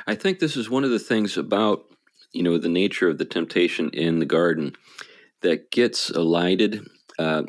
I 0.06 0.14
think 0.14 0.38
this 0.38 0.56
is 0.56 0.70
one 0.70 0.84
of 0.84 0.90
the 0.90 0.98
things 0.98 1.36
about, 1.36 1.84
you 2.32 2.42
know, 2.42 2.56
the 2.56 2.70
nature 2.70 3.08
of 3.08 3.18
the 3.18 3.26
temptation 3.26 3.90
in 3.90 4.18
the 4.18 4.26
garden 4.26 4.74
that 5.42 5.70
gets 5.70 6.08
elided 6.08 6.88
uh, 7.18 7.42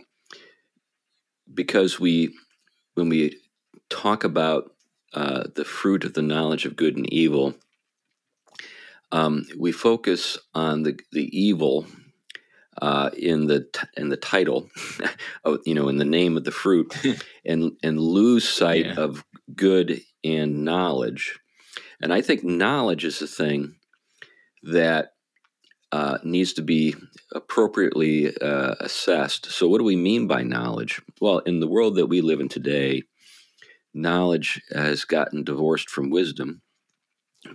because 1.53 1.99
we, 1.99 2.35
when 2.95 3.07
we 3.07 3.39
talk 3.89 4.25
about 4.25 4.71
uh, 5.13 5.45
the 5.55 5.65
fruit 5.65 6.03
of 6.03 6.13
the 6.13 6.21
knowledge 6.21 6.65
of 6.65 6.75
good 6.75 6.95
and 6.95 7.11
evil, 7.11 7.55
um, 9.11 9.45
we 9.57 9.71
focus 9.71 10.37
on 10.53 10.83
the 10.83 10.99
the 11.11 11.29
evil 11.37 11.87
uh, 12.81 13.09
in 13.17 13.47
the 13.47 13.61
t- 13.61 13.87
in 13.97 14.09
the 14.09 14.17
title, 14.17 14.69
of, 15.43 15.59
you 15.65 15.73
know, 15.73 15.89
in 15.89 15.97
the 15.97 16.05
name 16.05 16.37
of 16.37 16.43
the 16.43 16.51
fruit, 16.51 16.93
and 17.45 17.73
and 17.83 17.99
lose 17.99 18.47
sight 18.47 18.85
yeah. 18.85 18.95
of 18.95 19.25
good 19.55 20.01
and 20.23 20.63
knowledge. 20.63 21.39
And 22.01 22.13
I 22.13 22.21
think 22.21 22.43
knowledge 22.43 23.03
is 23.03 23.21
a 23.21 23.27
thing 23.27 23.75
that 24.63 25.13
uh, 25.91 26.19
needs 26.23 26.53
to 26.53 26.61
be 26.61 26.95
appropriately 27.33 28.35
uh, 28.37 28.75
assessed. 28.79 29.47
So, 29.47 29.67
what 29.67 29.79
do 29.79 29.83
we 29.83 29.95
mean 29.95 30.27
by 30.27 30.43
knowledge? 30.43 31.01
Well, 31.19 31.39
in 31.39 31.59
the 31.59 31.67
world 31.67 31.95
that 31.95 32.07
we 32.07 32.21
live 32.21 32.39
in 32.39 32.49
today, 32.49 33.03
knowledge 33.93 34.61
has 34.71 35.05
gotten 35.05 35.43
divorced 35.43 35.89
from 35.89 36.09
wisdom 36.09 36.61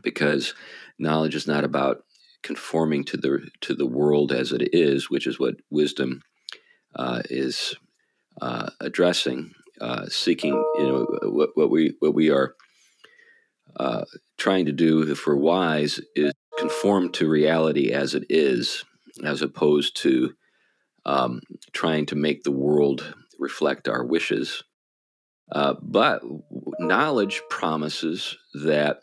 because 0.03 0.55
knowledge 0.99 1.35
is 1.35 1.47
not 1.47 1.65
about 1.65 2.05
conforming 2.43 3.05
to 3.05 3.17
the 3.17 3.49
to 3.61 3.75
the 3.75 3.87
world 3.87 4.33
as 4.33 4.53
it 4.53 4.75
is, 4.75 5.11
which 5.11 5.27
is 5.27 5.39
what 5.39 5.57
wisdom 5.71 6.23
uh, 6.97 7.23
is 7.31 7.75
uh, 8.41 8.71
addressing, 8.81 9.53
uh, 9.81 10.07
seeking. 10.07 10.53
You 10.79 10.87
know 10.87 11.07
what, 11.23 11.51
what 11.55 11.71
we 11.71 11.95
what 12.01 12.15
we 12.15 12.31
are 12.31 12.55
uh, 13.79 14.05
trying 14.39 14.67
to 14.67 14.73
do, 14.73 15.11
if 15.11 15.27
we're 15.27 15.37
wise, 15.37 16.01
is 16.15 16.33
conform 16.59 17.11
to 17.13 17.29
reality 17.29 17.91
as 17.91 18.15
it 18.15 18.25
is, 18.29 18.85
as 19.25 19.43
opposed 19.43 19.97
to 19.97 20.35
um, 21.07 21.41
trying 21.73 22.07
to 22.07 22.15
make 22.17 22.45
the 22.45 22.53
world 22.53 23.15
reflect 23.39 23.89
our 23.89 24.05
wishes. 24.05 24.63
Uh, 25.53 25.75
but 25.83 26.23
knowledge 26.79 27.43
promises 27.51 28.37
that 28.55 29.01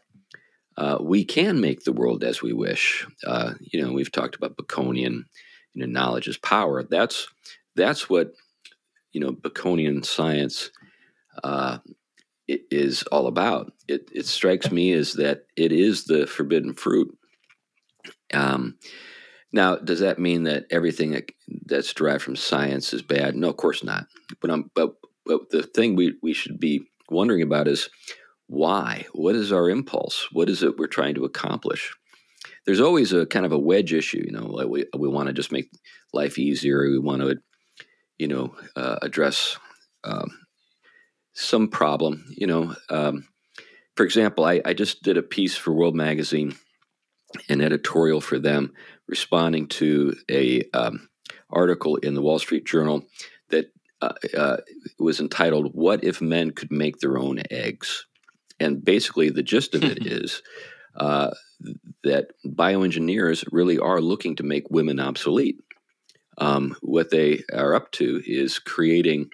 uh, 0.77 0.97
we 1.01 1.23
can 1.23 1.61
make 1.61 1.83
the 1.83 1.93
world 1.93 2.23
as 2.23 2.41
we 2.41 2.53
wish. 2.53 3.05
Uh, 3.25 3.53
you 3.61 3.81
know, 3.81 3.91
we've 3.91 4.11
talked 4.11 4.35
about 4.35 4.57
Baconian, 4.57 5.25
you 5.73 5.85
know, 5.85 5.85
knowledge 5.85 6.27
is 6.27 6.37
power. 6.37 6.83
That's 6.83 7.27
that's 7.75 8.09
what 8.09 8.33
you 9.11 9.21
know 9.21 9.31
Baconian 9.31 10.03
science 10.05 10.71
uh, 11.43 11.77
is 12.47 13.03
all 13.03 13.27
about. 13.27 13.73
It, 13.87 14.09
it 14.13 14.25
strikes 14.25 14.71
me 14.71 14.93
as 14.93 15.13
that 15.13 15.45
it 15.55 15.71
is 15.71 16.05
the 16.05 16.27
forbidden 16.27 16.73
fruit. 16.73 17.15
Um, 18.33 18.77
now, 19.53 19.75
does 19.75 19.99
that 19.99 20.19
mean 20.19 20.43
that 20.43 20.65
everything 20.69 21.11
that, 21.11 21.31
that's 21.65 21.93
derived 21.93 22.23
from 22.23 22.37
science 22.37 22.93
is 22.93 23.01
bad? 23.01 23.35
No, 23.35 23.49
of 23.49 23.57
course 23.57 23.83
not. 23.83 24.07
But 24.41 24.73
but 24.73 24.95
but 25.25 25.49
the 25.49 25.63
thing 25.63 25.95
we 25.95 26.15
we 26.21 26.33
should 26.33 26.59
be 26.59 26.83
wondering 27.09 27.41
about 27.41 27.67
is 27.67 27.89
why? 28.47 29.05
What 29.13 29.35
is 29.35 29.51
our 29.51 29.69
impulse? 29.69 30.27
What 30.31 30.49
is 30.49 30.61
it 30.61 30.77
we're 30.77 30.87
trying 30.87 31.15
to 31.15 31.25
accomplish? 31.25 31.93
There's 32.65 32.81
always 32.81 33.13
a 33.13 33.25
kind 33.25 33.45
of 33.45 33.51
a 33.51 33.59
wedge 33.59 33.93
issue, 33.93 34.23
you 34.25 34.31
know, 34.31 34.45
like 34.45 34.67
we, 34.67 34.85
we 34.97 35.07
want 35.07 35.27
to 35.27 35.33
just 35.33 35.51
make 35.51 35.69
life 36.13 36.37
easier. 36.37 36.81
We 36.81 36.99
want 36.99 37.21
to, 37.21 37.37
you 38.17 38.27
know, 38.27 38.55
uh, 38.75 38.97
address 39.01 39.57
um, 40.03 40.29
some 41.33 41.69
problem, 41.69 42.25
you 42.35 42.45
know. 42.45 42.75
Um, 42.89 43.27
for 43.95 44.03
example, 44.03 44.43
I, 44.43 44.61
I 44.65 44.73
just 44.73 45.01
did 45.01 45.17
a 45.17 45.23
piece 45.23 45.55
for 45.55 45.71
World 45.71 45.95
Magazine, 45.95 46.55
an 47.47 47.61
editorial 47.61 48.19
for 48.19 48.37
them, 48.37 48.73
responding 49.07 49.67
to 49.67 50.13
a 50.29 50.63
um, 50.73 51.07
article 51.49 51.95
in 51.97 52.15
the 52.15 52.21
Wall 52.21 52.39
Street 52.39 52.65
Journal 52.65 53.03
uh, 54.01 54.13
uh, 54.37 54.57
was 54.99 55.19
entitled 55.19 55.71
"What 55.73 56.03
If 56.03 56.21
Men 56.21 56.51
Could 56.51 56.71
Make 56.71 56.99
Their 56.99 57.17
Own 57.17 57.41
Eggs," 57.49 58.05
and 58.59 58.83
basically 58.83 59.29
the 59.29 59.43
gist 59.43 59.75
of 59.75 59.83
it 59.83 60.05
is 60.05 60.41
uh, 60.95 61.31
that 62.03 62.31
bioengineers 62.45 63.45
really 63.51 63.77
are 63.77 64.01
looking 64.01 64.35
to 64.37 64.43
make 64.43 64.69
women 64.69 64.99
obsolete. 64.99 65.57
Um, 66.37 66.75
what 66.81 67.11
they 67.11 67.43
are 67.53 67.75
up 67.75 67.91
to 67.93 68.21
is 68.25 68.57
creating 68.57 69.29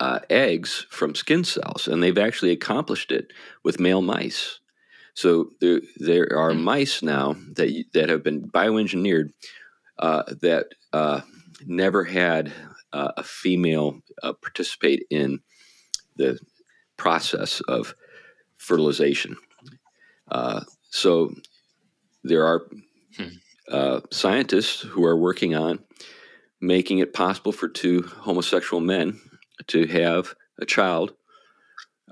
uh, 0.00 0.20
eggs 0.30 0.86
from 0.90 1.14
skin 1.14 1.44
cells, 1.44 1.88
and 1.88 2.02
they've 2.02 2.18
actually 2.18 2.52
accomplished 2.52 3.12
it 3.12 3.32
with 3.64 3.80
male 3.80 4.02
mice. 4.02 4.60
So 5.14 5.50
there, 5.60 5.80
there 5.96 6.28
are 6.36 6.52
hmm. 6.52 6.62
mice 6.62 7.02
now 7.02 7.34
that 7.56 7.84
that 7.94 8.08
have 8.08 8.22
been 8.22 8.42
bioengineered 8.42 9.30
uh, 9.98 10.22
that 10.42 10.66
uh, 10.92 11.22
never 11.66 12.04
had 12.04 12.52
uh, 12.92 13.12
a 13.16 13.22
female 13.22 14.00
uh, 14.22 14.32
participate 14.32 15.06
in 15.10 15.40
the 16.16 16.38
process 16.96 17.60
of 17.68 17.94
fertilization. 18.56 19.36
Uh, 20.30 20.60
so 20.90 21.32
there 22.24 22.44
are 22.44 22.66
hmm. 23.16 23.98
scientists 24.10 24.80
who 24.80 25.04
are 25.04 25.16
working 25.16 25.54
on 25.54 25.78
making 26.60 26.98
it 26.98 27.14
possible 27.14 27.52
for 27.52 27.68
two 27.68 28.02
homosexual 28.02 28.80
men 28.80 29.20
to 29.68 29.86
have 29.86 30.34
a 30.60 30.66
child 30.66 31.12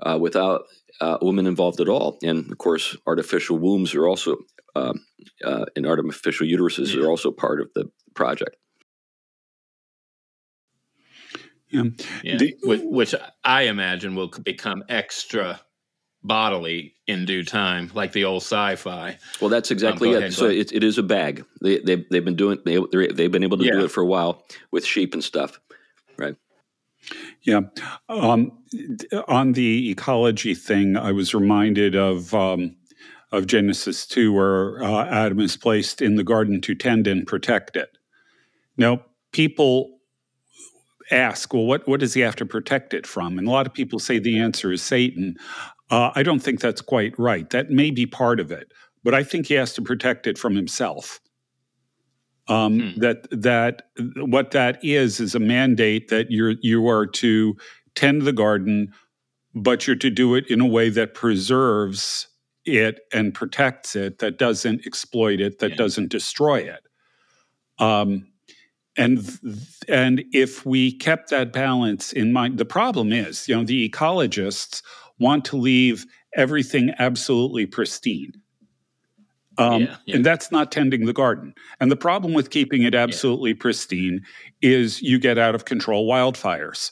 uh, 0.01 0.17
without 0.19 0.63
uh, 1.01 1.17
women 1.21 1.47
involved 1.47 1.79
at 1.79 1.89
all. 1.89 2.17
And 2.23 2.51
of 2.51 2.57
course, 2.57 2.95
artificial 3.05 3.57
wombs 3.57 3.93
are 3.93 4.07
also, 4.07 4.37
um, 4.75 5.05
uh, 5.43 5.65
and 5.75 5.85
artificial 5.85 6.47
uteruses 6.47 6.93
yeah. 6.93 7.03
are 7.03 7.09
also 7.09 7.31
part 7.31 7.61
of 7.61 7.69
the 7.73 7.89
project. 8.13 8.55
Yeah. 11.69 11.83
yeah. 12.23 12.37
The, 12.37 12.55
which 12.63 13.13
I 13.43 13.63
imagine 13.63 14.15
will 14.15 14.29
become 14.29 14.83
extra 14.89 15.59
bodily 16.23 16.93
in 17.07 17.25
due 17.25 17.43
time, 17.43 17.91
like 17.93 18.11
the 18.11 18.25
old 18.25 18.41
sci-fi. 18.41 19.17
Well, 19.39 19.49
that's 19.49 19.71
exactly 19.71 20.15
um, 20.15 20.23
it. 20.23 20.33
so 20.33 20.45
it, 20.45 20.71
it 20.71 20.83
is 20.83 20.97
a 20.97 21.03
bag. 21.03 21.45
They, 21.61 21.79
they, 21.79 22.05
they've 22.09 22.25
been 22.25 22.35
doing, 22.35 22.59
they, 22.65 22.79
they've 22.91 23.31
been 23.31 23.43
able 23.43 23.57
to 23.57 23.65
yeah. 23.65 23.73
do 23.73 23.85
it 23.85 23.91
for 23.91 24.01
a 24.01 24.05
while 24.05 24.43
with 24.71 24.85
sheep 24.85 25.13
and 25.13 25.23
stuff. 25.23 25.59
Right. 26.17 26.35
Yeah. 27.43 27.61
Um, 28.09 28.51
on 29.27 29.53
the 29.53 29.91
ecology 29.91 30.53
thing, 30.53 30.97
I 30.97 31.11
was 31.11 31.33
reminded 31.33 31.95
of 31.95 32.33
um, 32.33 32.75
of 33.31 33.45
Genesis 33.45 34.05
2, 34.05 34.33
where 34.33 34.83
uh, 34.83 35.05
Adam 35.05 35.39
is 35.39 35.57
placed 35.57 36.01
in 36.01 36.15
the 36.15 36.23
garden 36.23 36.61
to 36.61 36.75
tend 36.75 37.07
and 37.07 37.27
protect 37.27 37.75
it. 37.75 37.97
Now, 38.77 39.03
people 39.31 39.96
ask, 41.11 41.53
well, 41.53 41.65
what, 41.65 41.87
what 41.87 41.99
does 41.99 42.13
he 42.13 42.21
have 42.21 42.35
to 42.37 42.45
protect 42.45 42.93
it 42.93 43.07
from? 43.07 43.37
And 43.37 43.47
a 43.47 43.51
lot 43.51 43.67
of 43.67 43.73
people 43.73 43.99
say 43.99 44.19
the 44.19 44.39
answer 44.39 44.71
is 44.71 44.81
Satan. 44.81 45.35
Uh, 45.89 46.11
I 46.15 46.23
don't 46.23 46.39
think 46.39 46.59
that's 46.59 46.81
quite 46.81 47.17
right. 47.17 47.49
That 47.49 47.69
may 47.69 47.91
be 47.91 48.05
part 48.05 48.39
of 48.39 48.51
it, 48.51 48.71
but 49.03 49.13
I 49.13 49.23
think 49.23 49.47
he 49.47 49.53
has 49.55 49.73
to 49.73 49.81
protect 49.81 50.27
it 50.27 50.37
from 50.37 50.55
himself. 50.55 51.19
Um, 52.49 52.79
hmm. 52.79 52.99
That 53.01 53.27
that 53.31 53.89
what 54.15 54.51
that 54.51 54.79
is 54.81 55.19
is 55.19 55.35
a 55.35 55.39
mandate 55.39 56.07
that 56.07 56.31
you're 56.31 56.55
you 56.61 56.87
are 56.87 57.05
to 57.05 57.57
tend 57.93 58.21
the 58.21 58.31
garden, 58.31 58.93
but 59.53 59.85
you're 59.85 59.97
to 59.97 60.09
do 60.09 60.33
it 60.35 60.49
in 60.49 60.61
a 60.61 60.65
way 60.65 60.89
that 60.89 61.13
preserves 61.13 62.27
it 62.63 63.01
and 63.13 63.33
protects 63.33 63.95
it, 63.95 64.19
that 64.19 64.37
doesn't 64.37 64.85
exploit 64.85 65.41
it, 65.41 65.59
that 65.59 65.71
yeah. 65.71 65.77
doesn't 65.77 66.09
destroy 66.09 66.59
it. 66.59 66.83
Um, 67.79 68.27
and 68.97 69.39
and 69.87 70.23
if 70.33 70.65
we 70.65 70.91
kept 70.91 71.29
that 71.29 71.53
balance 71.53 72.11
in 72.11 72.33
mind, 72.33 72.57
the 72.57 72.65
problem 72.65 73.13
is, 73.13 73.47
you 73.47 73.55
know, 73.55 73.63
the 73.63 73.87
ecologists 73.87 74.81
want 75.19 75.45
to 75.45 75.57
leave 75.57 76.05
everything 76.35 76.91
absolutely 76.99 77.65
pristine. 77.65 78.33
Um, 79.59 79.83
yeah, 79.83 79.95
yeah. 80.05 80.15
And 80.15 80.25
that's 80.25 80.51
not 80.51 80.71
tending 80.71 81.05
the 81.05 81.13
garden. 81.13 81.53
And 81.79 81.91
the 81.91 81.95
problem 81.95 82.33
with 82.33 82.49
keeping 82.49 82.83
it 82.83 82.93
absolutely 82.93 83.51
yeah. 83.51 83.57
pristine 83.59 84.21
is 84.61 85.01
you 85.01 85.17
get 85.19 85.37
out 85.37 85.55
of 85.55 85.65
control 85.65 86.07
wildfires. 86.07 86.91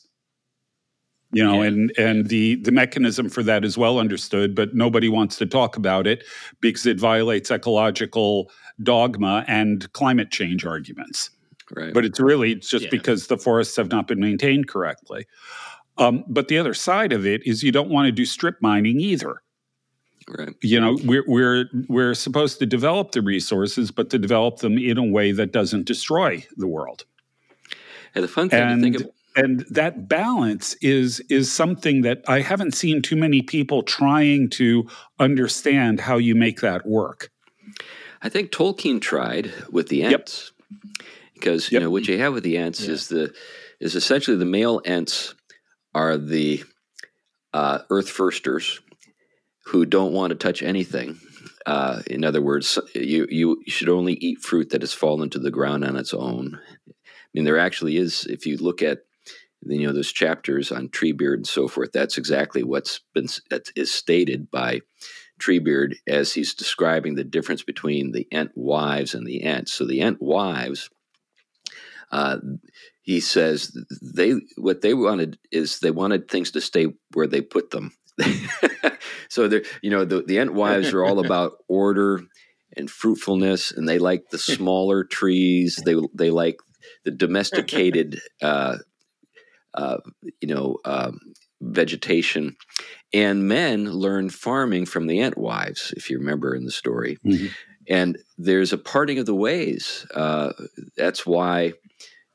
You 1.32 1.44
know, 1.44 1.62
and 1.62 1.92
and 1.98 2.30
the 2.30 2.56
the 2.56 2.72
mechanism 2.72 3.30
for 3.30 3.44
that 3.44 3.66
is 3.66 3.78
well 3.78 4.00
understood, 4.00 4.56
but 4.56 4.74
nobody 4.74 5.10
wants 5.10 5.36
to 5.38 5.46
talk 5.46 5.76
about 5.76 6.08
it 6.08 6.24
because 6.62 6.86
it 6.86 6.98
violates 6.98 7.52
ecological 7.52 8.50
dogma 8.82 9.44
and 9.48 9.92
climate 9.92 10.32
change 10.32 10.66
arguments. 10.66 11.30
Right. 11.72 11.94
But 11.94 12.06
it's 12.06 12.20
really 12.20 12.56
just 12.56 12.90
because 12.92 13.28
the 13.28 13.38
forests 13.38 13.76
have 13.78 13.90
not 13.90 14.08
been 14.08 14.20
maintained 14.20 14.68
correctly. 14.68 15.26
Um, 15.98 16.24
but 16.28 16.48
the 16.48 16.58
other 16.58 16.74
side 16.74 17.14
of 17.14 17.26
it 17.26 17.46
is 17.48 17.64
you 17.64 17.72
don't 17.72 17.90
want 17.90 18.06
to 18.08 18.12
do 18.12 18.26
strip 18.26 18.62
mining 18.62 19.00
either. 19.00 19.42
Right. 20.28 20.54
You 20.62 20.80
know, 20.80 20.98
we're 21.04 21.24
we're 21.28 21.66
we're 21.88 22.14
supposed 22.16 22.60
to 22.60 22.66
develop 22.66 23.12
the 23.12 23.22
resources, 23.22 23.92
but 23.92 24.10
to 24.10 24.18
develop 24.18 24.58
them 24.58 24.78
in 24.78 24.98
a 24.98 25.04
way 25.04 25.32
that 25.32 25.52
doesn't 25.52 25.86
destroy 25.86 26.46
the 26.58 26.68
world. 26.68 27.06
And 28.16 28.24
the 28.24 28.28
fun 28.28 28.50
thing 28.50 28.62
and, 28.62 28.82
to 28.82 28.84
think 28.84 29.02
of 29.02 29.12
and 29.36 29.62
that 29.70 30.08
balance 30.08 30.76
is 30.76 31.20
is 31.30 31.52
something 31.52 32.02
that 32.02 32.24
I 32.28 32.42
haven't 32.42 32.74
seen 32.74 33.02
too 33.02 33.16
many 33.16 33.42
people 33.42 33.84
trying 33.84 34.50
to 34.52 34.88
understand 35.20 36.00
how 36.00 36.18
you 36.18 36.36
make 36.36 36.62
that 36.62 36.86
work. 36.86 37.32
I 38.22 38.30
think 38.30 38.52
Tolkien 38.52 39.02
tried 39.02 39.52
with 39.70 39.90
the 39.90 40.04
Ents. 40.04 40.52
Yep. 40.52 41.05
Because 41.36 41.72
you 41.72 41.80
know 41.80 41.90
what 41.90 42.08
you 42.08 42.18
have 42.18 42.34
with 42.34 42.44
the 42.44 42.58
Ents 42.58 42.86
yeah. 42.86 42.94
is 42.94 43.08
the 43.10 43.34
is 43.80 43.96
essentially 43.96 44.38
the 44.38 44.46
male 44.46 44.82
Ents 44.86 45.36
are 45.94 46.18
the 46.18 46.64
uh, 47.54 47.80
earth 47.90 48.10
firsters 48.10 48.80
who 49.66 49.86
don't 49.86 50.14
want 50.14 50.32
to 50.32 50.36
touch 50.36 50.62
anything. 50.64 51.20
Uh, 51.66 52.02
in 52.08 52.24
other 52.24 52.42
words, 52.42 52.78
you, 52.94 53.28
you 53.30 53.64
should 53.68 53.90
only 53.90 54.14
eat 54.14 54.40
fruit 54.40 54.70
that 54.70 54.82
has 54.82 54.94
fallen 54.94 55.30
to 55.32 55.40
the 55.40 55.52
ground 55.52 55.84
on 55.84 55.96
its 55.96 56.14
own. 56.14 56.60
I 56.88 56.92
mean, 57.34 57.44
there 57.44 57.58
actually 57.58 57.98
is, 57.98 58.26
if 58.26 58.46
you 58.46 58.58
look 58.58 58.82
at 58.82 59.00
you 59.68 59.88
know 59.88 59.94
those 59.94 60.12
chapters 60.12 60.72
on 60.72 60.90
Treebeard 60.90 61.36
and 61.36 61.48
so 61.48 61.68
forth, 61.68 61.92
that's 61.92 62.18
exactly 62.18 62.64
what's 62.64 63.00
been 63.14 63.28
that 63.50 63.72
is 63.76 63.92
stated 63.92 64.52
by 64.52 64.82
Treebeard 65.40 65.96
as 66.08 66.34
he's 66.34 66.54
describing 66.54 67.16
the 67.16 67.24
difference 67.24 67.64
between 67.64 68.12
the 68.12 68.28
Ent 68.32 68.52
wives 68.56 69.16
and 69.16 69.26
the 69.26 69.42
Ents. 69.44 69.74
So 69.74 69.86
the 69.86 70.02
Ent 70.02 70.22
wives, 70.22 70.90
uh, 72.16 72.38
he 73.02 73.20
says 73.20 73.78
they 74.02 74.36
what 74.56 74.82
they 74.82 74.94
wanted 74.94 75.38
is 75.52 75.80
they 75.80 75.92
wanted 75.92 76.30
things 76.30 76.52
to 76.52 76.62
stay 76.62 76.88
where 77.14 77.28
they 77.28 77.42
put 77.42 77.72
them. 77.72 77.92
so 79.30 79.50
they 79.50 79.64
you 79.82 79.90
know 79.90 80.06
the 80.06 80.22
the 80.22 80.40
Ent 80.40 80.54
wives 80.54 80.94
are 80.94 81.04
all 81.04 81.20
about 81.20 81.58
order 81.68 82.22
and 82.78 82.90
fruitfulness, 82.90 83.74
and 83.74 83.88
they 83.88 84.00
like 84.00 84.30
the 84.30 84.38
smaller 84.38 85.04
trees. 85.04 85.82
They 85.86 85.96
they 86.14 86.30
like 86.30 86.56
the 87.04 87.12
domesticated, 87.12 88.22
uh, 88.42 88.78
uh, 89.74 89.98
you 90.40 90.48
know, 90.48 90.78
um, 90.86 91.20
vegetation. 91.60 92.56
And 93.14 93.46
men 93.46 93.92
learn 93.92 94.30
farming 94.30 94.86
from 94.86 95.08
the 95.08 95.20
Ent 95.20 95.38
wives, 95.38 95.94
if 95.98 96.10
you 96.10 96.18
remember 96.18 96.56
in 96.56 96.64
the 96.64 96.72
story. 96.72 97.18
Mm-hmm. 97.26 97.48
And 97.88 98.18
there's 98.38 98.74
a 98.74 98.78
parting 98.78 99.20
of 99.20 99.26
the 99.26 99.36
ways. 99.36 100.08
Uh, 100.16 100.54
that's 100.98 101.26
why 101.26 101.74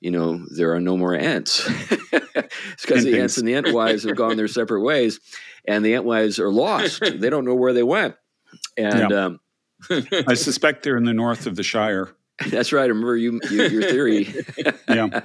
you 0.01 0.11
know, 0.11 0.44
there 0.51 0.74
are 0.74 0.80
no 0.80 0.96
more 0.96 1.14
Ents. 1.14 1.66
it's 2.12 2.86
because 2.86 3.05
the 3.05 3.20
Ents 3.20 3.36
and 3.38 3.46
the 3.46 3.55
Ent 3.55 3.72
wives 3.72 4.05
have 4.05 4.16
gone 4.16 4.36
their 4.36 4.48
separate 4.61 4.82
ways 4.82 5.20
and 5.66 5.84
the 5.84 5.92
Entwives 5.92 6.38
are 6.38 6.51
lost. 6.51 7.01
they 7.20 7.30
don't 7.30 7.44
know 7.44 7.55
where 7.55 7.72
they 7.72 7.82
went. 7.82 8.16
And 8.76 9.11
yeah. 9.11 9.24
um, 9.24 9.40
I 10.26 10.34
suspect 10.34 10.82
they're 10.82 10.96
in 10.96 11.05
the 11.05 11.12
north 11.12 11.46
of 11.46 11.57
the 11.57 11.62
Shire. 11.62 12.11
That's 12.48 12.72
right. 12.72 12.84
I 12.84 12.86
remember 12.86 13.16
you, 13.16 13.38
you 13.51 13.64
your 13.64 13.82
theory. 13.82 14.34
yeah, 14.88 15.20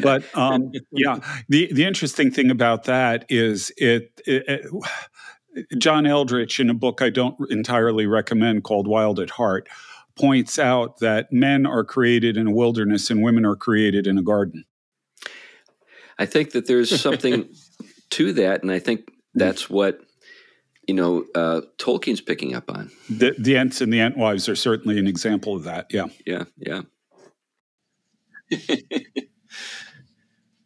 but 0.00 0.24
um, 0.36 0.70
yeah, 0.92 1.18
the 1.48 1.72
the 1.72 1.84
interesting 1.84 2.30
thing 2.30 2.48
about 2.48 2.84
that 2.84 3.26
is 3.28 3.72
it, 3.76 4.20
it, 4.24 4.70
it, 5.56 5.78
John 5.78 6.04
Eldredge 6.04 6.60
in 6.60 6.70
a 6.70 6.74
book 6.74 7.02
I 7.02 7.10
don't 7.10 7.36
entirely 7.50 8.06
recommend 8.06 8.62
called 8.62 8.86
Wild 8.86 9.18
at 9.18 9.30
Heart 9.30 9.68
points 10.20 10.58
out 10.58 10.98
that 10.98 11.32
men 11.32 11.66
are 11.66 11.84
created 11.84 12.36
in 12.36 12.46
a 12.46 12.50
wilderness 12.50 13.10
and 13.10 13.22
women 13.22 13.44
are 13.44 13.56
created 13.56 14.06
in 14.06 14.18
a 14.18 14.22
garden. 14.22 14.64
I 16.18 16.26
think 16.26 16.52
that 16.52 16.66
there's 16.66 17.00
something 17.00 17.48
to 18.10 18.32
that, 18.34 18.62
and 18.62 18.70
I 18.70 18.78
think 18.78 19.10
that's 19.34 19.70
what 19.70 20.00
you 20.86 20.94
know, 20.94 21.24
uh, 21.36 21.60
Tolkien's 21.78 22.20
picking 22.20 22.52
up 22.52 22.68
on. 22.68 22.90
The, 23.08 23.36
the 23.38 23.56
Ents 23.56 23.80
and 23.80 23.92
the 23.92 23.98
Entwives 23.98 24.48
are 24.48 24.56
certainly 24.56 24.98
an 24.98 25.06
example 25.06 25.54
of 25.54 25.62
that. 25.62 25.86
Yeah. 25.90 26.06
Yeah. 26.26 26.44
Yeah. 26.56 26.82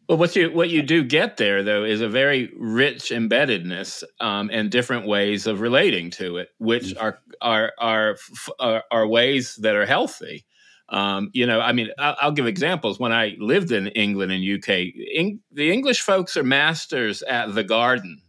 Well, 0.06 0.18
what 0.18 0.36
you 0.36 0.52
what 0.52 0.68
you 0.68 0.82
do 0.82 1.02
get 1.02 1.38
there 1.38 1.62
though 1.62 1.84
is 1.84 2.02
a 2.02 2.08
very 2.10 2.52
rich 2.58 3.04
embeddedness 3.10 4.02
um, 4.20 4.50
and 4.52 4.70
different 4.70 5.06
ways 5.06 5.46
of 5.46 5.60
relating 5.60 6.10
to 6.10 6.36
it, 6.36 6.50
which 6.58 6.94
mm. 6.94 7.02
are 7.02 7.20
are 7.40 7.72
are 7.78 8.16
are, 8.58 8.84
are 8.90 9.06
ways 9.06 9.56
that 9.56 9.74
are 9.74 9.86
healthy. 9.86 10.44
Um, 10.90 11.30
you 11.32 11.46
know, 11.46 11.60
I 11.60 11.72
mean, 11.72 11.88
I'll, 11.98 12.16
I'll, 12.20 12.32
give 12.32 12.46
examples. 12.46 13.00
When 13.00 13.10
I 13.10 13.36
lived 13.38 13.72
in 13.72 13.86
England 13.88 14.32
and 14.32 14.44
UK, 14.44 14.92
in, 15.14 15.40
the 15.50 15.72
English 15.72 16.02
folks 16.02 16.36
are 16.36 16.44
masters 16.44 17.22
at 17.22 17.54
the 17.54 17.64
garden. 17.64 18.20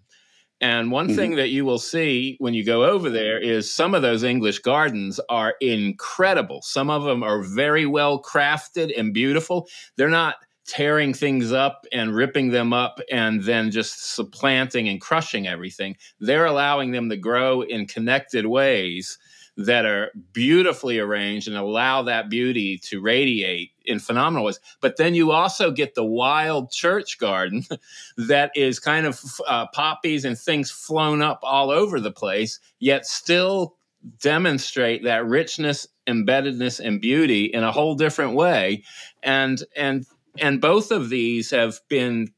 And 0.61 0.89
one 0.89 1.07
mm-hmm. 1.07 1.15
thing 1.17 1.35
that 1.35 1.49
you 1.49 1.65
will 1.65 1.79
see 1.79 2.37
when 2.39 2.53
you 2.53 2.63
go 2.63 2.85
over 2.85 3.09
there 3.09 3.37
is 3.39 3.71
some 3.71 3.93
of 3.93 4.01
those 4.01 4.23
English 4.23 4.59
gardens 4.59 5.19
are 5.29 5.55
incredible. 5.59 6.61
Some 6.61 6.89
of 6.89 7.03
them 7.03 7.23
are 7.23 7.43
very 7.43 7.85
well 7.85 8.21
crafted 8.21 8.97
and 8.97 9.13
beautiful. 9.13 9.67
They're 9.97 10.07
not 10.07 10.37
tearing 10.65 11.13
things 11.13 11.51
up 11.51 11.85
and 11.91 12.15
ripping 12.15 12.49
them 12.49 12.73
up 12.73 12.99
and 13.11 13.43
then 13.43 13.71
just 13.71 14.15
supplanting 14.15 14.89
and 14.89 14.99
crushing 14.99 15.47
everything. 15.47 15.95
They're 16.19 16.45
allowing 16.45 16.91
them 16.91 17.09
to 17.09 17.17
grow 17.17 17.61
in 17.61 17.85
connected 17.85 18.45
ways 18.47 19.17
that 19.57 19.85
are 19.85 20.11
beautifully 20.33 20.99
arranged 20.99 21.47
and 21.47 21.55
allow 21.55 22.01
that 22.01 22.29
beauty 22.29 22.77
to 22.77 22.99
radiate 22.99 23.71
in 23.85 23.99
phenomenal 23.99 24.45
ways. 24.45 24.59
But 24.81 24.97
then 24.97 25.15
you 25.15 25.31
also 25.31 25.71
get 25.71 25.95
the 25.95 26.03
wild 26.03 26.71
church 26.71 27.19
garden 27.19 27.65
that 28.17 28.51
is 28.55 28.79
kind 28.79 29.05
of 29.05 29.21
uh, 29.47 29.67
poppies 29.67 30.25
and 30.25 30.37
things 30.37 30.71
flown 30.71 31.21
up 31.21 31.39
all 31.43 31.71
over 31.71 31.99
the 31.99 32.11
place, 32.11 32.59
yet 32.79 33.05
still 33.05 33.75
demonstrate 34.19 35.03
that 35.03 35.25
richness 35.25 35.87
embeddedness 36.07 36.79
and 36.79 37.01
beauty 37.01 37.45
in 37.45 37.63
a 37.63 37.71
whole 37.71 37.95
different 37.95 38.35
way 38.35 38.83
and 39.23 39.63
and 39.75 40.05
and 40.39 40.61
both 40.61 40.91
of 40.91 41.09
these 41.09 41.51
have 41.51 41.79
been 41.89 42.29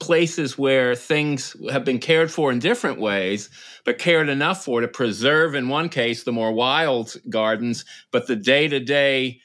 places 0.00 0.56
where 0.56 0.94
things 0.94 1.56
have 1.70 1.84
been 1.84 1.98
cared 1.98 2.30
for 2.30 2.52
in 2.52 2.60
different 2.60 3.00
ways, 3.00 3.50
but 3.84 3.98
cared 3.98 4.28
enough 4.28 4.64
for 4.64 4.80
to 4.80 4.88
preserve, 4.88 5.54
in 5.54 5.68
one 5.68 5.88
case, 5.88 6.22
the 6.22 6.32
more 6.32 6.52
wild 6.52 7.16
gardens, 7.28 7.84
but 8.12 8.26
the 8.26 8.36
day 8.36 8.68
to 8.68 8.78
day 8.78 9.40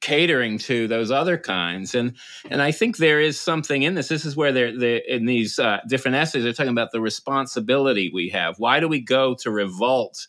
catering 0.00 0.58
to 0.58 0.86
those 0.86 1.10
other 1.10 1.36
kinds. 1.36 1.94
And 1.94 2.16
and 2.50 2.62
I 2.62 2.70
think 2.70 2.98
there 2.98 3.20
is 3.20 3.40
something 3.40 3.82
in 3.82 3.94
this. 3.94 4.08
This 4.08 4.24
is 4.24 4.36
where 4.36 4.52
they're, 4.52 4.78
they're 4.78 4.98
in 4.98 5.26
these 5.26 5.58
uh, 5.58 5.78
different 5.88 6.16
essays, 6.16 6.44
they're 6.44 6.52
talking 6.52 6.70
about 6.70 6.92
the 6.92 7.00
responsibility 7.00 8.10
we 8.12 8.28
have. 8.28 8.58
Why 8.58 8.78
do 8.78 8.88
we 8.88 9.00
go 9.00 9.34
to 9.36 9.50
revolt? 9.50 10.26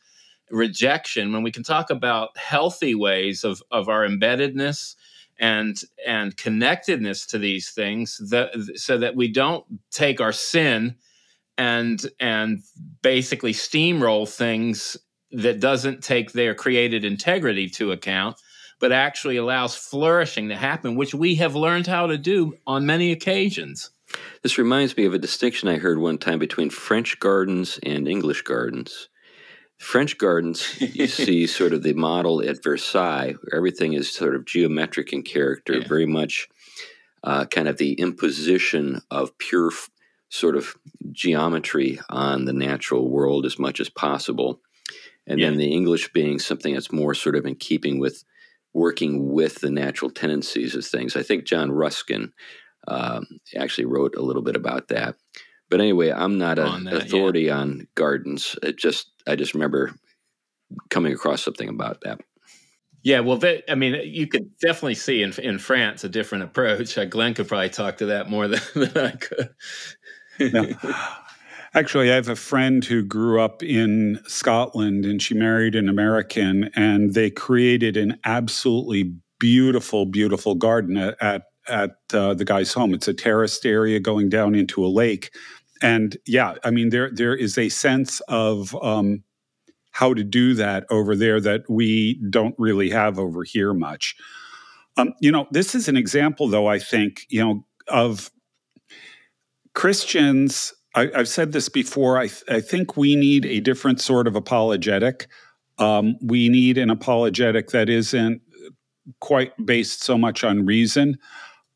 rejection 0.50 1.34
when 1.34 1.44
we 1.44 1.52
can 1.52 1.64
talk 1.64 1.90
about 1.90 2.38
healthy 2.38 2.96
ways 2.96 3.44
of, 3.44 3.62
of 3.72 3.90
our 3.90 4.08
embeddedness 4.08 4.96
and 5.40 5.82
and 6.06 6.36
connectedness 6.38 7.26
to 7.28 7.38
these 7.38 7.70
things 7.72 8.18
that, 8.30 8.52
so 8.76 8.98
that 8.98 9.16
we 9.16 9.28
don't 9.28 9.66
take 9.92 10.20
our 10.20 10.32
sin 10.32 10.96
and 11.58 12.06
and 12.20 12.62
basically 13.02 13.54
steamroll 13.54 14.28
things 14.28 14.98
that 15.32 15.60
doesn't 15.60 16.04
take 16.04 16.32
their 16.32 16.56
created 16.56 17.04
integrity 17.04 17.70
to 17.70 17.92
account 17.92 18.40
but 18.80 18.92
actually 18.92 19.38
allows 19.38 19.76
flourishing 19.76 20.50
to 20.50 20.56
happen 20.56 20.96
which 20.96 21.14
we 21.14 21.36
have 21.36 21.56
learned 21.56 21.88
how 21.88 22.08
to 22.08 22.18
do 22.18 22.54
on 22.66 22.86
many 22.86 23.12
occasions. 23.12 23.90
This 24.44 24.58
reminds 24.58 24.96
me 24.96 25.06
of 25.06 25.14
a 25.14 25.20
distinction 25.20 25.68
i 25.68 25.78
heard 25.78 26.00
one 26.00 26.18
time 26.18 26.40
between 26.40 26.70
french 26.70 27.20
gardens 27.20 27.80
and 27.84 28.08
english 28.08 28.42
gardens 28.42 29.10
French 29.78 30.18
gardens, 30.18 30.80
you 30.80 31.08
see 31.08 31.48
sort 31.48 31.74
of 31.74 31.84
the 31.84 31.94
model 31.94 32.42
at 32.48 32.64
Versailles, 32.64 33.34
where 33.34 33.56
everything 33.56 33.94
is 33.94 34.12
sort 34.12 34.36
of 34.36 34.46
geometric 34.46 35.14
in 35.14 35.24
character, 35.24 35.80
yeah. 35.80 35.88
very 35.88 36.06
much 36.06 36.50
uh, 37.24 37.46
kind 37.46 37.68
of 37.68 37.78
the 37.78 37.94
imposition 37.94 39.02
of 39.12 39.38
pure 39.38 39.72
f- 39.72 39.90
sort 40.30 40.56
of 40.56 40.76
geometry 41.12 42.00
on 42.10 42.46
the 42.46 42.54
natural 42.54 43.10
world 43.10 43.46
as 43.46 43.60
much 43.60 43.80
as 43.80 43.90
possible. 43.90 44.60
And 45.26 45.40
yeah. 45.40 45.50
then 45.50 45.58
the 45.58 45.72
English 45.72 46.12
being 46.14 46.40
something 46.40 46.74
that's 46.74 46.92
more 46.92 47.14
sort 47.14 47.36
of 47.36 47.46
in 47.46 47.56
keeping 47.56 48.00
with 48.00 48.24
working 48.74 49.32
with 49.32 49.60
the 49.60 49.72
natural 49.72 50.12
tendencies 50.12 50.76
of 50.76 50.86
things. 50.86 51.16
I 51.16 51.24
think 51.24 51.46
John 51.46 51.72
Ruskin 51.72 52.32
um, 52.88 53.26
actually 53.56 53.86
wrote 53.86 54.16
a 54.16 54.22
little 54.22 54.42
bit 54.42 54.56
about 54.56 54.90
that. 54.90 55.16
But 55.70 55.82
anyway, 55.82 56.12
I'm 56.12 56.38
not 56.38 56.60
an 56.60 56.88
authority 56.88 57.44
yeah. 57.44 57.58
on 57.58 57.88
gardens. 57.96 58.56
It 58.64 58.78
just 58.78 59.12
I 59.28 59.36
just 59.36 59.54
remember 59.54 59.94
coming 60.90 61.14
across 61.14 61.44
something 61.44 61.70
about 61.70 62.02
that. 62.02 62.22
Yeah, 63.04 63.22
well, 63.22 63.40
I 63.70 63.76
mean, 63.76 64.02
you 64.04 64.28
could 64.28 64.58
definitely 64.58 64.96
see 64.96 65.24
in 65.24 65.34
in 65.40 65.60
France 65.60 66.04
a 66.04 66.10
different 66.10 66.44
approach. 66.44 66.98
Uh, 66.98 67.06
Glenn 67.06 67.34
could 67.34 67.48
probably 67.48 67.70
talk 67.70 67.98
to 67.98 68.08
that 68.08 68.30
more 68.30 68.48
than, 68.50 68.62
than 68.76 68.98
I 68.98 69.12
could. 69.12 69.50
Actually, 71.74 72.12
I 72.12 72.16
have 72.16 72.30
a 72.30 72.36
friend 72.36 72.84
who 72.84 73.04
grew 73.04 73.40
up 73.40 73.62
in 73.62 74.20
Scotland 74.26 75.06
and 75.06 75.22
she 75.22 75.36
married 75.36 75.76
an 75.76 75.90
American, 75.90 76.70
and 76.76 77.14
they 77.14 77.30
created 77.30 77.98
an 77.98 78.20
absolutely 78.26 79.14
beautiful, 79.40 80.06
beautiful 80.06 80.56
garden 80.56 80.98
at 80.98 81.16
at, 81.22 81.44
at 81.68 81.92
uh, 82.14 82.34
the 82.34 82.46
guy's 82.46 82.74
home. 82.74 82.94
It's 82.94 83.08
a 83.08 83.14
terraced 83.14 83.66
area 83.66 84.00
going 84.00 84.30
down 84.30 84.56
into 84.56 84.84
a 84.86 84.88
lake, 84.88 85.32
and 85.82 86.18
yeah, 86.26 86.56
I 86.64 86.72
mean 86.72 86.90
there 86.90 87.10
there 87.12 87.36
is 87.36 87.58
a 87.58 87.70
sense 87.70 88.20
of 88.28 88.76
um, 88.84 89.24
how 89.92 90.14
to 90.14 90.24
do 90.24 90.54
that 90.54 90.86
over 90.92 91.16
there 91.16 91.42
that 91.42 91.68
we 91.70 92.22
don't 92.30 92.56
really 92.58 92.90
have 92.90 93.18
over 93.18 93.44
here 93.44 93.74
much. 93.74 94.16
Um, 94.98 95.14
you 95.20 95.32
know, 95.32 95.48
this 95.52 95.76
is 95.76 95.88
an 95.88 95.98
example, 95.98 96.48
though. 96.48 96.68
I 96.68 96.80
think 96.80 97.26
you 97.30 97.44
know 97.44 97.66
of 97.88 98.32
Christians. 99.74 100.74
I, 100.96 101.10
have 101.14 101.28
said 101.28 101.52
this 101.52 101.70
before. 101.70 102.18
I, 102.18 102.28
th- 102.28 102.44
I, 102.50 102.60
think 102.60 102.98
we 102.98 103.16
need 103.16 103.46
a 103.46 103.60
different 103.60 104.02
sort 104.02 104.26
of 104.28 104.36
apologetic. 104.36 105.28
Um, 105.78 106.16
we 106.24 106.50
need 106.50 106.80
an 106.80 106.90
apologetic 106.90 107.70
that 107.70 107.88
isn't 107.88 108.42
quite 109.20 109.54
based 109.64 110.04
so 110.04 110.18
much 110.18 110.44
on 110.44 110.66
reason, 110.66 111.20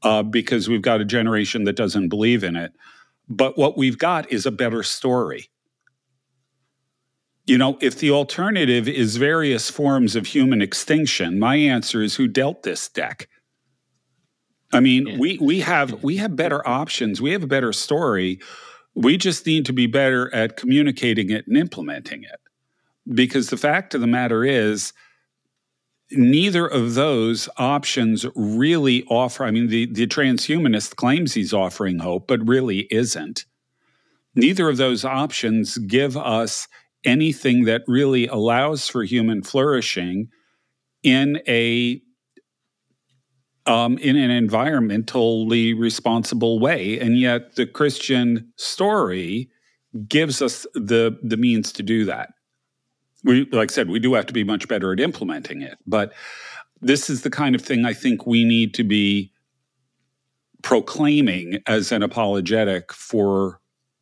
uh, 0.01 0.23
because 0.23 0.67
we've 0.67 0.81
got 0.81 1.01
a 1.01 1.05
generation 1.05 1.65
that 1.65 1.75
doesn't 1.75 2.09
believe 2.09 2.43
in 2.43 2.55
it. 2.55 2.71
But 3.31 3.57
what 3.57 3.77
we've 3.77 3.97
got 3.97 4.29
is 4.29 4.45
a 4.45 4.51
better 4.51 4.83
story. 4.83 5.49
You 7.45 7.57
know, 7.57 7.77
if 7.79 7.97
the 7.97 8.11
alternative 8.11 8.89
is 8.89 9.15
various 9.15 9.69
forms 9.69 10.17
of 10.17 10.27
human 10.27 10.61
extinction, 10.61 11.39
my 11.39 11.55
answer 11.55 12.01
is 12.01 12.15
who 12.15 12.27
dealt 12.27 12.63
this 12.63 12.89
deck? 12.89 13.29
I 14.73 14.81
mean, 14.81 15.07
yeah. 15.07 15.17
we 15.17 15.37
we 15.37 15.61
have 15.61 16.03
we 16.03 16.17
have 16.17 16.35
better 16.35 16.65
options. 16.67 17.21
We 17.21 17.31
have 17.31 17.43
a 17.43 17.47
better 17.47 17.71
story. 17.71 18.39
We 18.95 19.15
just 19.15 19.45
need 19.45 19.65
to 19.67 19.73
be 19.73 19.87
better 19.87 20.33
at 20.35 20.57
communicating 20.57 21.29
it 21.29 21.47
and 21.47 21.55
implementing 21.55 22.23
it. 22.23 22.39
Because 23.13 23.49
the 23.49 23.57
fact 23.57 23.95
of 23.95 24.01
the 24.01 24.07
matter 24.07 24.43
is, 24.43 24.91
neither 26.11 26.67
of 26.67 26.93
those 26.93 27.47
options 27.57 28.25
really 28.35 29.03
offer. 29.05 29.43
I 29.43 29.51
mean, 29.51 29.67
the, 29.67 29.85
the 29.91 30.07
transhumanist 30.07 30.95
claims 30.95 31.33
he's 31.33 31.53
offering 31.53 31.99
hope, 31.99 32.27
but 32.27 32.47
really 32.47 32.87
isn't. 32.91 33.45
Neither 34.35 34.69
of 34.69 34.77
those 34.77 35.03
options 35.03 35.77
give 35.77 36.15
us 36.15 36.67
anything 37.03 37.65
that 37.65 37.81
really 37.87 38.27
allows 38.27 38.87
for 38.87 39.03
human 39.03 39.41
flourishing 39.41 40.29
in 41.03 41.41
a 41.47 42.01
um, 43.67 43.99
in 43.99 44.17
an 44.17 44.47
environmentally 44.47 45.77
responsible 45.77 46.59
way, 46.59 46.99
and 46.99 47.19
yet 47.19 47.55
the 47.55 47.67
Christian 47.67 48.51
story 48.55 49.49
gives 50.07 50.41
us 50.41 50.65
the 50.73 51.17
the 51.21 51.37
means 51.37 51.71
to 51.73 51.83
do 51.83 52.05
that 52.05 52.29
we 53.23 53.45
like 53.51 53.71
I 53.71 53.73
said, 53.73 53.89
we 53.89 53.99
do 53.99 54.13
have 54.13 54.25
to 54.27 54.33
be 54.33 54.43
much 54.43 54.67
better 54.67 54.91
at 54.93 54.99
implementing 54.99 55.61
it. 55.61 55.77
But 55.85 56.13
this 56.81 57.09
is 57.09 57.21
the 57.21 57.29
kind 57.29 57.55
of 57.55 57.61
thing 57.61 57.85
I 57.85 57.93
think 57.93 58.25
we 58.25 58.43
need 58.43 58.73
to 58.75 58.83
be 58.83 59.31
proclaiming 60.61 61.59
as 61.67 61.91
an 61.91 62.03
apologetic 62.03 62.93
for 62.93 63.59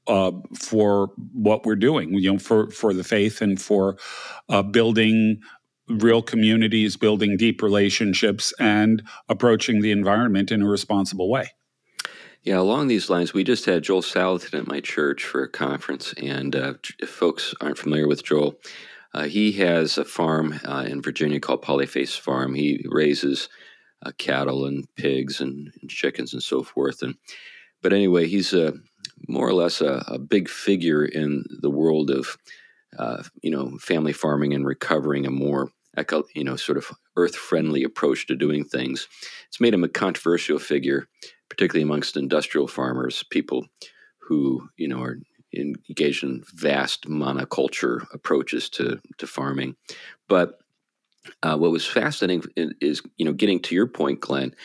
uh, 0.07 0.31
for 0.55 1.11
what 1.33 1.65
we're 1.65 1.75
doing, 1.75 2.13
you 2.15 2.33
know, 2.33 2.39
for 2.39 2.69
for 2.71 2.93
the 2.93 3.03
faith 3.03 3.41
and 3.41 3.61
for 3.61 3.97
uh, 4.49 4.63
building 4.63 5.39
real 5.87 6.21
communities, 6.21 6.97
building 6.97 7.37
deep 7.37 7.61
relationships, 7.61 8.53
and 8.59 9.03
approaching 9.27 9.81
the 9.81 9.91
environment 9.91 10.51
in 10.51 10.61
a 10.61 10.67
responsible 10.67 11.29
way. 11.29 11.49
Yeah, 12.43 12.59
along 12.59 12.87
these 12.87 13.09
lines, 13.09 13.33
we 13.33 13.43
just 13.43 13.65
had 13.65 13.83
Joel 13.83 14.01
Salatin 14.01 14.59
at 14.59 14.67
my 14.67 14.79
church 14.79 15.25
for 15.25 15.43
a 15.43 15.49
conference, 15.49 16.13
and 16.13 16.55
uh, 16.55 16.73
if 16.99 17.09
folks 17.09 17.53
aren't 17.59 17.77
familiar 17.77 18.07
with 18.07 18.23
Joel, 18.23 18.55
uh, 19.13 19.23
he 19.23 19.51
has 19.53 19.97
a 19.97 20.05
farm 20.05 20.59
uh, 20.65 20.85
in 20.87 21.01
Virginia 21.01 21.39
called 21.39 21.63
Polyface 21.63 22.17
Farm. 22.17 22.53
He 22.53 22.85
raises 22.87 23.49
uh, 24.05 24.11
cattle 24.17 24.65
and 24.65 24.87
pigs 24.95 25.41
and, 25.41 25.71
and, 25.81 25.89
chickens 25.89 26.33
and 26.33 26.43
so 26.43 26.63
forth. 26.63 27.01
And 27.01 27.15
but 27.81 27.93
anyway, 27.93 28.27
he's 28.27 28.53
a 28.53 28.73
more 29.27 29.47
or 29.47 29.53
less 29.53 29.81
a, 29.81 30.03
a 30.07 30.19
big 30.19 30.47
figure 30.47 31.03
in 31.03 31.43
the 31.61 31.69
world 31.69 32.09
of 32.09 32.37
uh, 32.97 33.23
you 33.41 33.51
know 33.51 33.77
family 33.79 34.13
farming 34.13 34.53
and 34.53 34.65
recovering 34.65 35.25
a 35.25 35.31
more 35.31 35.71
eco, 35.97 36.23
you 36.35 36.43
know 36.43 36.55
sort 36.55 36.77
of 36.77 36.91
earth 37.15 37.35
friendly 37.35 37.83
approach 37.83 38.27
to 38.27 38.35
doing 38.35 38.63
things. 38.63 39.07
It's 39.47 39.59
made 39.59 39.73
him 39.73 39.83
a 39.83 39.89
controversial 39.89 40.59
figure, 40.59 41.07
particularly 41.49 41.83
amongst 41.83 42.15
industrial 42.15 42.67
farmers, 42.67 43.23
people 43.29 43.65
who 44.19 44.69
you 44.77 44.87
know 44.87 45.01
are 45.01 45.17
engaged 45.53 46.23
in 46.23 46.43
vast 46.53 47.07
monoculture 47.07 48.05
approaches 48.13 48.69
to 48.69 48.99
to 49.17 49.27
farming. 49.27 49.75
But 50.27 50.59
uh, 51.43 51.57
what 51.57 51.71
was 51.71 51.85
fascinating 51.85 52.43
is 52.55 53.01
you 53.17 53.25
know 53.25 53.33
getting 53.33 53.59
to 53.61 53.75
your 53.75 53.87
point, 53.87 54.19
Glenn. 54.19 54.55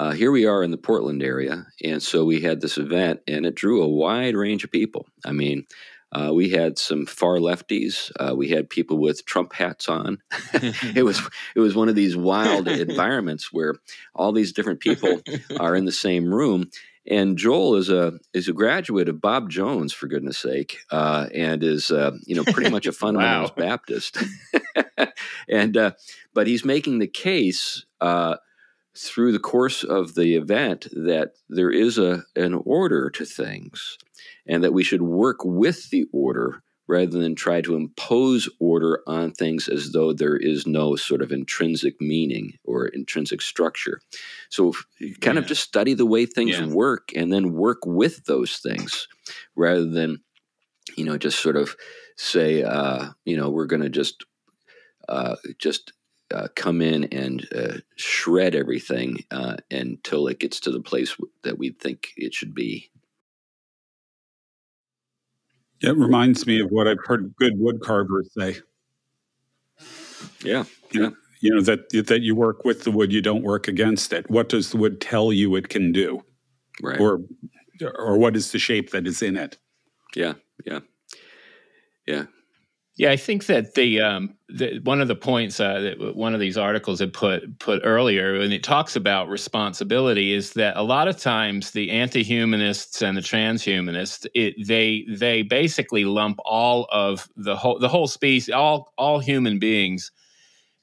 Uh, 0.00 0.12
here 0.12 0.32
we 0.32 0.46
are 0.46 0.62
in 0.62 0.70
the 0.70 0.78
Portland 0.78 1.22
area, 1.22 1.66
and 1.84 2.02
so 2.02 2.24
we 2.24 2.40
had 2.40 2.60
this 2.60 2.78
event, 2.78 3.20
and 3.28 3.44
it 3.44 3.54
drew 3.54 3.82
a 3.82 3.88
wide 3.88 4.34
range 4.34 4.64
of 4.64 4.70
people. 4.70 5.06
I 5.24 5.32
mean, 5.32 5.66
uh, 6.12 6.30
we 6.32 6.50
had 6.50 6.78
some 6.78 7.06
far 7.06 7.36
lefties. 7.36 8.12
Uh, 8.20 8.34
we 8.36 8.48
had 8.48 8.68
people 8.68 8.98
with 8.98 9.24
Trump 9.24 9.52
hats 9.52 9.88
on. 9.88 10.18
it 10.52 11.04
was 11.04 11.20
it 11.56 11.60
was 11.60 11.74
one 11.74 11.88
of 11.88 11.94
these 11.94 12.16
wild 12.16 12.68
environments 12.88 13.52
where 13.52 13.74
all 14.14 14.32
these 14.32 14.52
different 14.52 14.80
people 14.80 15.22
are 15.60 15.74
in 15.74 15.86
the 15.86 15.92
same 15.92 16.32
room. 16.32 16.70
And 17.06 17.36
Joel 17.36 17.76
is 17.76 17.90
a 17.90 18.18
is 18.32 18.48
a 18.48 18.52
graduate 18.52 19.08
of 19.08 19.20
Bob 19.20 19.50
Jones, 19.50 19.92
for 19.92 20.06
goodness 20.06 20.38
sake, 20.38 20.78
uh, 20.90 21.28
and 21.34 21.62
is 21.64 21.90
uh, 21.90 22.12
you 22.26 22.36
know 22.36 22.44
pretty 22.44 22.70
much 22.70 22.86
a 22.86 22.90
fundamentalist 22.92 23.56
wow. 23.56 23.66
Baptist. 23.68 24.18
and 25.48 25.76
uh, 25.76 25.92
but 26.32 26.46
he's 26.46 26.64
making 26.64 27.00
the 27.00 27.08
case 27.08 27.84
uh, 28.00 28.36
through 28.96 29.32
the 29.32 29.40
course 29.40 29.82
of 29.82 30.14
the 30.14 30.36
event 30.36 30.86
that 30.92 31.32
there 31.48 31.70
is 31.70 31.98
a 31.98 32.22
an 32.36 32.54
order 32.64 33.10
to 33.10 33.24
things 33.24 33.98
and 34.46 34.62
that 34.62 34.72
we 34.72 34.84
should 34.84 35.02
work 35.02 35.44
with 35.44 35.90
the 35.90 36.06
order 36.12 36.62
rather 36.88 37.18
than 37.18 37.34
try 37.34 37.60
to 37.60 37.76
impose 37.76 38.48
order 38.58 39.02
on 39.06 39.32
things 39.32 39.68
as 39.68 39.92
though 39.92 40.12
there 40.12 40.36
is 40.36 40.66
no 40.66 40.96
sort 40.96 41.22
of 41.22 41.32
intrinsic 41.32 42.00
meaning 42.00 42.58
or 42.64 42.86
intrinsic 42.86 43.40
structure. 43.40 44.00
So 44.50 44.72
kind 45.20 45.36
yeah. 45.36 45.42
of 45.42 45.46
just 45.46 45.62
study 45.62 45.94
the 45.94 46.06
way 46.06 46.26
things 46.26 46.58
yeah. 46.58 46.66
work 46.66 47.10
and 47.14 47.32
then 47.32 47.52
work 47.52 47.78
with 47.86 48.24
those 48.24 48.58
things 48.58 49.08
rather 49.54 49.86
than 49.86 50.20
you 50.96 51.04
know 51.04 51.16
just 51.16 51.40
sort 51.40 51.56
of 51.56 51.76
say 52.16 52.62
uh, 52.62 53.10
you 53.24 53.36
know 53.36 53.50
we're 53.50 53.66
going 53.66 53.82
to 53.82 53.88
just 53.88 54.24
uh, 55.08 55.36
just 55.58 55.92
uh, 56.32 56.48
come 56.56 56.80
in 56.80 57.04
and 57.04 57.46
uh, 57.54 57.78
shred 57.96 58.54
everything 58.54 59.24
uh, 59.30 59.56
until 59.70 60.26
it 60.28 60.38
gets 60.38 60.60
to 60.60 60.70
the 60.70 60.80
place 60.80 61.16
that 61.42 61.58
we 61.58 61.70
think 61.70 62.08
it 62.16 62.34
should 62.34 62.54
be. 62.54 62.90
It 65.82 65.96
reminds 65.96 66.46
me 66.46 66.60
of 66.60 66.70
what 66.70 66.86
I've 66.86 67.04
heard 67.04 67.34
good 67.36 67.58
wood 67.58 67.80
carvers 67.80 68.32
say. 68.36 68.58
Yeah, 70.44 70.64
yeah. 70.92 71.10
You 71.40 71.56
know 71.56 71.60
that 71.62 71.90
that 72.06 72.22
you 72.22 72.36
work 72.36 72.64
with 72.64 72.84
the 72.84 72.92
wood, 72.92 73.12
you 73.12 73.20
don't 73.20 73.42
work 73.42 73.66
against 73.66 74.12
it. 74.12 74.30
What 74.30 74.48
does 74.48 74.70
the 74.70 74.76
wood 74.76 75.00
tell 75.00 75.32
you 75.32 75.56
it 75.56 75.68
can 75.68 75.90
do, 75.90 76.22
right? 76.80 77.00
Or 77.00 77.20
or 77.96 78.16
what 78.16 78.36
is 78.36 78.52
the 78.52 78.60
shape 78.60 78.90
that 78.90 79.06
is 79.08 79.22
in 79.22 79.36
it? 79.36 79.58
Yeah, 80.14 80.34
yeah, 80.64 80.80
yeah. 82.06 82.26
Yeah, 82.96 83.10
I 83.10 83.16
think 83.16 83.46
that 83.46 83.74
the, 83.74 84.00
um, 84.02 84.34
the 84.50 84.78
one 84.84 85.00
of 85.00 85.08
the 85.08 85.16
points 85.16 85.58
uh, 85.60 85.80
that 85.80 86.14
one 86.14 86.34
of 86.34 86.40
these 86.40 86.58
articles 86.58 87.00
had 87.00 87.14
put 87.14 87.58
put 87.58 87.80
earlier, 87.84 88.34
and 88.38 88.52
it 88.52 88.62
talks 88.62 88.96
about 88.96 89.30
responsibility, 89.30 90.34
is 90.34 90.52
that 90.54 90.76
a 90.76 90.82
lot 90.82 91.08
of 91.08 91.16
times 91.16 91.70
the 91.70 91.90
anti-humanists 91.90 93.00
and 93.00 93.16
the 93.16 93.22
transhumanists, 93.22 94.26
it, 94.34 94.54
they 94.66 95.06
they 95.08 95.40
basically 95.42 96.04
lump 96.04 96.38
all 96.44 96.86
of 96.92 97.26
the 97.34 97.56
whole 97.56 97.78
the 97.78 97.88
whole 97.88 98.06
species, 98.06 98.52
all 98.54 98.92
all 98.98 99.20
human 99.20 99.58
beings, 99.58 100.12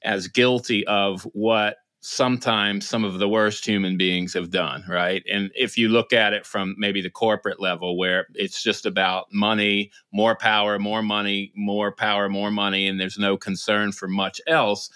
as 0.04 0.28
guilty 0.28 0.86
of 0.86 1.22
what 1.34 1.76
sometimes 2.00 2.88
some 2.88 3.04
of 3.04 3.18
the 3.18 3.28
worst 3.28 3.66
human 3.66 3.98
beings 3.98 4.32
have 4.32 4.50
done, 4.50 4.84
right? 4.88 5.22
And 5.30 5.50
if 5.54 5.76
you 5.76 5.88
look 5.90 6.12
at 6.12 6.32
it 6.32 6.46
from 6.46 6.74
maybe 6.78 7.02
the 7.02 7.10
corporate 7.10 7.60
level, 7.60 7.98
where 7.98 8.26
it's 8.34 8.62
just 8.62 8.86
about 8.86 9.26
money, 9.32 9.90
more 10.10 10.34
power, 10.34 10.78
more 10.78 11.02
money, 11.02 11.52
more 11.54 11.92
power, 11.92 12.28
more 12.28 12.50
money, 12.50 12.88
and 12.88 12.98
there's 12.98 13.18
no 13.18 13.36
concern 13.36 13.92
for 13.92 14.08
much 14.08 14.40
else, 14.46 14.88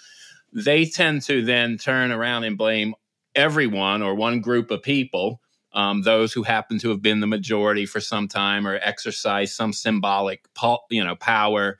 they 0.51 0.85
tend 0.85 1.21
to 1.23 1.45
then 1.45 1.77
turn 1.77 2.11
around 2.11 2.43
and 2.43 2.57
blame 2.57 2.95
everyone 3.35 4.01
or 4.01 4.15
one 4.15 4.41
group 4.41 4.71
of 4.71 4.81
people. 4.81 5.41
Um, 5.73 6.03
those 6.03 6.31
who 6.31 6.43
happen 6.43 6.79
to 6.79 6.89
have 6.89 7.01
been 7.01 7.19
the 7.19 7.27
majority 7.27 7.85
for 7.85 7.99
some 7.99 8.29
time 8.29 8.65
or 8.65 8.79
exercise 8.81 9.53
some 9.53 9.73
symbolic, 9.73 10.45
you 10.89 11.03
know, 11.03 11.15
power 11.17 11.77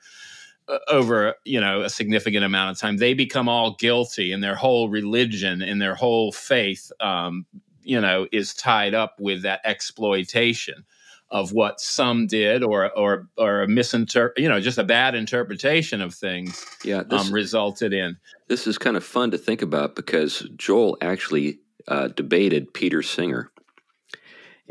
over 0.88 1.34
you 1.44 1.60
know 1.60 1.82
a 1.82 1.90
significant 1.90 2.44
amount 2.44 2.70
of 2.70 2.78
time. 2.80 2.96
They 2.96 3.14
become 3.14 3.48
all 3.48 3.74
guilty 3.74 4.32
and 4.32 4.42
their 4.42 4.54
whole 4.54 4.88
religion 4.88 5.62
and 5.62 5.80
their 5.80 5.94
whole 5.94 6.32
faith 6.32 6.90
um, 7.00 7.46
you 7.82 8.00
know 8.00 8.26
is 8.32 8.54
tied 8.54 8.94
up 8.94 9.14
with 9.18 9.42
that 9.42 9.60
exploitation 9.64 10.84
of 11.30 11.52
what 11.52 11.80
some 11.80 12.26
did 12.26 12.62
or 12.62 12.90
or 12.96 13.28
or 13.36 13.62
a 13.62 13.68
misinterpret 13.68 14.38
you 14.42 14.48
know 14.48 14.60
just 14.60 14.78
a 14.78 14.84
bad 14.84 15.14
interpretation 15.14 16.00
of 16.00 16.14
things 16.14 16.64
yeah 16.84 17.02
this, 17.02 17.26
um, 17.26 17.32
resulted 17.32 17.92
in. 17.92 18.16
This 18.48 18.66
is 18.66 18.78
kind 18.78 18.96
of 18.96 19.04
fun 19.04 19.30
to 19.32 19.38
think 19.38 19.62
about 19.62 19.96
because 19.96 20.48
joel 20.56 20.98
actually 21.00 21.60
uh, 21.88 22.08
debated 22.08 22.72
peter 22.74 23.02
singer. 23.02 23.50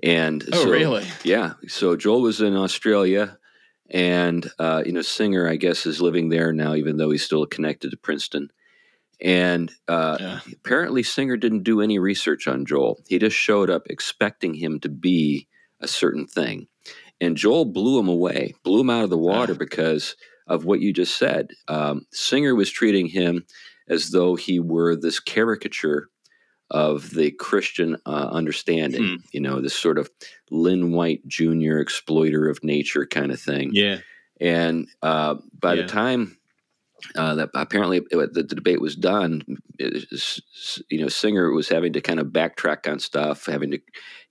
And 0.04 0.43
oh 0.52 0.64
so, 0.66 0.70
really? 0.70 1.06
Yeah 1.24 1.54
so 1.68 1.96
joel 1.96 2.22
was 2.22 2.41
in 2.41 2.56
australia 2.56 3.38
and 3.90 4.50
uh, 4.60 4.84
you 4.86 4.92
know 4.92 5.02
singer 5.02 5.48
i 5.48 5.56
guess 5.56 5.86
is 5.86 6.02
living 6.02 6.30
there 6.30 6.52
now 6.52 6.74
even 6.74 6.98
though 6.98 7.12
he's 7.12 7.24
still 7.24 7.46
connected 7.46 7.92
to 7.92 7.98
princeton 7.98 8.50
and 9.22 9.72
uh, 9.88 10.18
yeah. 10.20 10.40
apparently 10.54 11.02
singer 11.02 11.38
didn't 11.38 11.64
do 11.64 11.82
any 11.82 12.00
research 12.00 12.48
on 12.48 12.66
joel 12.66 13.00
he 13.08 13.20
just 13.20 13.36
showed 13.36 13.70
up 13.70 13.84
expecting 13.90 14.54
him 14.54 14.80
to 14.80 14.90
be 14.90 15.48
a 15.80 15.88
certain 15.88 16.26
thing 16.26 16.68
and 17.22 17.38
joel 17.38 17.66
blew 17.66 18.00
him 18.00 18.08
away 18.08 18.54
blew 18.64 18.82
him 18.82 18.90
out 18.90 19.04
of 19.04 19.10
the 19.10 19.18
water 19.18 19.54
yeah. 19.54 19.60
because 19.60 20.16
of 20.48 20.66
what 20.66 20.80
you 20.80 20.92
just 20.92 21.18
said 21.18 21.50
um, 21.68 22.06
singer 22.12 22.56
was 22.56 22.72
treating 22.72 23.08
him 23.08 23.46
as 23.88 24.10
though 24.10 24.36
he 24.36 24.60
were 24.60 24.96
this 24.96 25.20
caricature 25.20 26.10
of 26.72 27.11
the 27.11 27.32
Christian 27.32 27.97
uh, 28.05 28.30
understanding. 28.32 29.03
Hmm. 29.03 29.16
You 29.32 29.41
know, 29.41 29.61
this 29.61 29.78
sort 29.78 29.97
of 29.97 30.09
Lynn 30.49 30.91
White 30.91 31.26
Jr. 31.28 31.78
exploiter 31.78 32.49
of 32.49 32.63
nature 32.63 33.05
kind 33.05 33.32
of 33.32 33.39
thing. 33.39 33.72
Yeah. 33.74 33.99
And 34.41 34.88
uh, 35.01 35.36
by 35.59 35.76
yeah. 35.76 35.84
the 35.84 35.88
time 35.88 36.38
uh, 37.16 37.36
that 37.36 37.49
apparently 37.53 37.99
the, 37.99 38.28
the, 38.32 38.43
debate 38.43 38.82
was 38.82 38.95
done, 38.95 39.43
was, 39.80 40.41
you 40.89 40.99
know, 40.99 41.07
Singer 41.07 41.51
was 41.51 41.70
having 41.70 41.93
to 41.93 42.01
kind 42.01 42.20
of 42.20 42.28
backtrack 42.28 42.91
on 42.91 42.99
stuff, 42.99 43.45
having 43.45 43.72
to, 43.72 43.80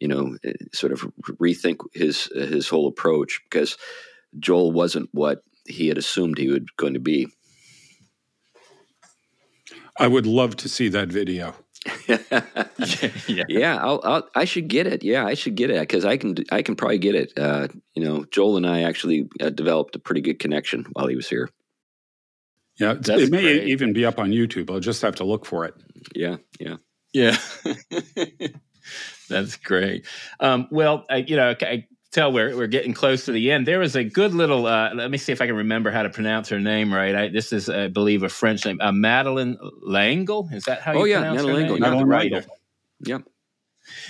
you 0.01 0.09
know, 0.09 0.37
eh, 0.45 0.53
sort 0.72 0.93
of 0.93 1.01
rethink 1.41 1.78
his 1.93 2.24
his 2.35 2.68
whole 2.68 2.89
approach 2.89 3.41
because 3.45 3.76
Joel 4.39 4.72
wasn't 4.72 5.09
what 5.12 5.43
he 5.66 5.89
had 5.89 5.99
assumed 5.99 6.39
he 6.39 6.49
was 6.49 6.61
going 6.76 6.95
to 6.95 7.01
be. 7.01 7.28
I 9.99 10.09
would 10.09 10.26
love 10.26 10.57
to 10.57 10.68
see 10.68 10.89
that 10.89 11.09
video. 11.09 11.55
yeah, 13.28 13.45
yeah. 13.49 13.76
I'll, 13.76 14.01
I'll, 14.05 14.28
i 14.35 14.45
should 14.45 14.68
get 14.68 14.87
it. 14.87 15.03
Yeah, 15.03 15.24
I 15.26 15.35
should 15.35 15.55
get 15.55 15.70
it 15.70 15.80
because 15.80 16.05
I 16.05 16.16
can. 16.16 16.37
I 16.51 16.62
can 16.62 16.76
probably 16.76 16.99
get 16.99 17.14
it. 17.14 17.32
Uh, 17.39 17.68
you 17.95 18.03
know, 18.03 18.24
Joel 18.30 18.57
and 18.57 18.66
I 18.66 18.82
actually 18.82 19.28
uh, 19.41 19.51
developed 19.51 19.97
a 19.97 19.99
pretty 19.99 20.20
good 20.20 20.39
connection 20.39 20.87
while 20.93 21.07
he 21.07 21.16
was 21.16 21.28
here. 21.28 21.49
Yeah, 22.78 22.95
it 23.01 23.30
may 23.30 23.43
great. 23.43 23.68
even 23.68 23.93
be 23.93 24.05
up 24.05 24.18
on 24.18 24.30
YouTube. 24.30 24.70
I'll 24.70 24.80
just 24.80 25.03
have 25.03 25.16
to 25.16 25.24
look 25.24 25.47
for 25.47 25.64
it. 25.64 25.74
Yeah, 26.14 26.37
yeah, 26.59 26.76
yeah. 27.12 27.37
That's 29.28 29.57
great. 29.57 30.07
Um, 30.41 30.68
well, 30.70 31.07
I, 31.09 31.18
you 31.18 31.37
know, 31.37 31.55
I, 31.61 31.87
tell 32.15 32.33
we're, 32.33 32.57
we're 32.57 32.69
getting 32.69 32.95
close 32.95 33.25
to 33.25 33.33
the 33.33 33.51
end. 33.51 33.67
There 33.67 33.81
was 33.81 33.97
a 33.97 34.05
good 34.05 34.33
little, 34.33 34.67
uh, 34.67 34.95
let 34.95 35.11
me 35.11 35.19
see 35.19 35.33
if 35.33 35.43
I 35.43 35.47
can 35.47 35.57
remember 35.57 35.91
how 35.91 36.03
to 36.03 36.11
pronounce 36.11 36.49
her 36.49 36.61
name 36.61 36.95
right. 36.95 37.15
I, 37.15 37.29
this 37.29 37.53
is, 37.53 37.69
I 37.69 37.89
believe, 37.89 38.23
a 38.23 38.29
French 38.29 38.65
name, 38.65 38.79
uh, 38.81 38.93
Madeleine 38.93 39.59
L'Engle. 39.83 40.49
Is 40.53 40.65
that 40.65 40.81
how 40.81 40.93
you 40.93 41.01
oh, 41.01 41.05
yeah, 41.05 41.19
pronounce 41.19 41.43
Madeleine 41.43 41.65
her 41.65 41.71
name? 41.73 41.81
Madeleine 41.81 42.09
L'Engle. 42.09 42.57
Yep. 43.01 43.23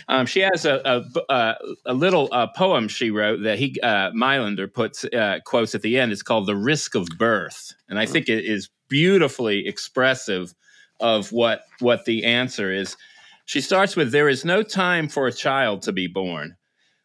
Um, 0.07 0.27
she 0.27 0.41
has 0.41 0.65
a 0.65 0.81
a, 0.85 1.33
uh, 1.33 1.55
a 1.87 1.95
little 1.95 2.29
uh, 2.31 2.47
poem 2.55 2.87
she 2.87 3.11
wrote 3.11 3.43
that 3.43 3.59
he 3.59 3.77
uh, 3.83 4.13
Meilaender 4.13 4.73
puts 4.73 5.05
uh, 5.05 5.41
quotes 5.45 5.75
at 5.75 5.83
the 5.83 5.99
end. 5.99 6.13
It's 6.13 6.23
called 6.23 6.47
"The 6.47 6.55
Risk 6.55 6.95
of 6.95 7.09
Birth," 7.19 7.75
and 7.89 7.99
I 7.99 8.07
think 8.07 8.29
it 8.29 8.45
is 8.45 8.71
beautifully 8.89 9.67
expressive 9.67 10.55
of 11.01 11.33
what 11.33 11.63
what 11.81 12.05
the 12.05 12.25
answer 12.25 12.71
is. 12.73 12.97
She 13.47 13.61
starts 13.61 13.97
with, 13.97 14.13
"There 14.13 14.29
is 14.29 14.45
no 14.45 14.63
time 14.63 15.09
for 15.09 15.27
a 15.27 15.33
child 15.33 15.83
to 15.83 15.93
be 15.93 16.07
born. 16.07 16.57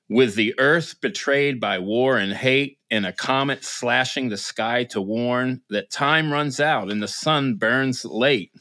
With 0.10 0.34
the 0.34 0.56
earth 0.58 1.00
betrayed 1.02 1.60
by 1.60 1.78
war 1.78 2.18
and 2.18 2.34
hate, 2.34 2.80
and 2.90 3.06
a 3.06 3.14
comet 3.14 3.64
slashing 3.64 4.30
the 4.30 4.38
sky 4.38 4.84
to 4.86 5.00
warn 5.00 5.62
that 5.70 5.92
time 5.92 6.34
runs 6.34 6.60
out 6.60 6.92
and 6.92 7.02
the 7.02 7.08
sun 7.08 7.56
burns 7.56 8.04
late. 8.04 8.52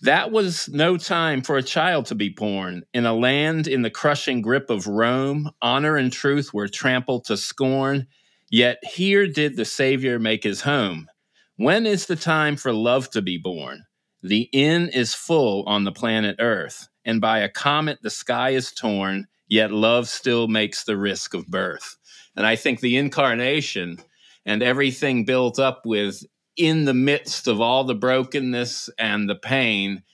That 0.00 0.32
was 0.32 0.68
no 0.68 0.96
time 0.96 1.42
for 1.42 1.56
a 1.56 1.62
child 1.62 2.06
to 2.06 2.16
be 2.16 2.28
born. 2.28 2.82
In 2.92 3.06
a 3.06 3.14
land 3.14 3.68
in 3.68 3.82
the 3.82 3.90
crushing 3.90 4.42
grip 4.42 4.68
of 4.68 4.88
Rome, 4.88 5.48
honor 5.62 5.96
and 5.96 6.12
truth 6.12 6.52
were 6.52 6.66
trampled 6.66 7.24
to 7.26 7.36
scorn. 7.36 8.08
Yet 8.50 8.78
here 8.82 9.28
did 9.28 9.56
the 9.56 9.64
Savior 9.64 10.18
make 10.18 10.42
his 10.42 10.62
home. 10.62 11.08
When 11.56 11.86
is 11.86 12.06
the 12.06 12.16
time 12.16 12.56
for 12.56 12.72
love 12.72 13.10
to 13.10 13.22
be 13.22 13.38
born? 13.38 13.84
The 14.24 14.48
inn 14.52 14.88
is 14.88 15.14
full 15.14 15.62
on 15.68 15.84
the 15.84 15.92
planet 15.92 16.36
Earth, 16.40 16.88
and 17.04 17.20
by 17.20 17.38
a 17.38 17.48
comet 17.48 18.00
the 18.02 18.10
sky 18.10 18.50
is 18.50 18.72
torn, 18.72 19.28
yet 19.52 19.70
love 19.70 20.08
still 20.08 20.48
makes 20.48 20.84
the 20.84 20.96
risk 20.96 21.34
of 21.34 21.46
birth. 21.46 21.98
And 22.34 22.46
I 22.46 22.56
think 22.56 22.80
the 22.80 22.96
incarnation 22.96 23.98
and 24.46 24.62
everything 24.62 25.26
built 25.26 25.58
up 25.58 25.82
with 25.84 26.24
in 26.56 26.86
the 26.86 26.94
midst 26.94 27.46
of 27.46 27.60
all 27.60 27.84
the 27.84 27.94
brokenness 27.94 28.88
and 28.98 29.28
the 29.28 29.34
pain 29.34 30.04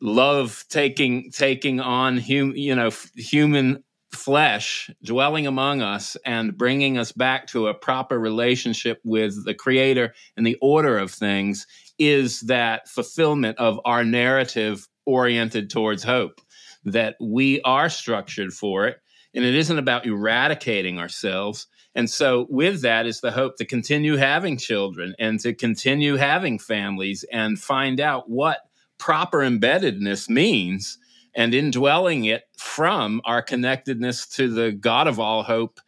love 0.00 0.64
taking 0.68 1.30
taking 1.30 1.78
on 1.78 2.18
hum, 2.18 2.52
you 2.56 2.74
know 2.74 2.90
human 3.14 3.84
flesh 4.10 4.90
dwelling 5.04 5.46
among 5.46 5.80
us 5.80 6.16
and 6.26 6.58
bringing 6.58 6.98
us 6.98 7.12
back 7.12 7.46
to 7.46 7.68
a 7.68 7.74
proper 7.74 8.18
relationship 8.18 9.00
with 9.04 9.44
the 9.44 9.54
creator 9.54 10.14
and 10.36 10.44
the 10.44 10.58
order 10.60 10.98
of 10.98 11.12
things 11.12 11.68
is 11.96 12.40
that 12.40 12.88
fulfillment 12.88 13.56
of 13.58 13.78
our 13.84 14.04
narrative 14.04 14.88
oriented 15.06 15.70
towards 15.70 16.02
hope 16.02 16.40
that 16.84 17.16
we 17.20 17.60
are 17.62 17.88
structured 17.88 18.52
for 18.52 18.86
it 18.86 18.98
and 19.34 19.44
it 19.44 19.54
isn't 19.54 19.78
about 19.78 20.06
eradicating 20.06 20.98
ourselves 20.98 21.66
and 21.94 22.08
so, 22.08 22.46
with 22.48 22.82
that 22.82 23.06
is 23.06 23.20
the 23.20 23.32
hope 23.32 23.56
to 23.56 23.66
continue 23.66 24.16
having 24.16 24.56
children 24.56 25.14
and 25.18 25.38
to 25.40 25.52
continue 25.52 26.16
having 26.16 26.58
families 26.58 27.24
and 27.30 27.60
find 27.60 28.00
out 28.00 28.30
what 28.30 28.60
proper 28.98 29.38
embeddedness 29.38 30.28
means 30.28 30.98
and 31.34 31.54
indwelling 31.54 32.24
it 32.24 32.44
from 32.56 33.20
our 33.24 33.42
connectedness 33.42 34.26
to 34.28 34.48
the 34.48 34.72
God 34.72 35.06
of 35.06 35.20
all 35.20 35.42
hope 35.42 35.80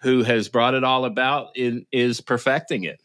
who 0.00 0.22
has 0.22 0.48
brought 0.48 0.74
it 0.74 0.84
all 0.84 1.04
about 1.04 1.56
in, 1.56 1.86
is 1.90 2.20
perfecting 2.20 2.84
it. 2.84 3.00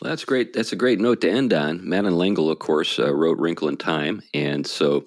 Well, 0.00 0.10
that's 0.10 0.24
great. 0.24 0.52
That's 0.52 0.72
a 0.72 0.76
great 0.76 1.00
note 1.00 1.22
to 1.22 1.30
end 1.30 1.52
on. 1.52 1.88
Madeleine 1.88 2.18
L'Engle, 2.18 2.50
of 2.50 2.58
course, 2.58 2.98
uh, 2.98 3.12
wrote 3.12 3.38
*Wrinkle 3.38 3.68
in 3.68 3.76
Time*, 3.76 4.22
and 4.34 4.66
so 4.66 5.06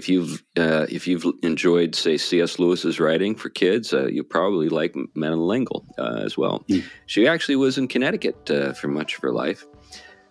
if 0.00 0.08
you've 0.08 0.42
uh, 0.56 0.86
if 0.88 1.06
you've 1.06 1.26
enjoyed, 1.42 1.94
say, 1.94 2.16
C.S. 2.16 2.58
Lewis's 2.58 2.98
writing 2.98 3.34
for 3.34 3.50
kids, 3.50 3.92
uh, 3.92 4.06
you 4.06 4.24
probably 4.24 4.70
like 4.70 4.96
Madeleine 5.14 5.46
L'Engle 5.46 5.84
uh, 5.98 6.22
as 6.24 6.38
well. 6.38 6.64
Mm. 6.70 6.84
She 7.04 7.28
actually 7.28 7.56
was 7.56 7.76
in 7.76 7.86
Connecticut 7.86 8.50
uh, 8.50 8.72
for 8.72 8.88
much 8.88 9.16
of 9.16 9.20
her 9.22 9.30
life. 9.30 9.66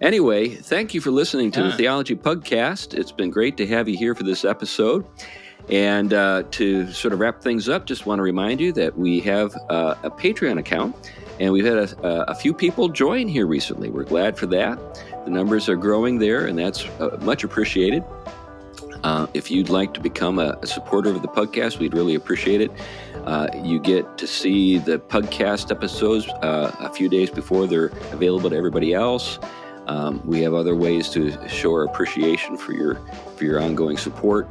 Anyway, 0.01 0.49
thank 0.49 0.95
you 0.95 1.01
for 1.01 1.11
listening 1.11 1.51
to 1.51 1.61
the 1.61 1.71
Theology 1.73 2.15
Pugcast. 2.15 2.95
It's 2.95 3.11
been 3.11 3.29
great 3.29 3.57
to 3.57 3.67
have 3.67 3.87
you 3.87 3.95
here 3.95 4.15
for 4.15 4.23
this 4.23 4.43
episode. 4.43 5.05
And 5.69 6.13
uh, 6.13 6.43
to 6.51 6.91
sort 6.91 7.13
of 7.13 7.19
wrap 7.19 7.43
things 7.43 7.69
up, 7.69 7.85
just 7.85 8.07
want 8.07 8.17
to 8.17 8.23
remind 8.23 8.59
you 8.59 8.71
that 8.71 8.97
we 8.97 9.19
have 9.19 9.55
uh, 9.69 9.95
a 10.01 10.09
Patreon 10.09 10.57
account 10.57 10.95
and 11.39 11.53
we've 11.53 11.65
had 11.65 11.77
a, 11.77 12.31
a, 12.31 12.35
few 12.35 12.53
people 12.53 12.89
join 12.89 13.27
here 13.27 13.45
recently. 13.45 13.89
We're 13.89 14.03
glad 14.03 14.37
for 14.37 14.45
that. 14.47 14.77
The 15.25 15.31
numbers 15.31 15.69
are 15.69 15.77
growing 15.77 16.19
there, 16.19 16.47
and 16.47 16.59
that's 16.59 16.85
uh, 16.99 17.17
much 17.21 17.43
appreciated. 17.43 18.03
Uh, 19.03 19.27
if 19.33 19.49
you'd 19.49 19.69
like 19.69 19.93
to 19.93 19.99
become 19.99 20.39
a, 20.39 20.57
a, 20.61 20.67
supporter 20.67 21.09
of 21.09 21.21
the 21.21 21.27
podcast, 21.27 21.79
we'd 21.79 21.93
really 21.93 22.15
appreciate 22.15 22.61
it. 22.61 22.71
Uh, 23.25 23.47
you 23.63 23.79
get 23.79 24.17
to 24.17 24.27
see 24.27 24.77
the 24.77 24.99
podcast 24.99 25.71
episodes 25.71 26.27
uh, 26.41 26.75
a 26.79 26.89
few 26.89 27.07
days 27.07 27.29
before 27.29 27.67
they're 27.67 27.91
available 28.11 28.49
to 28.49 28.55
everybody 28.55 28.93
else. 28.93 29.39
Um, 29.87 30.21
we 30.25 30.41
have 30.41 30.53
other 30.53 30.75
ways 30.75 31.09
to 31.09 31.31
show 31.47 31.71
our 31.71 31.83
appreciation 31.83 32.57
for 32.57 32.73
your 32.73 32.95
for 33.35 33.45
your 33.45 33.59
ongoing 33.59 33.97
support. 33.97 34.47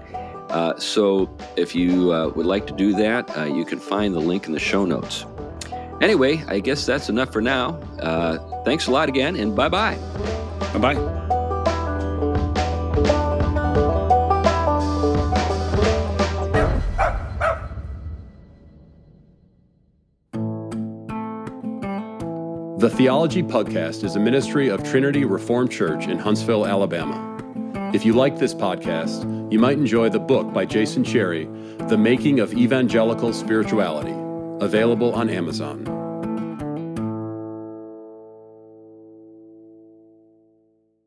Uh, 0.51 0.77
so, 0.79 1.31
if 1.57 1.75
you 1.75 2.13
uh, 2.13 2.29
would 2.35 2.47
like 2.47 2.67
to 2.67 2.73
do 2.73 2.95
that, 2.95 3.29
you 3.55 3.65
can 3.65 3.79
find 3.79 4.15
the 4.15 4.21
link 4.21 4.47
in 4.47 4.53
the 4.53 4.59
show 4.59 4.85
notes. 4.85 5.27
Anyway, 6.01 6.43
I 6.49 6.61
guess 6.61 6.87
that's 6.87 7.09
enough 7.09 7.33
for 7.33 7.43
now. 7.43 7.73
Thanks 8.65 8.87
a 8.87 8.91
lot 8.91 9.09
again, 9.09 9.37
and 9.37 9.55
bye 9.55 9.69
bye. 9.69 9.97
Bye 10.73 10.95
bye. 10.95 11.38
The 22.79 22.89
Theology 22.89 23.43
Pugcast 23.43 24.05
is 24.05 24.15
a 24.15 24.21
ministry 24.21 24.69
of 24.69 24.85
Trinity 24.85 25.25
Reformed 25.25 25.73
Church 25.73 26.07
in 26.07 26.17
Huntsville, 26.17 26.65
Alabama. 26.65 27.19
If 27.93 28.07
you 28.07 28.13
like 28.13 28.39
this 28.39 28.55
podcast, 28.55 29.53
you 29.53 29.59
might 29.59 29.79
enjoy 29.79 30.11
the 30.11 30.21
book 30.21 30.53
by 30.53 30.65
Jason 30.65 31.03
Cherry, 31.03 31.47
The 31.89 31.99
Making 31.99 32.39
of 32.39 32.55
Evangelical 32.55 33.33
Spirituality 33.33 34.15
available 34.65 35.13
on 35.13 35.29
Amazon. 35.29 35.98